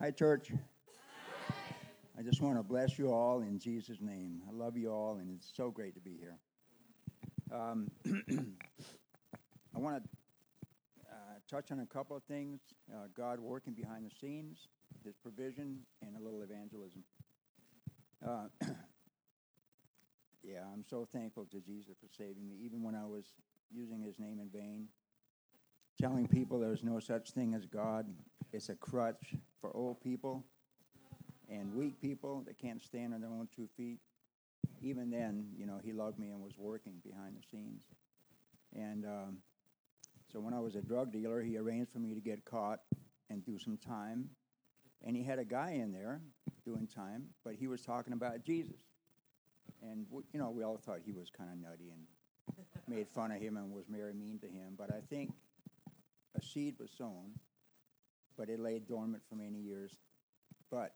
Hi, 0.00 0.10
church. 0.10 0.50
I 2.18 2.22
just 2.22 2.42
want 2.42 2.56
to 2.56 2.64
bless 2.64 2.98
you 2.98 3.12
all 3.12 3.42
in 3.42 3.60
Jesus' 3.60 4.00
name. 4.00 4.42
I 4.48 4.52
love 4.52 4.76
you 4.76 4.90
all, 4.90 5.18
and 5.18 5.30
it's 5.30 5.52
so 5.54 5.70
great 5.70 5.94
to 5.94 6.00
be 6.00 6.16
here. 6.18 6.36
Um, 7.52 7.88
I 9.72 9.78
want 9.78 10.02
to 10.02 10.10
uh, 11.08 11.38
touch 11.48 11.70
on 11.70 11.78
a 11.78 11.86
couple 11.86 12.16
of 12.16 12.24
things 12.24 12.58
uh, 12.92 13.06
God 13.16 13.38
working 13.38 13.72
behind 13.72 14.04
the 14.04 14.10
scenes, 14.10 14.66
His 15.04 15.14
provision, 15.14 15.78
and 16.02 16.16
a 16.16 16.20
little 16.20 16.42
evangelism. 16.42 17.04
Uh, 18.26 18.48
yeah, 20.42 20.64
I'm 20.72 20.84
so 20.90 21.06
thankful 21.12 21.44
to 21.52 21.60
Jesus 21.60 21.98
for 22.00 22.08
saving 22.16 22.48
me, 22.48 22.56
even 22.64 22.82
when 22.82 22.96
I 22.96 23.04
was 23.04 23.26
using 23.72 24.02
His 24.02 24.18
name 24.18 24.40
in 24.40 24.48
vain 24.48 24.88
telling 26.00 26.26
people 26.28 26.60
there's 26.60 26.84
no 26.84 26.98
such 27.00 27.30
thing 27.30 27.54
as 27.54 27.66
God. 27.66 28.06
It's 28.52 28.68
a 28.68 28.74
crutch 28.74 29.34
for 29.60 29.76
old 29.76 30.00
people 30.00 30.44
and 31.50 31.74
weak 31.74 32.00
people 32.00 32.42
that 32.46 32.58
can't 32.58 32.82
stand 32.82 33.14
on 33.14 33.20
their 33.20 33.30
own 33.30 33.48
two 33.54 33.68
feet. 33.76 33.98
Even 34.80 35.10
then, 35.10 35.48
you 35.56 35.66
know, 35.66 35.80
he 35.82 35.92
loved 35.92 36.18
me 36.18 36.28
and 36.28 36.40
was 36.40 36.52
working 36.58 36.94
behind 37.04 37.34
the 37.36 37.42
scenes. 37.50 37.82
And 38.74 39.04
um, 39.04 39.38
so 40.32 40.40
when 40.40 40.54
I 40.54 40.60
was 40.60 40.76
a 40.76 40.82
drug 40.82 41.12
dealer, 41.12 41.42
he 41.42 41.56
arranged 41.56 41.90
for 41.92 41.98
me 41.98 42.14
to 42.14 42.20
get 42.20 42.44
caught 42.44 42.80
and 43.30 43.44
do 43.44 43.58
some 43.58 43.76
time. 43.76 44.28
And 45.04 45.16
he 45.16 45.22
had 45.22 45.38
a 45.38 45.44
guy 45.44 45.72
in 45.72 45.92
there 45.92 46.20
doing 46.64 46.86
time, 46.86 47.24
but 47.44 47.54
he 47.54 47.66
was 47.66 47.80
talking 47.80 48.12
about 48.12 48.44
Jesus. 48.44 48.76
And, 49.82 50.06
you 50.32 50.40
know, 50.40 50.50
we 50.50 50.64
all 50.64 50.76
thought 50.76 50.98
he 51.04 51.12
was 51.12 51.30
kind 51.30 51.50
of 51.50 51.58
nutty 51.58 51.90
and 51.90 52.02
made 52.88 53.08
fun 53.08 53.30
of 53.30 53.40
him 53.40 53.56
and 53.56 53.72
was 53.72 53.84
very 53.88 54.12
mean 54.12 54.38
to 54.40 54.46
him. 54.46 54.74
But 54.76 54.90
I 54.92 55.00
think 55.08 55.32
a 56.36 56.42
seed 56.44 56.74
was 56.78 56.90
sown, 56.96 57.38
but 58.36 58.48
it 58.48 58.60
lay 58.60 58.80
dormant 58.80 59.22
for 59.28 59.36
many 59.36 59.58
years. 59.58 59.92
But 60.70 60.92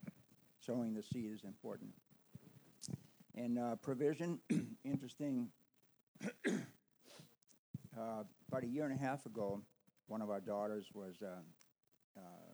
sowing 0.64 0.94
the 0.94 1.02
seed 1.02 1.30
is 1.32 1.44
important. 1.44 1.90
And 3.34 3.58
uh, 3.58 3.76
provision, 3.76 4.38
interesting. 4.84 5.48
uh, 6.48 8.24
about 8.48 8.62
a 8.62 8.66
year 8.66 8.84
and 8.84 8.94
a 8.94 9.02
half 9.02 9.26
ago, 9.26 9.60
one 10.06 10.22
of 10.22 10.30
our 10.30 10.40
daughters 10.40 10.86
was 10.94 11.16
uh, 11.22 11.40
uh, 12.16 12.52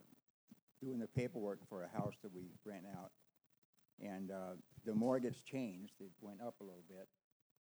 doing 0.81 0.99
the 0.99 1.09
paperwork 1.09 1.59
for 1.69 1.83
a 1.83 1.89
house 1.89 2.15
that 2.23 2.33
we 2.35 2.51
rent 2.65 2.85
out. 2.97 3.11
And 4.01 4.31
uh, 4.31 4.55
the 4.87 4.95
mortgage 4.95 5.45
changed, 5.45 5.95
it 6.01 6.11
went 6.21 6.41
up 6.41 6.55
a 6.61 6.65
little 6.65 6.85
bit. 6.89 7.09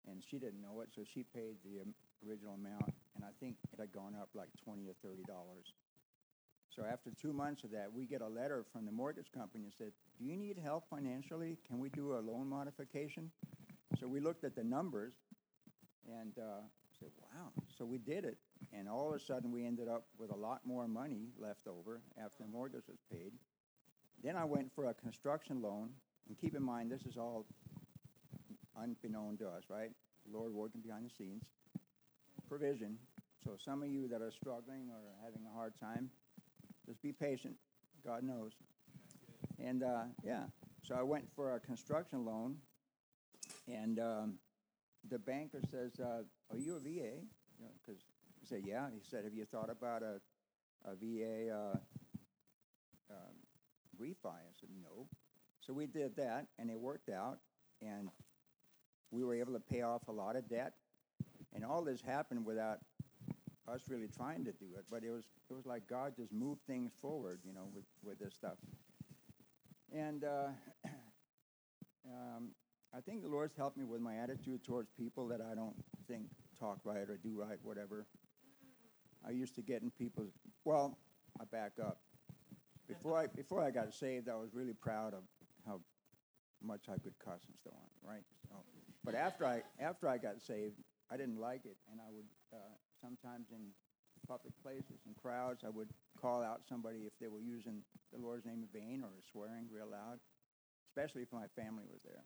And 0.07 0.23
she 0.23 0.37
didn't 0.37 0.61
know 0.61 0.81
it, 0.81 0.89
so 0.95 1.01
she 1.03 1.23
paid 1.23 1.57
the 1.63 1.81
um, 1.81 1.93
original 2.27 2.55
amount, 2.55 2.93
and 3.15 3.23
I 3.23 3.29
think 3.39 3.57
it 3.71 3.79
had 3.79 3.91
gone 3.91 4.15
up 4.19 4.29
like 4.33 4.49
20 4.63 4.87
or 4.87 4.93
30 5.03 5.23
dollars. 5.23 5.73
So 6.75 6.83
after 6.85 7.11
two 7.11 7.33
months 7.33 7.63
of 7.63 7.71
that, 7.71 7.91
we 7.91 8.05
get 8.05 8.21
a 8.21 8.27
letter 8.27 8.63
from 8.71 8.85
the 8.85 8.91
mortgage 8.91 9.31
company 9.31 9.65
and 9.65 9.73
said, 9.77 9.91
"Do 10.17 10.25
you 10.25 10.37
need 10.37 10.57
help 10.57 10.87
financially? 10.89 11.57
Can 11.67 11.79
we 11.79 11.89
do 11.89 12.13
a 12.13 12.19
loan 12.19 12.47
modification?" 12.47 13.31
So 13.99 14.07
we 14.07 14.21
looked 14.21 14.45
at 14.45 14.55
the 14.55 14.63
numbers, 14.63 15.13
and 16.07 16.31
uh, 16.39 16.61
said, 16.97 17.09
"Wow!" 17.21 17.51
So 17.77 17.85
we 17.85 17.97
did 17.97 18.23
it, 18.23 18.37
and 18.71 18.87
all 18.87 19.09
of 19.09 19.15
a 19.15 19.19
sudden 19.19 19.51
we 19.51 19.65
ended 19.65 19.89
up 19.89 20.05
with 20.17 20.31
a 20.31 20.35
lot 20.35 20.61
more 20.65 20.87
money 20.87 21.27
left 21.37 21.67
over 21.67 22.01
after 22.17 22.43
the 22.43 22.49
mortgage 22.49 22.87
was 22.87 22.99
paid. 23.11 23.33
Then 24.23 24.37
I 24.37 24.45
went 24.45 24.71
for 24.73 24.85
a 24.85 24.93
construction 24.93 25.61
loan, 25.61 25.89
and 26.27 26.37
keep 26.37 26.55
in 26.55 26.63
mind 26.63 26.89
this 26.89 27.05
is 27.05 27.17
all 27.17 27.45
unbeknown 28.81 29.37
to 29.37 29.47
us, 29.49 29.63
right? 29.69 29.91
Lord 30.31 30.53
working 30.53 30.81
behind 30.81 31.05
the 31.05 31.09
scenes, 31.09 31.43
provision. 32.47 32.97
So 33.43 33.57
some 33.57 33.81
of 33.81 33.89
you 33.89 34.07
that 34.07 34.21
are 34.21 34.31
struggling 34.31 34.89
or 34.89 35.01
having 35.25 35.41
a 35.51 35.53
hard 35.53 35.73
time, 35.79 36.11
just 36.91 37.01
be 37.01 37.13
patient. 37.13 37.55
God 38.05 38.21
knows. 38.21 38.51
And 39.57 39.81
uh, 39.81 40.03
yeah, 40.25 40.43
so 40.83 40.93
I 40.95 41.03
went 41.03 41.25
for 41.37 41.55
a 41.55 41.59
construction 41.59 42.25
loan, 42.25 42.57
and 43.65 43.97
um, 43.97 44.33
the 45.09 45.17
banker 45.17 45.61
says, 45.69 45.91
uh, 46.01 46.23
"Are 46.51 46.57
you 46.57 46.75
a 46.75 46.79
VA?" 46.79 47.21
Because 47.79 48.01
I 48.43 48.45
said, 48.45 48.63
"Yeah." 48.65 48.87
He 48.93 48.99
said, 49.09 49.23
"Have 49.23 49.33
you 49.33 49.45
thought 49.45 49.69
about 49.69 50.01
a, 50.03 50.19
a 50.83 50.95
VA 50.95 51.55
uh, 51.55 51.77
um, 53.09 53.35
refi?" 54.01 54.25
I 54.25 54.53
said, 54.59 54.69
"No." 54.83 55.07
So 55.61 55.71
we 55.71 55.85
did 55.85 56.17
that, 56.17 56.47
and 56.59 56.69
it 56.69 56.77
worked 56.77 57.09
out, 57.09 57.37
and 57.81 58.09
we 59.11 59.23
were 59.23 59.35
able 59.35 59.53
to 59.53 59.61
pay 59.61 59.83
off 59.83 60.09
a 60.09 60.11
lot 60.11 60.35
of 60.35 60.49
debt, 60.49 60.73
and 61.53 61.63
all 61.63 61.83
this 61.83 62.01
happened 62.01 62.45
without 62.45 62.79
us 63.67 63.81
really 63.89 64.07
trying 64.07 64.43
to 64.45 64.51
do 64.51 64.65
it. 64.77 64.85
But 64.89 65.03
it 65.03 65.11
was 65.11 65.25
it 65.49 65.53
was 65.53 65.65
like 65.65 65.87
God 65.87 66.13
just 66.15 66.31
moved 66.31 66.61
things 66.67 66.91
forward, 67.01 67.39
you 67.45 67.53
know, 67.53 67.67
with 67.73 67.85
with 68.03 68.19
this 68.19 68.33
stuff. 68.33 68.57
And 69.93 70.23
uh, 70.23 70.47
um, 72.05 72.49
I 72.95 73.01
think 73.01 73.21
the 73.21 73.29
Lord's 73.29 73.55
helped 73.55 73.77
me 73.77 73.85
with 73.85 74.01
my 74.01 74.17
attitude 74.17 74.63
towards 74.63 74.89
people 74.97 75.27
that 75.27 75.41
I 75.41 75.55
don't 75.55 75.75
think 76.07 76.23
talk 76.59 76.79
right 76.83 77.09
or 77.09 77.17
do 77.17 77.33
right, 77.35 77.57
whatever. 77.63 78.05
I 79.25 79.31
used 79.31 79.55
to 79.55 79.61
get 79.61 79.81
in 79.81 79.91
people's 79.91 80.31
well, 80.65 80.97
I 81.39 81.45
back 81.45 81.73
up. 81.81 81.99
Before 82.87 83.17
I 83.17 83.27
before 83.27 83.63
I 83.63 83.71
got 83.71 83.93
saved, 83.93 84.29
I 84.29 84.35
was 84.35 84.49
really 84.53 84.73
proud 84.73 85.13
of 85.13 85.23
how 85.65 85.79
much 86.63 86.85
I 86.89 86.97
could 86.97 87.13
cuss 87.23 87.41
and 87.47 87.55
so 87.63 87.71
on, 87.71 88.09
right? 88.09 88.23
So, 88.49 88.55
but 89.03 89.15
after 89.15 89.45
I 89.45 89.61
after 89.79 90.07
I 90.07 90.17
got 90.17 90.41
saved, 90.41 90.75
I 91.09 91.17
didn't 91.17 91.39
like 91.39 91.65
it, 91.65 91.77
and 91.91 91.99
I 92.01 92.11
would 92.11 92.25
uh, 92.53 92.75
sometimes 93.01 93.47
in 93.51 93.73
public 94.27 94.53
places 94.61 95.01
and 95.05 95.15
crowds, 95.21 95.63
I 95.65 95.69
would 95.69 95.89
call 96.21 96.43
out 96.43 96.61
somebody 96.67 96.99
if 97.05 97.13
they 97.19 97.27
were 97.27 97.39
using 97.39 97.81
the 98.13 98.19
Lord's 98.19 98.45
name 98.45 98.63
in 98.63 98.79
vain 98.79 99.01
or 99.03 99.09
swearing 99.31 99.65
real 99.73 99.87
loud, 99.91 100.19
especially 100.87 101.23
if 101.23 101.31
my 101.31 101.47
family 101.55 101.83
was 101.91 102.01
there. 102.03 102.23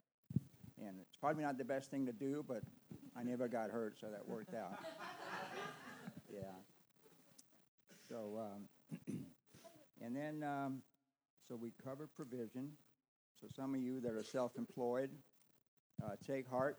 And 0.78 0.98
it's 1.00 1.16
probably 1.16 1.42
not 1.42 1.56
the 1.56 1.64
best 1.64 1.90
thing 1.90 2.04
to 2.06 2.12
do, 2.12 2.44
but 2.46 2.62
I 3.16 3.22
never 3.22 3.48
got 3.48 3.70
hurt, 3.70 3.96
so 3.98 4.08
that 4.10 4.28
worked 4.28 4.54
out. 4.54 4.78
yeah. 6.32 6.52
So, 8.08 8.38
um, 8.38 8.96
and 10.02 10.14
then, 10.14 10.42
um, 10.42 10.82
so 11.48 11.56
we 11.56 11.72
covered 11.82 12.14
provision. 12.14 12.72
So 13.40 13.46
some 13.54 13.74
of 13.74 13.80
you 13.80 14.00
that 14.00 14.12
are 14.12 14.22
self-employed, 14.22 15.10
uh, 16.04 16.10
take 16.26 16.48
heart. 16.48 16.78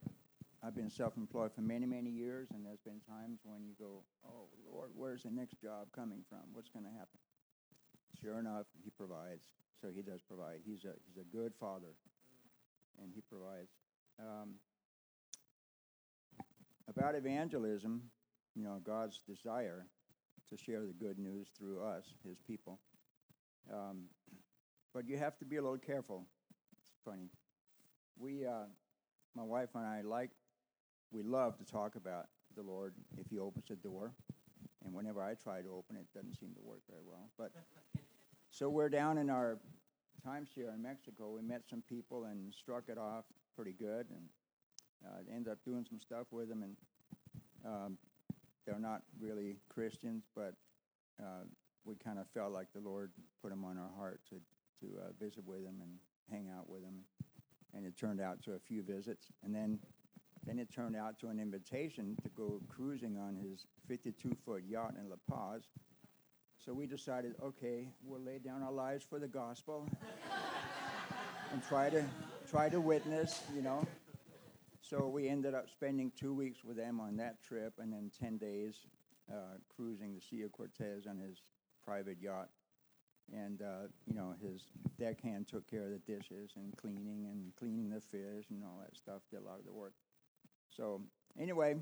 I've 0.63 0.75
been 0.75 0.89
self-employed 0.89 1.53
for 1.53 1.61
many, 1.61 1.85
many 1.85 2.09
years, 2.09 2.49
and 2.51 2.65
there's 2.65 2.81
been 2.81 2.99
times 3.07 3.39
when 3.43 3.63
you 3.65 3.73
go, 3.79 4.03
"Oh 4.25 4.49
Lord, 4.71 4.89
where's 4.95 5.23
the 5.23 5.29
next 5.29 5.61
job 5.61 5.87
coming 5.95 6.23
from? 6.27 6.39
What's 6.53 6.69
going 6.69 6.85
to 6.85 6.91
happen?" 6.91 7.19
Sure 8.21 8.39
enough, 8.39 8.65
He 8.83 8.89
provides. 8.89 9.45
So 9.81 9.89
He 9.95 10.01
does 10.01 10.21
provide. 10.21 10.61
He's 10.65 10.83
a 10.83 10.93
He's 11.05 11.17
a 11.21 11.35
good 11.35 11.53
Father, 11.59 11.93
and 13.01 13.11
He 13.13 13.21
provides. 13.21 13.69
Um, 14.19 14.55
about 16.87 17.15
evangelism, 17.15 18.09
you 18.55 18.63
know, 18.63 18.79
God's 18.83 19.21
desire 19.27 19.85
to 20.49 20.57
share 20.57 20.85
the 20.85 20.93
good 20.93 21.19
news 21.19 21.47
through 21.57 21.83
us, 21.83 22.05
His 22.27 22.39
people. 22.39 22.79
Um, 23.71 24.05
but 24.93 25.07
you 25.07 25.17
have 25.17 25.37
to 25.37 25.45
be 25.45 25.57
a 25.57 25.61
little 25.61 25.77
careful. 25.77 26.25
It's 26.79 26.91
funny. 27.05 27.29
We, 28.17 28.45
uh, 28.45 28.65
my 29.35 29.43
wife 29.43 29.69
and 29.75 29.85
I, 29.85 30.01
like, 30.01 30.31
we 31.11 31.23
love 31.23 31.57
to 31.57 31.65
talk 31.65 31.95
about 31.95 32.27
the 32.55 32.63
Lord 32.63 32.93
if 33.17 33.27
He 33.29 33.39
opens 33.39 33.69
a 33.71 33.75
door. 33.75 34.13
And 34.85 34.93
whenever 34.93 35.21
I 35.21 35.33
try 35.33 35.61
to 35.61 35.69
open 35.69 35.97
it, 35.97 36.05
it 36.13 36.13
doesn't 36.17 36.39
seem 36.39 36.53
to 36.53 36.61
work 36.61 36.81
very 36.89 37.01
well. 37.05 37.29
But 37.37 37.51
so 38.49 38.69
we're 38.69 38.89
down 38.89 39.17
in 39.17 39.29
our 39.29 39.57
timeshare 40.25 40.73
in 40.73 40.81
Mexico, 40.81 41.31
we 41.35 41.41
met 41.41 41.61
some 41.69 41.83
people 41.87 42.25
and 42.25 42.53
struck 42.53 42.83
it 42.87 42.97
off 42.97 43.25
pretty 43.55 43.73
good, 43.73 44.07
and 44.09 44.29
uh, 45.05 45.19
ended 45.33 45.51
up 45.51 45.59
doing 45.65 45.85
some 45.87 45.99
stuff 45.99 46.27
with 46.31 46.49
them. 46.49 46.63
And 46.63 46.75
um, 47.65 47.97
they're 48.65 48.79
not 48.79 49.01
really 49.19 49.57
Christians, 49.69 50.23
but 50.35 50.53
uh, 51.21 51.43
we 51.85 51.95
kind 51.95 52.19
of 52.19 52.27
felt 52.33 52.51
like 52.51 52.67
the 52.73 52.81
Lord 52.81 53.11
put 53.41 53.49
them 53.49 53.63
on 53.63 53.77
our 53.77 53.91
heart 53.97 54.19
to 54.29 54.35
to 54.79 54.99
uh, 54.99 55.11
visit 55.19 55.43
with 55.43 55.65
them 55.65 55.81
and 55.81 55.91
hang 56.29 56.49
out 56.55 56.69
with 56.69 56.83
them. 56.83 56.99
And 57.73 57.85
it 57.85 57.97
turned 57.97 58.21
out 58.21 58.43
to 58.43 58.53
a 58.53 58.59
few 58.59 58.83
visits, 58.83 59.31
and 59.43 59.53
then 59.53 59.79
then 60.45 60.59
it 60.59 60.71
turned 60.73 60.95
out 60.95 61.19
to 61.19 61.27
an 61.27 61.39
invitation 61.39 62.15
to 62.23 62.29
go 62.29 62.61
cruising 62.69 63.17
on 63.17 63.35
his 63.35 63.65
52 63.87 64.35
foot 64.45 64.63
yacht 64.67 64.95
in 64.99 65.09
La 65.09 65.15
Paz. 65.29 65.63
So 66.63 66.73
we 66.73 66.85
decided, 66.85 67.35
okay, 67.43 67.87
we'll 68.03 68.21
lay 68.21 68.39
down 68.39 68.63
our 68.63 68.71
lives 68.71 69.05
for 69.09 69.19
the 69.19 69.27
gospel 69.27 69.87
and 71.53 71.63
try 71.67 71.89
to 71.89 72.03
try 72.49 72.69
to 72.69 72.81
witness, 72.81 73.41
you 73.55 73.61
know. 73.61 73.85
So 74.81 75.07
we 75.07 75.27
ended 75.27 75.53
up 75.53 75.69
spending 75.69 76.11
two 76.17 76.33
weeks 76.33 76.63
with 76.63 76.77
them 76.77 76.99
on 76.99 77.17
that 77.17 77.43
trip, 77.43 77.73
and 77.79 77.91
then 77.91 78.09
10 78.19 78.37
days 78.37 78.75
uh, 79.31 79.57
cruising 79.75 80.15
the 80.15 80.21
Sea 80.21 80.43
of 80.43 80.51
Cortez 80.53 81.05
on 81.07 81.17
his 81.17 81.41
private 81.85 82.17
yacht. 82.21 82.49
And 83.33 83.61
uh, 83.61 83.87
you 84.05 84.13
know, 84.15 84.33
his 84.41 84.63
deckhand 84.97 85.47
took 85.47 85.69
care 85.69 85.83
of 85.83 85.91
the 85.91 85.99
dishes 85.99 86.51
and 86.55 86.75
cleaning 86.77 87.27
and 87.29 87.53
cleaning 87.57 87.89
the 87.89 87.99
fish 87.99 88.45
and 88.49 88.63
all 88.63 88.79
that 88.81 88.95
stuff. 88.95 89.21
Did 89.29 89.41
a 89.41 89.43
lot 89.43 89.59
of 89.59 89.65
the 89.65 89.73
work. 89.73 89.93
So 90.77 91.01
anyway, 91.39 91.75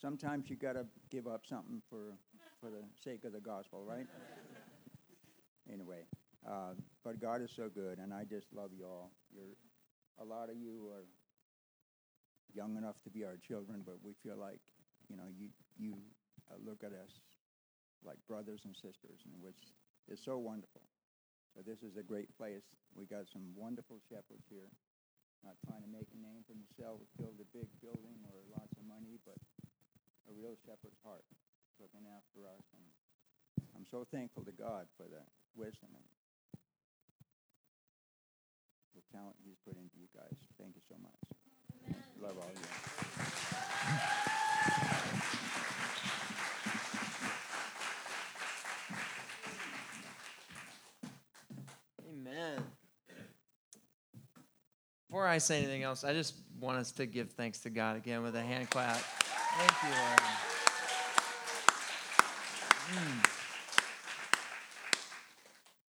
sometimes 0.00 0.48
you 0.48 0.54
got 0.54 0.74
to 0.74 0.86
give 1.10 1.26
up 1.26 1.42
something 1.44 1.82
for 1.90 2.14
for 2.60 2.70
the 2.70 2.82
sake 3.02 3.24
of 3.24 3.32
the 3.32 3.40
gospel, 3.40 3.84
right? 3.84 4.06
anyway, 5.72 6.02
uh, 6.48 6.74
but 7.04 7.20
God 7.20 7.42
is 7.42 7.50
so 7.54 7.68
good, 7.68 7.98
and 7.98 8.14
I 8.14 8.24
just 8.24 8.46
love 8.52 8.70
you 8.76 8.86
all. 8.86 9.10
You're 9.34 9.54
a 10.20 10.24
lot 10.24 10.50
of 10.50 10.56
you 10.56 10.88
are 10.94 11.04
young 12.54 12.76
enough 12.76 13.02
to 13.04 13.10
be 13.10 13.24
our 13.24 13.36
children, 13.36 13.82
but 13.84 13.96
we 14.02 14.14
feel 14.22 14.36
like 14.36 14.60
you 15.08 15.16
know 15.16 15.26
you 15.36 15.48
you 15.76 15.94
uh, 16.50 16.54
look 16.64 16.84
at 16.84 16.92
us 16.92 17.10
like 18.04 18.18
brothers 18.28 18.62
and 18.64 18.74
sisters, 18.74 19.18
and 19.26 19.42
which 19.42 19.74
is 20.08 20.20
so 20.24 20.38
wonderful. 20.38 20.82
So 21.56 21.62
this 21.66 21.82
is 21.82 21.96
a 21.96 22.02
great 22.02 22.36
place. 22.38 22.62
We 22.94 23.06
got 23.06 23.26
some 23.32 23.42
wonderful 23.56 23.98
shepherds 24.08 24.46
here 24.48 24.70
not 25.44 25.58
trying 25.66 25.82
to 25.82 25.90
make 25.90 26.08
a 26.10 26.20
name 26.20 26.42
for 26.46 26.54
themselves, 26.54 27.06
build 27.18 27.38
a 27.38 27.48
big 27.54 27.68
building 27.82 28.18
or 28.28 28.42
lots 28.50 28.74
of 28.74 28.84
money, 28.86 29.18
but 29.22 29.38
a 30.28 30.32
real 30.34 30.58
shepherd's 30.66 30.98
heart 31.04 31.24
looking 31.78 32.04
after 32.10 32.44
us. 32.46 32.64
And 32.74 32.86
I'm 33.76 33.86
so 33.86 34.06
thankful 34.10 34.44
to 34.44 34.54
God 34.54 34.90
for 34.98 35.06
the 35.06 35.22
wisdom 35.54 35.94
and 35.94 36.06
the 38.94 39.04
talent 39.14 39.36
He's 39.44 39.58
put 39.62 39.78
into 39.78 39.94
you 39.96 40.10
guys. 40.10 40.38
Thank 40.58 40.74
you 40.74 40.82
so 40.88 40.96
much. 40.98 41.22
Love 42.20 42.36
all 42.38 42.50
of 42.50 42.58
you. 42.58 42.68
Before 55.18 55.26
I 55.26 55.38
say 55.38 55.58
anything 55.58 55.82
else, 55.82 56.04
I 56.04 56.12
just 56.12 56.34
want 56.60 56.78
us 56.78 56.92
to 56.92 57.04
give 57.04 57.32
thanks 57.32 57.58
to 57.62 57.70
God 57.70 57.96
again 57.96 58.22
with 58.22 58.36
a 58.36 58.40
hand 58.40 58.70
clap. 58.70 58.98
Thank 58.98 59.72
you, 59.82 59.88
Lord. 59.98 60.20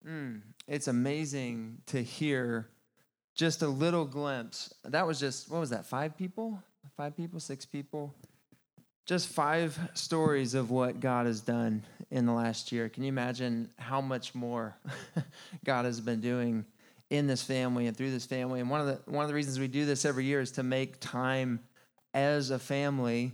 Mm. 0.07 0.09
Mm. 0.09 0.41
It's 0.67 0.89
amazing 0.89 1.83
to 1.89 2.03
hear 2.03 2.71
just 3.35 3.61
a 3.61 3.69
little 3.69 4.07
glimpse. 4.07 4.73
That 4.85 5.07
was 5.07 5.21
just, 5.21 5.51
what 5.51 5.61
was 5.61 5.69
that, 5.69 5.85
five 5.85 6.17
people? 6.17 6.59
Five 6.97 7.15
people, 7.15 7.41
six 7.41 7.67
people? 7.67 8.15
Just 9.05 9.29
five 9.29 9.79
stories 9.93 10.55
of 10.55 10.71
what 10.71 10.99
God 10.99 11.27
has 11.27 11.43
done 11.43 11.83
in 12.11 12.25
the 12.25 12.33
last 12.33 12.73
year. 12.73 12.89
Can 12.89 13.03
you 13.03 13.11
imagine 13.11 13.69
how 13.79 14.01
much 14.01 14.35
more 14.35 14.79
God 15.67 15.85
has 15.85 16.01
been 16.01 16.23
doing? 16.23 16.65
In 17.11 17.27
this 17.27 17.43
family 17.43 17.87
and 17.87 17.97
through 17.97 18.13
this 18.13 18.25
family. 18.25 18.61
And 18.61 18.71
one 18.71 18.81
of 18.81 18.87
the 18.87 19.11
one 19.11 19.23
of 19.23 19.29
the 19.29 19.35
reasons 19.35 19.59
we 19.59 19.69
do 19.69 19.85
this 19.85 20.05
every 20.05 20.25
year 20.25 20.41
is 20.41 20.53
to 20.53 20.63
make 20.63 21.01
time 21.01 21.61
as 22.15 22.51
a 22.51 22.59
family 22.59 23.33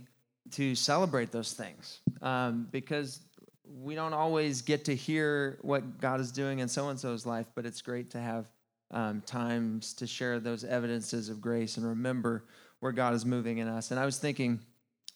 to 0.51 0.75
celebrate 0.75 1.31
those 1.31 1.53
things 1.53 1.99
um, 2.21 2.67
because 2.71 3.21
we 3.81 3.95
don't 3.95 4.13
always 4.13 4.61
get 4.61 4.85
to 4.85 4.95
hear 4.95 5.57
what 5.61 5.99
God 5.99 6.19
is 6.19 6.31
doing 6.31 6.59
in 6.59 6.67
so 6.67 6.89
and 6.89 6.99
so's 6.99 7.25
life, 7.25 7.47
but 7.53 7.65
it's 7.65 7.81
great 7.81 8.11
to 8.11 8.19
have 8.19 8.45
um, 8.91 9.21
times 9.25 9.93
to 9.95 10.07
share 10.07 10.39
those 10.39 10.63
evidences 10.63 11.29
of 11.29 11.41
grace 11.41 11.77
and 11.77 11.85
remember 11.85 12.45
where 12.79 12.91
God 12.91 13.13
is 13.13 13.25
moving 13.25 13.57
in 13.57 13.67
us. 13.67 13.91
And 13.91 13.99
I 13.99 14.05
was 14.05 14.17
thinking, 14.17 14.59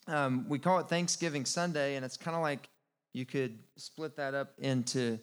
um, 0.08 0.46
we 0.50 0.60
call 0.60 0.80
it 0.80 0.90
Thanksgiving 0.90 1.46
Sunday, 1.46 1.96
and 1.96 2.04
it's 2.04 2.18
kind 2.18 2.36
of 2.36 2.42
like 2.42 2.68
you 3.14 3.26
could 3.26 3.58
split 3.78 4.18
that 4.18 4.34
up 4.34 4.54
into 4.58 5.20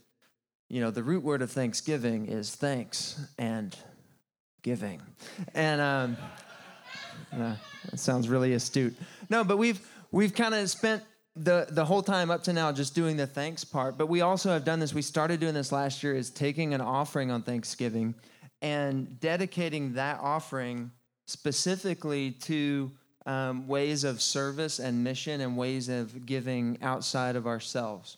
you 0.69 0.81
know, 0.81 0.91
the 0.91 1.03
root 1.03 1.23
word 1.23 1.43
of 1.43 1.51
thanksgiving 1.51 2.27
is 2.27 2.55
thanks 2.55 3.21
and 3.39 3.77
giving. 4.63 5.01
And 5.55 5.81
um, 5.81 6.17
uh, 7.33 7.55
that 7.91 7.99
sounds 7.99 8.29
really 8.29 8.53
astute. 8.53 8.95
No, 9.31 9.45
but 9.45 9.57
we've 9.57 9.81
we've 10.11 10.35
kind 10.35 10.55
of 10.55 10.69
spent 10.69 11.03
the 11.37 11.67
the 11.71 11.85
whole 11.85 12.03
time 12.03 12.31
up 12.31 12.43
to 12.45 12.53
now 12.53 12.73
just 12.73 12.95
doing 12.95 13.17
the 13.17 13.27
thanks 13.27 13.65
part. 13.65 13.97
But 13.97 14.09
we 14.09 14.21
also 14.21 14.51
have 14.51 14.65
done 14.65 14.79
this. 14.79 14.93
We 14.93 15.03
started 15.03 15.41
doing 15.41 15.55
this 15.55 15.73
last 15.73 16.03
year. 16.03 16.15
Is 16.15 16.31
taking 16.31 16.75
an 16.75 16.81
offering 16.81 17.31
on 17.31 17.43
Thanksgiving 17.43 18.15
and 18.61 19.19
dedicating 19.21 19.95
that 19.95 20.19
offering 20.21 20.91
specifically 21.27 22.33
to 22.33 22.91
um, 23.27 23.69
ways 23.69 24.05
of 24.05 24.21
service 24.21 24.79
and 24.79 25.05
mission 25.05 25.41
and 25.41 25.57
ways 25.57 25.89
of 25.89 26.27
giving 26.27 26.79
outside 26.83 27.37
of 27.37 27.47
ourselves. 27.47 28.17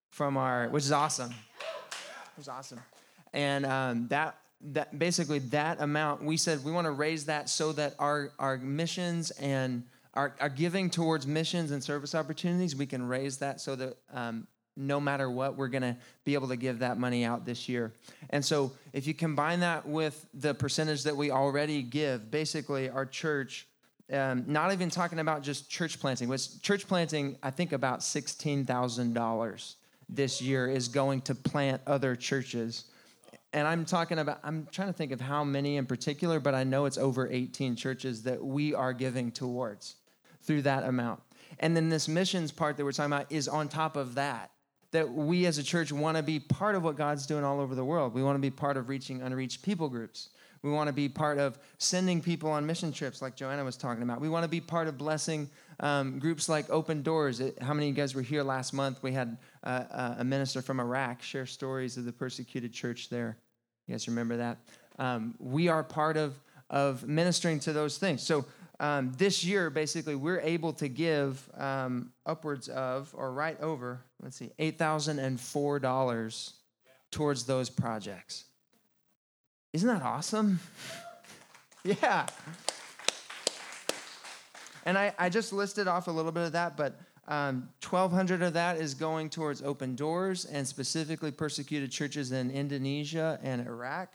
from 0.10 0.38
our, 0.38 0.70
which 0.70 0.84
is 0.84 0.92
awesome. 0.92 1.32
It 1.32 2.38
was 2.38 2.48
awesome. 2.48 2.80
And 3.34 3.66
um, 3.66 4.08
that, 4.10 4.38
that 4.72 4.98
basically 4.98 5.40
that 5.40 5.82
amount, 5.82 6.24
we 6.24 6.38
said 6.38 6.64
we 6.64 6.72
want 6.72 6.86
to 6.86 6.92
raise 6.92 7.26
that 7.26 7.50
so 7.50 7.72
that 7.74 7.96
our, 8.00 8.32
our 8.40 8.58
missions 8.58 9.32
and 9.32 9.84
our, 10.16 10.36
our 10.40 10.50
giving 10.50 10.90
towards 10.90 11.28
missions 11.28 11.72
and 11.72 11.84
service 11.84 12.16
opportunities, 12.16 12.76
we 12.76 12.86
can 12.86 13.08
raise 13.08 13.38
that 13.38 13.62
so 13.62 13.76
that 13.76 13.98
um, 14.12 14.48
no 14.80 15.00
matter 15.00 15.30
what, 15.30 15.58
we're 15.58 15.68
going 15.68 15.82
to 15.84 15.98
be 16.24 16.34
able 16.34 16.48
to 16.48 16.56
give 16.56 16.80
that 16.80 16.98
money 16.98 17.26
out 17.26 17.46
this 17.46 17.68
year. 17.68 17.94
And 18.30 18.44
so, 18.44 18.72
if 18.94 19.06
you 19.06 19.14
combine 19.14 19.60
that 19.60 19.88
with 19.88 20.26
the 20.34 20.54
percentage 20.54 21.04
that 21.04 21.16
we 21.16 21.32
already 21.32 21.84
give, 21.84 22.32
basically, 22.32 22.90
our 22.90 23.06
church, 23.06 23.68
um, 24.12 24.46
not 24.48 24.72
even 24.72 24.90
talking 24.90 25.20
about 25.20 25.44
just 25.44 25.70
church 25.70 26.00
planting, 26.00 26.30
was 26.30 26.60
church 26.60 26.88
planting, 26.88 27.38
I 27.44 27.52
think 27.52 27.74
about 27.74 28.00
$16,000 28.00 29.76
this 30.08 30.42
year 30.42 30.68
is 30.68 30.88
going 30.88 31.22
to 31.22 31.36
plant 31.36 31.82
other 31.86 32.16
churches. 32.16 32.86
And 33.54 33.68
I'm 33.68 33.86
talking 33.86 34.20
about, 34.20 34.40
I'm 34.44 34.68
trying 34.72 34.88
to 34.88 34.94
think 34.94 35.12
of 35.12 35.22
how 35.22 35.44
many 35.44 35.78
in 35.78 35.86
particular, 35.86 36.40
but 36.40 36.56
I 36.56 36.64
know 36.64 36.86
it's 36.86 36.98
over 36.98 37.28
18 37.28 37.76
churches 37.76 38.24
that 38.24 38.44
we 38.44 38.74
are 38.74 38.94
giving 38.94 39.32
towards 39.32 39.96
through 40.42 40.64
that 40.64 40.84
amount. 40.84 41.22
And 41.60 41.76
then 41.76 41.90
this 41.90 42.08
missions 42.08 42.52
part 42.52 42.78
that 42.78 42.84
we're 42.84 42.92
talking 42.92 43.14
about 43.14 43.32
is 43.32 43.48
on 43.48 43.68
top 43.70 43.96
of 43.96 44.16
that. 44.16 44.52
That 44.92 45.12
we 45.12 45.46
as 45.46 45.58
a 45.58 45.64
church 45.64 45.92
want 45.92 46.18
to 46.18 46.24
be 46.24 46.40
part 46.40 46.76
of 46.76 46.84
what 46.84 46.96
God's 46.96 47.28
doing 47.28 47.44
all 47.44 47.60
over 47.60 47.76
the 47.76 47.86
world. 47.86 48.14
We 48.14 48.24
want 48.24 48.36
to 48.36 48.42
be 48.42 48.50
part 48.50 48.76
of 48.76 48.90
reaching 48.90 49.22
unreached 49.22 49.62
people 49.62 49.88
groups. 49.88 50.30
We 50.62 50.72
want 50.72 50.88
to 50.88 50.94
be 50.94 51.08
part 51.08 51.38
of 51.38 51.58
sending 51.78 52.22
people 52.22 52.52
on 52.52 52.66
mission 52.66 52.92
trips, 52.92 53.22
like 53.22 53.36
Joanna 53.36 53.64
was 53.64 53.78
talking 53.78 54.04
about. 54.04 54.20
We 54.20 54.30
want 54.30 54.44
to 54.44 54.50
be 54.50 54.60
part 54.60 54.88
of 54.88 54.98
blessing 54.98 55.50
um, 55.80 56.20
groups 56.20 56.50
like 56.50 56.70
Open 56.70 57.02
Doors. 57.02 57.40
It, 57.40 57.62
how 57.62 57.74
many 57.74 57.90
of 57.90 57.96
you 57.96 58.02
guys 58.02 58.14
were 58.14 58.22
here 58.22 58.44
last 58.44 58.74
month? 58.74 59.02
We 59.02 59.14
had 59.14 59.38
uh, 59.64 60.16
a 60.18 60.24
minister 60.24 60.62
from 60.62 60.80
Iraq 60.80 61.22
share 61.22 61.46
stories 61.46 61.96
of 61.96 62.04
the 62.04 62.12
persecuted 62.12 62.74
church 62.74 63.10
there. 63.10 63.38
You 63.88 63.94
guys 63.94 64.08
remember 64.08 64.38
that? 64.38 64.58
Um, 64.98 65.36
we 65.40 65.70
are 65.70 65.84
part 65.84 66.18
of, 66.18 66.38
of 66.70 67.08
ministering 67.08 67.60
to 67.62 67.72
those 67.72 67.98
things. 67.98 68.22
So 68.22 68.46
um, 68.80 69.12
this 69.18 69.44
year, 69.44 69.70
basically, 69.70 70.16
we're 70.16 70.40
able 70.40 70.72
to 70.74 70.88
give 70.88 71.50
um, 71.58 72.14
upwards 72.26 72.70
of, 72.70 73.14
or 73.16 73.34
right 73.34 73.60
over, 73.60 74.02
let's 74.22 74.38
see, 74.38 74.52
$8,004 74.58 76.54
towards 77.12 77.44
those 77.44 77.70
projects. 77.70 78.46
Isn't 79.74 79.90
that 79.90 80.02
awesome? 80.02 80.62
yeah. 81.84 82.26
And 84.86 84.98
I, 84.98 85.14
I 85.20 85.28
just 85.30 85.52
listed 85.52 85.88
off 85.88 86.08
a 86.08 86.12
little 86.12 86.32
bit 86.32 86.44
of 86.44 86.54
that, 86.54 86.78
but 86.78 87.00
um, 87.28 87.70
1,200 87.88 88.42
of 88.42 88.54
that 88.54 88.78
is 88.78 88.94
going 88.94 89.30
towards 89.30 89.62
open 89.62 89.96
doors 89.96 90.46
and 90.46 90.66
specifically 90.66 91.32
persecuted 91.32 91.92
churches 91.92 92.32
in 92.32 92.50
Indonesia 92.50 93.40
and 93.44 93.68
Iraq. 93.68 94.14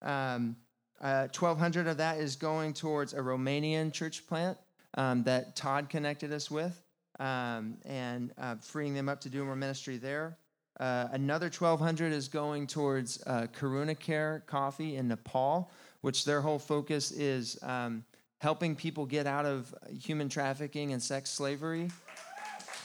Um, 0.00 0.56
uh, 1.00 1.28
1,200 1.36 1.86
of 1.86 1.96
that 1.98 2.18
is 2.18 2.36
going 2.36 2.72
towards 2.72 3.12
a 3.12 3.18
Romanian 3.18 3.92
church 3.92 4.26
plant 4.26 4.58
um, 4.94 5.22
that 5.24 5.54
Todd 5.54 5.88
connected 5.88 6.32
us 6.32 6.50
with 6.50 6.82
um, 7.20 7.76
and 7.84 8.32
uh, 8.38 8.56
freeing 8.56 8.94
them 8.94 9.08
up 9.08 9.20
to 9.22 9.28
do 9.28 9.44
more 9.44 9.56
ministry 9.56 9.96
there. 9.96 10.36
Uh, 10.80 11.08
another 11.12 11.46
1,200 11.46 12.12
is 12.12 12.28
going 12.28 12.66
towards 12.66 13.22
uh, 13.26 13.46
Karuna 13.52 13.98
Care 13.98 14.44
Coffee 14.46 14.96
in 14.96 15.08
Nepal, 15.08 15.70
which 16.02 16.24
their 16.24 16.40
whole 16.40 16.58
focus 16.58 17.10
is 17.10 17.58
um, 17.62 18.04
helping 18.38 18.76
people 18.76 19.04
get 19.04 19.26
out 19.26 19.44
of 19.44 19.74
human 20.00 20.28
trafficking 20.28 20.92
and 20.92 21.02
sex 21.02 21.30
slavery. 21.30 21.90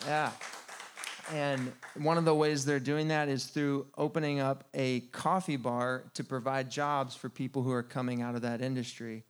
Yeah. 0.08 0.32
And 1.32 1.72
one 1.96 2.18
of 2.18 2.26
the 2.26 2.36
ways 2.36 2.66
they're 2.66 2.80
doing 2.80 3.08
that 3.08 3.30
is 3.30 3.46
through 3.46 3.88
opening 3.98 4.40
up 4.40 4.66
a 4.74 5.02
coffee 5.12 5.56
bar 5.56 6.04
to 6.16 6.24
provide 6.24 6.70
jobs 6.70 7.16
for 7.16 7.30
people 7.30 7.64
who 7.64 7.72
are 7.72 7.84
coming 7.84 8.22
out 8.22 8.36
of 8.36 8.42
that 8.42 8.62
industry. 8.62 9.24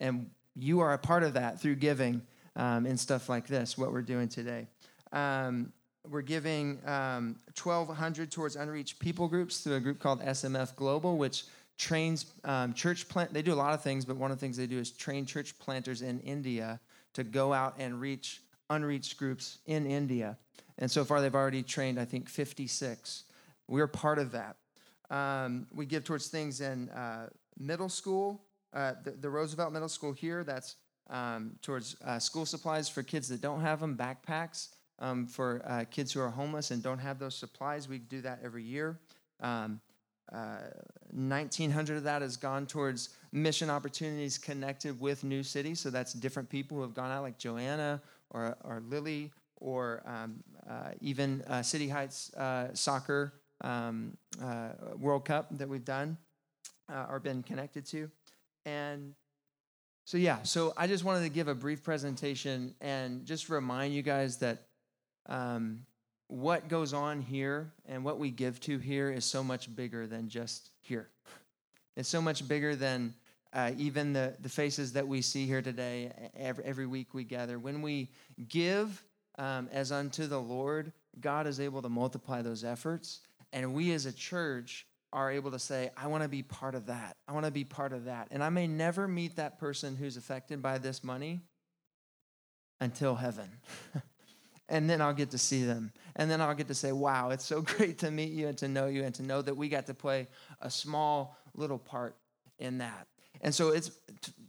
And 0.00 0.30
you 0.54 0.80
are 0.80 0.92
a 0.92 0.98
part 0.98 1.22
of 1.22 1.34
that 1.34 1.60
through 1.60 1.76
giving 1.76 2.22
um, 2.56 2.86
and 2.86 2.98
stuff 2.98 3.28
like 3.28 3.46
this, 3.46 3.78
what 3.78 3.92
we're 3.92 4.02
doing 4.02 4.28
today. 4.28 4.66
Um, 5.12 5.72
we're 6.08 6.22
giving 6.22 6.78
um, 6.86 7.36
1,200 7.62 8.30
towards 8.30 8.56
unreached 8.56 8.98
people 8.98 9.28
groups 9.28 9.60
through 9.60 9.76
a 9.76 9.80
group 9.80 9.98
called 9.98 10.22
SMF 10.22 10.74
Global, 10.74 11.16
which 11.18 11.44
trains 11.78 12.26
um, 12.44 12.74
church 12.74 13.08
plant. 13.08 13.32
They 13.32 13.42
do 13.42 13.52
a 13.52 13.54
lot 13.54 13.74
of 13.74 13.82
things, 13.82 14.04
but 14.04 14.16
one 14.16 14.30
of 14.30 14.38
the 14.38 14.40
things 14.40 14.56
they 14.56 14.66
do 14.66 14.78
is 14.78 14.90
train 14.90 15.26
church 15.26 15.58
planters 15.58 16.02
in 16.02 16.20
India 16.20 16.80
to 17.14 17.24
go 17.24 17.52
out 17.52 17.74
and 17.78 18.00
reach 18.00 18.42
unreached 18.70 19.16
groups 19.16 19.58
in 19.66 19.86
India. 19.86 20.38
And 20.80 20.90
so 20.90 21.04
far, 21.04 21.20
they've 21.20 21.34
already 21.34 21.62
trained, 21.62 22.00
I 22.00 22.06
think, 22.06 22.28
56. 22.28 23.24
We're 23.68 23.86
part 23.86 24.18
of 24.18 24.32
that. 24.32 24.56
Um, 25.10 25.66
we 25.72 25.86
give 25.86 26.04
towards 26.04 26.28
things 26.28 26.60
in 26.60 26.88
uh, 26.90 27.28
middle 27.58 27.88
school, 27.88 28.42
uh, 28.72 28.94
the, 29.04 29.10
the, 29.12 29.28
Roosevelt 29.28 29.72
Middle 29.72 29.88
School 29.88 30.12
here. 30.12 30.44
That's 30.44 30.76
um, 31.10 31.52
towards 31.62 31.96
uh, 32.04 32.18
school 32.18 32.46
supplies 32.46 32.88
for 32.88 33.02
kids 33.02 33.28
that 33.28 33.40
don't 33.40 33.60
have 33.60 33.80
them, 33.80 33.96
backpacks 33.96 34.68
um, 35.00 35.26
for 35.26 35.62
uh, 35.66 35.84
kids 35.90 36.12
who 36.12 36.20
are 36.20 36.30
homeless 36.30 36.70
and 36.70 36.82
don't 36.82 36.98
have 36.98 37.18
those 37.18 37.34
supplies. 37.34 37.88
We 37.88 37.98
do 37.98 38.20
that 38.22 38.40
every 38.44 38.62
year. 38.62 38.98
Um, 39.40 39.80
uh, 40.32 40.58
1900 41.12 41.96
of 41.96 42.02
that 42.04 42.22
has 42.22 42.36
gone 42.36 42.66
towards 42.66 43.10
mission 43.32 43.68
opportunities 43.68 44.38
connected 44.38 45.00
with 45.00 45.24
New 45.24 45.42
City. 45.42 45.74
So 45.74 45.90
that's 45.90 46.12
different 46.12 46.48
people 46.48 46.76
who 46.76 46.82
have 46.82 46.94
gone 46.94 47.10
out, 47.10 47.22
like 47.22 47.36
Joanna 47.36 48.00
or, 48.30 48.56
or 48.62 48.80
Lily, 48.88 49.32
or 49.56 50.02
um, 50.06 50.42
even 51.00 51.42
uh, 51.48 51.62
City 51.62 51.88
Heights 51.88 52.32
uh, 52.34 52.74
Soccer 52.74 53.32
um, 53.62 54.16
uh, 54.42 54.70
World 54.98 55.24
Cup 55.24 55.46
that 55.58 55.68
we've 55.68 55.84
done 55.84 56.16
uh, 56.92 57.06
or 57.10 57.20
been 57.20 57.42
connected 57.42 57.86
to. 57.86 58.10
And 58.64 59.14
so, 60.04 60.18
yeah, 60.18 60.42
so 60.42 60.72
I 60.76 60.86
just 60.86 61.04
wanted 61.04 61.22
to 61.22 61.28
give 61.28 61.48
a 61.48 61.54
brief 61.54 61.82
presentation 61.82 62.74
and 62.80 63.24
just 63.24 63.48
remind 63.48 63.94
you 63.94 64.02
guys 64.02 64.38
that 64.38 64.58
um, 65.26 65.86
what 66.26 66.68
goes 66.68 66.92
on 66.92 67.20
here 67.20 67.72
and 67.86 68.04
what 68.04 68.18
we 68.18 68.30
give 68.30 68.60
to 68.60 68.78
here 68.78 69.10
is 69.10 69.24
so 69.24 69.42
much 69.42 69.74
bigger 69.74 70.06
than 70.06 70.28
just 70.28 70.70
here. 70.80 71.08
It's 71.96 72.08
so 72.08 72.22
much 72.22 72.46
bigger 72.46 72.74
than 72.74 73.14
uh, 73.52 73.72
even 73.76 74.12
the, 74.12 74.36
the 74.40 74.48
faces 74.48 74.92
that 74.92 75.06
we 75.06 75.22
see 75.22 75.46
here 75.46 75.62
today. 75.62 76.12
Every, 76.36 76.64
every 76.64 76.86
week 76.86 77.14
we 77.14 77.24
gather. 77.24 77.58
When 77.58 77.82
we 77.82 78.10
give 78.48 79.02
um, 79.40 79.70
as 79.72 79.90
unto 79.90 80.26
the 80.26 80.38
Lord, 80.38 80.92
God 81.18 81.46
is 81.46 81.60
able 81.60 81.80
to 81.80 81.88
multiply 81.88 82.42
those 82.42 82.62
efforts. 82.62 83.20
And 83.54 83.72
we 83.74 83.92
as 83.92 84.04
a 84.04 84.12
church 84.12 84.86
are 85.14 85.32
able 85.32 85.50
to 85.50 85.58
say, 85.58 85.90
I 85.96 86.08
want 86.08 86.22
to 86.22 86.28
be 86.28 86.42
part 86.42 86.74
of 86.74 86.86
that. 86.86 87.16
I 87.26 87.32
want 87.32 87.46
to 87.46 87.50
be 87.50 87.64
part 87.64 87.94
of 87.94 88.04
that. 88.04 88.28
And 88.30 88.44
I 88.44 88.50
may 88.50 88.66
never 88.66 89.08
meet 89.08 89.36
that 89.36 89.58
person 89.58 89.96
who's 89.96 90.18
affected 90.18 90.60
by 90.60 90.76
this 90.76 91.02
money 91.02 91.40
until 92.80 93.14
heaven. 93.14 93.48
and 94.68 94.88
then 94.90 95.00
I'll 95.00 95.14
get 95.14 95.30
to 95.30 95.38
see 95.38 95.64
them. 95.64 95.90
And 96.16 96.30
then 96.30 96.42
I'll 96.42 96.54
get 96.54 96.68
to 96.68 96.74
say, 96.74 96.92
wow, 96.92 97.30
it's 97.30 97.46
so 97.46 97.62
great 97.62 97.98
to 98.00 98.10
meet 98.10 98.32
you 98.32 98.46
and 98.46 98.58
to 98.58 98.68
know 98.68 98.88
you 98.88 99.04
and 99.04 99.14
to 99.14 99.22
know 99.22 99.40
that 99.40 99.56
we 99.56 99.70
got 99.70 99.86
to 99.86 99.94
play 99.94 100.28
a 100.60 100.70
small 100.70 101.38
little 101.54 101.78
part 101.78 102.14
in 102.58 102.78
that. 102.78 103.06
And 103.40 103.54
so 103.54 103.70
it's, 103.70 103.90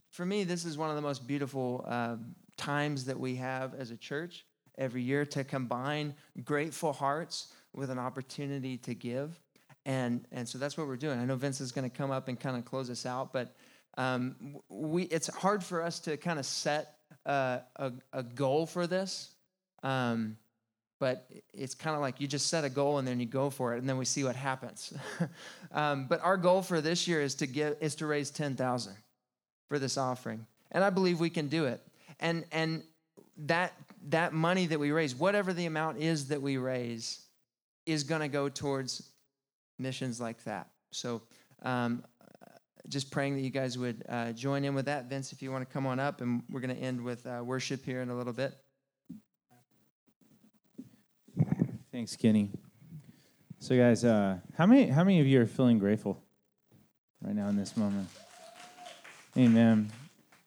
for 0.10 0.26
me, 0.26 0.44
this 0.44 0.66
is 0.66 0.78
one 0.78 0.90
of 0.90 0.98
the 0.98 1.02
most 1.02 1.26
beautiful 1.26 1.86
uh, 1.88 2.18
times 2.58 3.06
that 3.06 3.18
we 3.18 3.36
have 3.36 3.74
as 3.74 3.90
a 3.90 3.98
church 3.98 4.46
every 4.82 5.02
year 5.02 5.26
to 5.28 5.44
combine 5.44 6.14
grateful 6.44 6.92
hearts 6.92 7.54
with 7.74 7.90
an 7.90 8.00
opportunity 8.00 8.78
to 8.78 8.94
give. 8.94 9.40
And, 9.86 10.26
and 10.32 10.48
so 10.48 10.58
that's 10.58 10.78
what 10.78 10.88
we're 10.88 10.98
doing. 10.98 11.20
I 11.20 11.26
know 11.26 11.36
Vince 11.36 11.62
is 11.62 11.72
going 11.72 11.90
to 11.90 11.96
come 11.96 12.12
up 12.12 12.28
and 12.28 12.40
kind 12.40 12.58
of 12.58 12.66
close 12.66 12.90
us 12.90 13.06
out, 13.06 13.32
but 13.32 13.56
um, 13.98 14.36
we, 14.70 15.04
it's 15.04 15.28
hard 15.34 15.64
for 15.64 15.82
us 15.82 16.00
to 16.02 16.18
kind 16.18 16.38
of 16.38 16.46
set 16.46 16.96
uh, 17.26 17.60
a, 17.78 17.92
a 18.12 18.24
goal 18.24 18.66
for 18.66 18.88
this 18.88 19.32
um, 19.84 20.38
but 21.00 21.28
it's 21.54 21.74
kind 21.74 21.96
of 21.96 22.02
like 22.02 22.22
you 22.22 22.28
just 22.28 22.48
set 22.48 22.64
a 22.64 22.70
goal 22.70 23.00
and 23.00 23.08
then 23.08 23.20
you 23.20 23.26
go 23.26 23.50
for 23.50 23.74
it, 23.74 23.80
and 23.80 23.90
then 23.90 23.98
we 23.98 24.06
see 24.06 24.24
what 24.24 24.36
happens. 24.36 24.94
um, 25.72 26.06
but 26.08 26.22
our 26.24 26.38
goal 26.38 26.62
for 26.62 26.80
this 26.80 27.08
year 27.08 27.22
is 27.22 27.36
to 27.36 27.48
get 27.48 27.78
is 27.82 27.96
to 27.96 28.06
raise 28.06 28.30
ten 28.30 28.56
thousand 28.56 28.96
for 29.68 29.80
this 29.80 29.98
offering, 29.98 30.46
and 30.72 30.84
I 30.84 30.92
believe 30.92 31.20
we 31.20 31.32
can 31.32 31.48
do 31.48 31.66
it. 31.66 31.82
And 32.20 32.46
and 32.52 32.84
that 33.38 33.74
that 34.10 34.34
money 34.34 34.66
that 34.66 34.80
we 34.80 34.92
raise, 34.92 35.16
whatever 35.16 35.54
the 35.54 35.66
amount 35.66 36.00
is 36.00 36.28
that 36.30 36.42
we 36.42 36.58
raise, 36.58 37.22
is 37.86 38.04
going 38.04 38.22
to 38.22 38.28
go 38.28 38.50
towards 38.50 39.10
missions 39.80 40.20
like 40.20 40.44
that. 40.44 40.68
So. 40.92 41.22
Um, 41.64 42.04
just 42.88 43.12
praying 43.12 43.36
that 43.36 43.42
you 43.42 43.50
guys 43.50 43.78
would 43.78 44.04
uh, 44.10 44.32
join 44.32 44.64
in 44.64 44.76
with 44.76 44.86
that. 44.86 45.06
Vince, 45.06 45.32
if 45.32 45.42
you 45.42 45.52
want 45.52 45.68
to 45.68 45.72
come 45.72 45.86
on 45.86 46.00
up, 46.00 46.22
and 46.22 46.44
we're 46.50 46.60
going 46.60 46.76
to 46.76 46.82
end 46.82 47.02
with 47.02 47.26
uh, 47.26 47.42
worship 47.44 47.86
here 47.86 48.02
in 48.02 48.10
a 48.10 48.16
little 48.16 48.34
bit. 48.34 48.54
Thanks, 51.92 52.16
Kenny. 52.16 52.52
So, 53.60 53.78
guys, 53.78 54.04
uh, 54.04 54.38
how 54.58 54.66
many 54.66 54.88
how 54.88 55.04
many 55.04 55.20
of 55.20 55.28
you 55.28 55.42
are 55.42 55.46
feeling 55.46 55.78
grateful 55.78 56.22
right 57.22 57.36
now 57.36 57.48
in 57.48 57.56
this 57.56 57.78
moment? 57.78 58.10
Amen. 59.38 59.92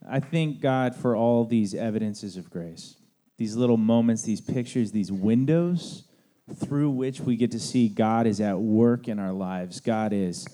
I 0.08 0.20
thank 0.20 0.60
God 0.60 0.94
for 0.94 1.16
all 1.16 1.44
these 1.44 1.74
evidences 1.74 2.36
of 2.36 2.50
grace, 2.50 2.96
these 3.36 3.56
little 3.56 3.76
moments, 3.76 4.22
these 4.22 4.40
pictures, 4.40 4.92
these 4.92 5.10
windows 5.10 6.04
through 6.56 6.90
which 6.90 7.20
we 7.20 7.36
get 7.36 7.50
to 7.52 7.60
see 7.60 7.88
God 7.88 8.26
is 8.26 8.40
at 8.40 8.58
work 8.58 9.08
in 9.08 9.18
our 9.18 9.32
lives. 9.32 9.80
God 9.80 10.12
is 10.12 10.46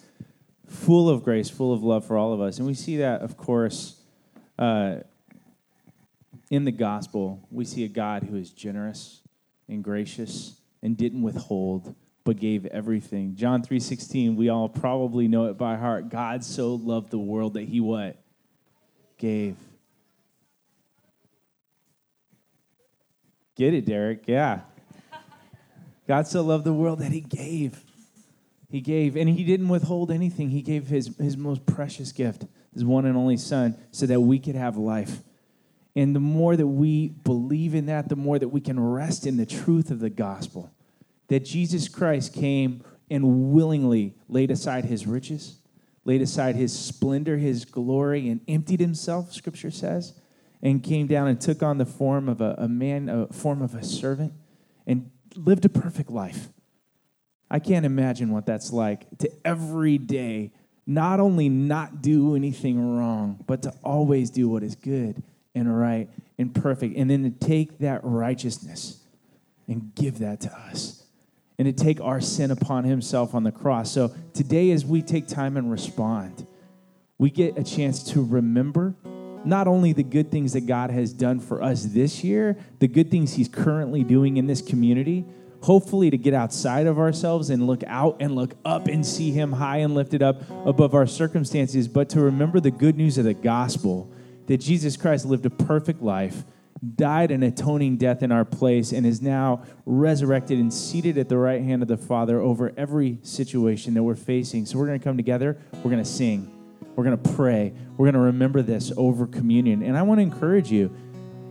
full 0.69 1.09
of 1.09 1.25
grace, 1.25 1.51
full 1.51 1.73
of 1.73 1.83
love 1.83 2.07
for 2.07 2.17
all 2.17 2.33
of 2.33 2.41
us, 2.41 2.59
and 2.59 2.67
we 2.67 2.75
see 2.75 2.99
that, 2.99 3.23
of 3.23 3.37
course. 3.37 4.01
Uh, 4.59 4.97
in 6.51 6.65
the 6.65 6.73
gospel, 6.73 7.47
we 7.51 7.65
see 7.65 7.85
a 7.85 7.89
God 7.89 8.25
who 8.25 8.37
is 8.37 8.51
generous 8.51 9.23
and 9.69 9.85
gracious 9.85 10.61
and 10.83 10.97
didn't 10.97 11.23
withhold 11.23 11.95
but 12.25 12.37
gave 12.37 12.67
everything. 12.67 13.35
John 13.35 13.63
3:16, 13.63 14.37
we 14.37 14.49
all 14.49 14.69
probably 14.69 15.29
know 15.29 15.47
it 15.47 15.57
by 15.57 15.77
heart. 15.77 16.11
God 16.11 16.45
so 16.45 16.75
loved 16.75 17.11
the 17.11 17.19
world 17.19 17.55
that 17.55 17.69
he 17.69 17.81
what? 17.81 18.23
Gave. 19.17 19.57
Get 23.57 23.75
it, 23.75 23.85
Derek? 23.85 24.25
Yeah. 24.27 24.61
God 26.07 26.27
so 26.27 26.43
loved 26.43 26.65
the 26.65 26.73
world 26.73 27.01
that 27.01 27.13
he 27.13 27.21
gave. 27.21 27.85
He 28.71 28.81
gave, 28.81 29.17
and 29.17 29.29
he 29.29 29.45
didn't 29.45 29.69
withhold 29.69 30.11
anything. 30.11 30.51
He 30.51 30.63
gave 30.63 30.87
his, 30.87 31.17
his 31.17 31.37
most 31.37 31.67
precious 31.67 32.13
gift, 32.13 32.47
his 32.73 32.85
one 32.85 33.05
and 33.05 33.17
only 33.17 33.37
son, 33.37 33.77
so 33.91 34.07
that 34.07 34.21
we 34.21 34.39
could 34.39 34.55
have 34.55 34.77
life. 34.77 35.23
And 35.97 36.15
the 36.15 36.21
more 36.21 36.57
that 36.57 36.67
we 36.67 37.09
believe 37.09 37.75
in 37.75 37.87
that, 37.87 38.09
the 38.09 38.17
more 38.17 38.39
that 38.39 38.49
we 38.49 38.61
can 38.61 38.79
rest 38.79 39.27
in 39.27 39.37
the 39.37 39.47
truth 39.47 39.91
of 39.91 39.99
the 39.99 40.11
gospel. 40.11 40.71
That 41.29 41.45
Jesus 41.45 41.89
Christ 41.89 42.33
came 42.33 42.85
and 43.11 43.53
willingly 43.53 44.15
laid 44.29 44.53
aside 44.53 44.85
his 44.85 45.07
riches, 45.07 45.57
laid 46.05 46.23
aside 46.23 46.55
his 46.55 46.77
splendor, 46.77 47.39
his 47.39 47.65
glory, 47.65 48.29
and 48.29 48.41
emptied 48.47 48.81
himself, 48.81 49.33
scripture 49.33 49.71
says, 49.71 50.15
and 50.63 50.83
came 50.83 51.07
down 51.07 51.29
and 51.29 51.41
took 51.41 51.63
on 51.63 51.79
the 51.79 51.87
form 51.87 52.29
of 52.29 52.41
a, 52.41 52.55
a 52.59 52.69
man, 52.69 53.09
a 53.09 53.27
form 53.29 53.63
of 53.63 53.75
a 53.75 53.83
servant, 53.83 54.33
and 54.87 55.11
lived 55.37 55.65
a 55.65 55.69
perfect 55.69 56.11
life. 56.11 56.49
I 57.51 57.59
can't 57.59 57.85
imagine 57.85 58.31
what 58.31 58.47
that's 58.47 58.73
like 58.73 59.07
to 59.19 59.31
every 59.45 59.99
day 59.99 60.53
not 60.87 61.21
only 61.21 61.49
not 61.49 62.03
do 62.03 62.35
anything 62.35 62.97
wrong, 62.97 63.43
but 63.47 63.63
to 63.63 63.73
always 63.85 64.31
do 64.31 64.49
what 64.49 64.63
is 64.63 64.75
good 64.75 65.23
and 65.55 65.79
right 65.79 66.09
and 66.39 66.55
perfect. 66.55 66.97
And 66.97 67.09
then 67.09 67.23
to 67.23 67.31
take 67.31 67.79
that 67.79 68.01
righteousness 68.03 69.01
and 69.69 69.95
give 69.95 70.19
that 70.19 70.41
to 70.41 70.53
us. 70.53 71.05
And 71.59 71.67
to 71.67 71.85
take 71.85 72.01
our 72.01 72.21
sin 72.21 72.51
upon 72.51 72.85
himself 72.85 73.35
on 73.35 73.45
the 73.45 73.53
cross. 73.53 73.93
So 73.93 74.15
today, 74.33 74.71
as 74.71 74.85
we 74.85 75.03
take 75.03 75.29
time 75.29 75.57
and 75.59 75.71
respond, 75.71 76.47
we 77.19 77.31
get 77.31 77.59
a 77.59 77.63
chance 77.63 78.03
to 78.13 78.25
remember 78.25 78.95
not 79.45 79.67
only 79.67 79.93
the 79.93 80.03
good 80.03 80.31
things 80.31 80.53
that 80.53 80.67
God 80.67 80.91
has 80.91 81.13
done 81.13 81.41
for 81.41 81.63
us 81.63 81.85
this 81.85 82.23
year, 82.23 82.57
the 82.79 82.89
good 82.89 83.11
things 83.11 83.35
he's 83.35 83.49
currently 83.49 84.05
doing 84.05 84.37
in 84.37 84.47
this 84.47 84.63
community, 84.63 85.25
hopefully 85.63 86.11
to 86.11 86.19
get 86.19 86.35
outside 86.35 86.87
of 86.87 86.99
ourselves 86.99 87.51
and 87.51 87.67
look 87.67 87.83
out 87.87 88.17
and 88.21 88.35
look 88.35 88.55
up 88.65 88.89
and 88.89 89.05
see 89.05 89.31
him 89.31 89.53
high 89.53 89.79
and 89.79 89.95
lifted 89.95 90.23
up 90.23 90.43
above 90.67 90.95
our 90.95 91.07
circumstances, 91.07 91.89
but 91.89 92.09
to 92.09 92.21
remember 92.21 92.61
the 92.61 92.71
good 92.71 92.97
news 92.97 93.19
of 93.19 93.25
the 93.25 93.35
gospel 93.35 94.11
that 94.47 94.59
Jesus 94.59 94.97
Christ 94.97 95.27
lived 95.27 95.47
a 95.47 95.51
perfect 95.51 96.03
life, 96.03 96.45
died 96.97 97.31
an 97.31 97.43
atoning 97.43 97.99
death 97.99 98.23
in 98.23 98.33
our 98.33 98.45
place, 98.45 98.93
and 98.93 99.07
is 99.07 99.21
now 99.21 99.63
resurrected 99.85 100.59
and 100.59 100.73
seated 100.73 101.19
at 101.19 101.29
the 101.29 101.37
right 101.37 101.63
hand 101.63 101.83
of 101.83 101.89
the 101.89 101.97
Father 101.97 102.41
over 102.41 102.73
every 102.77 103.19
situation 103.23 103.95
that 103.95 104.03
we're 104.03 104.17
facing. 104.17 104.65
So 104.65 104.79
we're 104.79 104.87
going 104.87 104.99
to 104.99 105.05
come 105.05 105.17
together, 105.17 105.59
we're 105.75 105.91
going 105.91 105.99
to 105.99 106.05
sing, 106.05 106.51
we're 106.97 107.05
going 107.05 107.21
to 107.21 107.31
pray, 107.33 107.73
we're 107.97 108.07
going 108.07 108.15
to 108.15 108.21
remember 108.21 108.63
this 108.63 108.93
over 108.97 109.27
communion. 109.27 109.83
And 109.83 109.97
I 109.97 110.03
want 110.03 110.19
to 110.19 110.23
encourage 110.23 110.71
you 110.71 110.95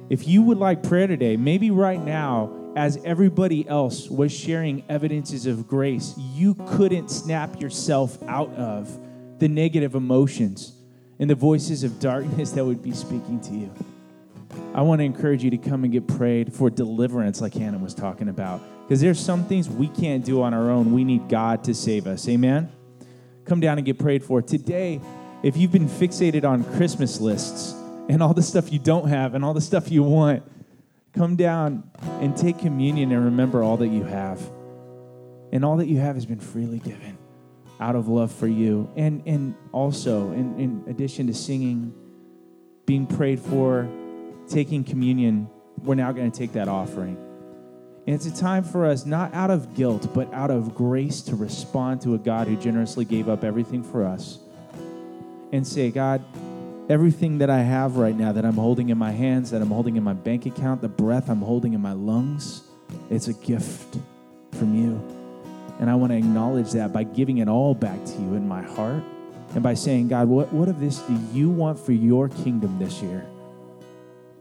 if 0.10 0.28
you 0.28 0.42
would 0.42 0.58
like 0.58 0.82
prayer 0.82 1.06
today, 1.06 1.38
maybe 1.38 1.70
right 1.70 2.02
now, 2.02 2.52
as 2.76 2.98
everybody 3.04 3.68
else 3.68 4.10
was 4.10 4.32
sharing 4.32 4.84
evidences 4.90 5.46
of 5.46 5.68
grace, 5.68 6.16
you 6.18 6.56
couldn't 6.68 7.10
snap 7.10 7.62
yourself 7.62 8.18
out 8.28 8.50
of 8.54 8.90
the 9.40 9.48
negative 9.48 9.96
emotions 9.96 10.74
and 11.20 11.30
the 11.30 11.36
voices 11.36 11.84
of 11.84 12.00
darkness 12.00 12.52
that 12.52 12.66
would 12.66 12.82
be 12.82 12.92
speaking 12.92 13.40
to 13.42 13.54
you. 13.54 13.72
I 14.74 14.82
want 14.82 15.00
to 15.00 15.06
encourage 15.06 15.44
you 15.44 15.52
to 15.52 15.58
come 15.58 15.84
and 15.84 15.94
get 15.94 16.08
prayed 16.08 16.54
for 16.54 16.70
deliverance, 16.70 17.42
like 17.42 17.54
Hannah 17.54 17.78
was 17.78 17.94
talking 17.94 18.30
about. 18.30 18.62
Because 18.84 19.02
there's 19.02 19.20
some 19.20 19.46
things 19.46 19.70
we 19.70 19.88
can't 19.88 20.26
do 20.26 20.42
on 20.42 20.54
our 20.54 20.72
own. 20.72 20.94
We 20.94 21.04
need 21.04 21.30
God 21.30 21.64
to 21.66 21.76
save 21.76 22.08
us. 22.08 22.28
Amen? 22.28 22.72
Come 23.46 23.60
down 23.60 23.78
and 23.78 23.86
get 23.86 24.00
prayed 24.00 24.24
for. 24.24 24.42
Today, 24.42 25.02
if 25.42 25.56
you've 25.56 25.72
been 25.72 25.88
fixated 25.88 26.44
on 26.44 26.64
Christmas 26.76 27.22
lists 27.22 27.74
and 28.10 28.22
all 28.22 28.34
the 28.34 28.44
stuff 28.44 28.72
you 28.72 28.80
don't 28.80 29.08
have 29.08 29.36
and 29.36 29.46
all 29.46 29.54
the 29.54 29.62
stuff 29.62 29.90
you 29.90 30.04
want, 30.04 30.44
come 31.14 31.36
down 31.36 31.90
and 32.20 32.36
take 32.36 32.60
communion 32.60 33.12
and 33.12 33.26
remember 33.26 33.64
all 33.64 33.78
that 33.78 33.88
you 33.88 34.04
have. 34.04 34.42
And 35.52 35.64
all 35.64 35.78
that 35.78 35.88
you 35.88 35.98
have 35.98 36.16
has 36.16 36.26
been 36.26 36.40
freely 36.40 36.80
given 36.80 37.18
out 37.80 37.96
of 37.96 38.08
love 38.10 38.32
for 38.32 38.48
you. 38.48 38.92
And, 38.98 39.24
and 39.26 39.56
also, 39.72 40.32
in, 40.32 40.60
in 40.60 40.84
addition 40.88 41.28
to 41.28 41.34
singing, 41.34 41.94
being 42.86 43.08
prayed 43.08 43.40
for, 43.40 43.88
taking 44.50 44.84
communion, 44.84 45.50
we're 45.84 45.96
now 45.96 46.12
going 46.12 46.30
to 46.30 46.38
take 46.38 46.54
that 46.54 46.68
offering. 46.68 47.16
And 48.06 48.16
it's 48.16 48.26
a 48.26 48.36
time 48.36 48.64
for 48.64 48.86
us, 48.86 49.06
not 49.06 49.34
out 49.34 49.52
of 49.52 49.74
guilt, 49.74 50.14
but 50.14 50.32
out 50.34 50.52
of 50.52 50.76
grace 50.76 51.22
to 51.22 51.36
respond 51.36 52.02
to 52.02 52.16
a 52.16 52.18
God 52.18 52.48
who 52.48 52.58
generously 52.58 53.06
gave 53.06 53.30
up 53.30 53.44
everything 53.44 53.84
for 53.84 54.04
us 54.04 54.40
and 55.52 55.66
say, 55.66 55.92
God, 55.92 56.24
everything 56.90 57.38
that 57.40 57.50
I 57.50 57.60
have 57.60 57.98
right 57.98 58.16
now 58.16 58.32
that 58.32 58.46
I'm 58.46 58.56
holding 58.56 58.90
in 58.90 58.98
my 58.98 59.12
hands, 59.12 59.52
that 59.52 59.62
I'm 59.62 59.70
holding 59.70 59.96
in 59.96 60.04
my 60.04 60.14
bank 60.14 60.46
account, 60.46 60.82
the 60.82 60.90
breath 60.90 61.30
I'm 61.30 61.42
holding 61.42 61.74
in 61.74 61.82
my 61.82 61.94
lungs, 61.94 62.64
it's 63.10 63.28
a 63.28 63.34
gift 63.34 63.98
from 64.54 64.76
you. 64.76 65.02
And 65.80 65.90
I 65.90 65.96
want 65.96 66.12
to 66.12 66.18
acknowledge 66.18 66.72
that 66.74 66.92
by 66.92 67.04
giving 67.04 67.38
it 67.38 67.48
all 67.48 67.74
back 67.74 68.04
to 68.04 68.12
you 68.14 68.34
in 68.34 68.48
my 68.48 68.62
heart 68.62 69.04
and 69.54 69.64
by 69.64 69.74
saying, 69.74 70.10
God, 70.10 70.28
what, 70.28 70.52
what 70.52 70.68
of 70.68 70.80
this 70.80 71.00
do 71.00 71.18
you 71.32 71.50
want 71.50 71.80
for 71.80 71.94
your 71.94 72.30
kingdom 72.30 72.78
this 72.80 73.02
year? 73.02 73.26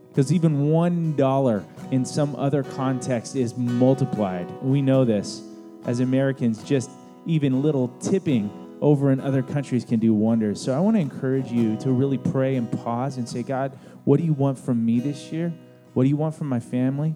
Because 0.09 0.33
even 0.33 0.71
one 0.71 1.15
dollar 1.15 1.65
in 1.93 2.05
some 2.05 2.35
other 2.35 2.63
context 2.63 3.37
is 3.37 3.57
multiplied. 3.57 4.51
We 4.63 4.83
know 4.83 5.05
this 5.05 5.43
as 5.87 6.01
Americans, 6.01 6.63
just 6.65 6.91
even 7.25 7.63
little 7.63 7.89
tipping 8.01 8.51
over 8.81 9.11
in 9.11 9.21
other 9.21 9.43
countries 9.43 9.85
can 9.85 9.99
do 10.01 10.15
wonders. 10.15 10.61
So 10.61 10.77
I 10.77 10.81
want 10.81 10.97
to 10.97 11.01
encourage 11.01 11.51
you 11.51 11.77
to 11.79 11.91
really 11.91 12.19
pray 12.19 12.57
and 12.57 12.71
pause 12.71 13.17
and 13.17 13.29
say, 13.29 13.43
God, 13.43 13.79
what 14.05 14.19
do 14.19 14.25
you 14.25 14.33
want 14.33 14.59
from 14.59 14.85
me 14.85 15.01
this 15.01 15.33
year? 15.33 15.53
What 15.95 16.05
do 16.05 16.09
you 16.09 16.17
want 16.17 16.35
from 16.35 16.49
my 16.49 16.61
family? 16.61 17.15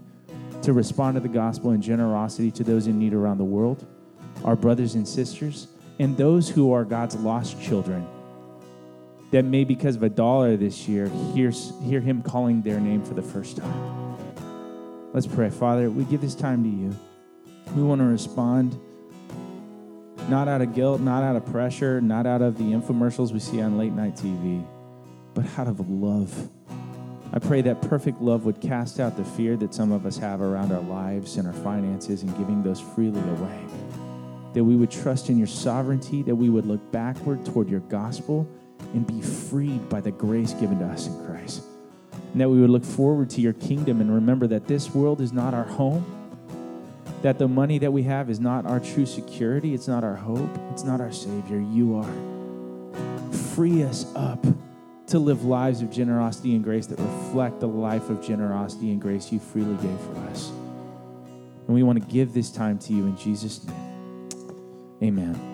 To 0.63 0.73
respond 0.73 1.17
to 1.17 1.21
the 1.21 1.29
gospel 1.29 1.73
in 1.73 1.83
generosity 1.83 2.51
to 2.53 2.65
those 2.65 2.87
in 2.87 2.99
need 2.99 3.15
around 3.15 3.39
the 3.39 3.45
world 3.45 3.87
our 4.45 4.57
brothers 4.57 4.95
and 4.95 5.07
sisters, 5.07 5.69
and 5.99 6.17
those 6.17 6.49
who 6.49 6.73
are 6.73 6.85
God's 6.85 7.15
lost 7.17 7.61
children 7.63 8.07
that 9.31 9.45
may, 9.45 9.65
because 9.65 9.97
of 9.97 10.03
a 10.03 10.09
dollar 10.09 10.57
this 10.57 10.89
year, 10.89 11.09
hear, 11.35 11.51
hear 11.83 12.01
Him 12.01 12.23
calling 12.23 12.61
their 12.63 12.81
name 12.81 13.03
for 13.03 13.15
the 13.15 13.23
first 13.23 13.57
time. 13.57 14.17
Let's 15.13 15.27
pray. 15.27 15.49
Father, 15.51 15.91
we 15.91 16.05
give 16.05 16.21
this 16.21 16.35
time 16.35 16.63
to 16.65 16.69
you. 16.69 16.95
We 17.75 17.83
want 17.83 18.01
to 18.01 18.07
respond 18.07 18.79
not 20.29 20.49
out 20.49 20.61
of 20.61 20.75
guilt, 20.75 21.01
not 21.01 21.23
out 21.23 21.37
of 21.37 21.47
pressure, 21.47 22.01
not 22.01 22.27
out 22.27 22.43
of 22.43 22.59
the 22.59 22.65
infomercials 22.65 23.33
we 23.33 23.41
see 23.41 23.61
on 23.61 23.79
late 23.79 23.93
night 23.93 24.17
TV, 24.17 24.65
but 25.35 25.47
out 25.59 25.69
of 25.69 25.89
love. 25.89 26.51
I 27.33 27.39
pray 27.39 27.63
that 27.63 27.81
perfect 27.83 28.21
love 28.21 28.45
would 28.45 28.61
cast 28.61 29.01
out 29.01 29.17
the 29.17 29.25
fear 29.25 29.57
that 29.57 29.75
some 29.75 29.91
of 29.91 30.05
us 30.05 30.19
have 30.19 30.41
around 30.41 30.71
our 30.71 30.83
lives 30.83 31.37
and 31.37 31.47
our 31.47 31.55
finances 31.55 32.23
and 32.23 32.37
giving 32.37 32.63
those 32.63 32.81
freely 32.81 33.21
away 33.21 33.65
that 34.53 34.65
we 34.65 34.77
would 34.77 34.91
trust 34.91 35.31
in 35.31 35.39
your 35.39 35.47
sovereignty, 35.47 36.23
that 36.23 36.35
we 36.35 36.51
would 36.51 36.67
look 36.67 36.93
backward 36.93 37.45
toward 37.45 37.69
your 37.69 37.81
gospel 37.81 38.47
and 38.95 39.07
be 39.07 39.21
freed 39.23 39.89
by 39.89 40.01
the 40.01 40.11
grace 40.11 40.53
given 40.55 40.79
to 40.79 40.85
us 40.85 41.07
in 41.07 41.27
Christ. 41.27 41.63
And 42.33 42.41
that 42.41 42.49
we 42.49 42.61
would 42.61 42.71
look 42.71 42.85
forward 42.85 43.31
to 43.31 43.41
your 43.41 43.55
kingdom 43.55 44.01
and 44.01 44.15
remember 44.15 44.47
that 44.49 44.67
this 44.67 44.95
world 44.95 45.21
is 45.21 45.33
not 45.33 45.55
our 45.55 45.65
home, 45.65 46.05
that 47.23 47.39
the 47.39 47.49
money 47.49 47.79
that 47.79 47.93
we 47.93 48.03
have 48.03 48.29
is 48.29 48.41
not 48.41 48.67
our 48.67 48.81
true 48.81 49.07
security, 49.07 49.75
it's 49.75 49.89
not 49.89 50.05
our 50.05 50.17
hope, 50.17 50.51
it's 50.71 50.85
not 50.85 51.01
our 51.01 51.13
Savior. 51.13 51.61
You 51.61 51.97
are. 51.97 53.33
Free 53.55 53.85
us 53.85 54.07
up 54.15 54.45
to 55.07 55.19
live 55.19 55.45
lives 55.45 55.83
of 55.83 55.91
generosity 55.91 56.55
and 56.55 56.65
grace 56.65 56.87
that 56.87 56.99
reflect 56.99 57.61
the 57.61 57.69
life 57.69 58.11
of 58.11 58.25
generosity 58.25 58.91
and 58.91 59.01
grace 59.01 59.31
you 59.31 59.39
freely 59.39 59.75
gave 59.77 60.01
for 60.01 60.17
us. 60.31 60.51
And 61.67 61.75
we 61.75 61.83
want 61.83 62.01
to 62.01 62.13
give 62.13 62.33
this 62.33 62.51
time 62.51 62.79
to 62.81 62.93
you 62.93 63.07
in 63.07 63.17
Jesus' 63.17 63.65
name. 63.65 64.99
Amen. 65.03 65.52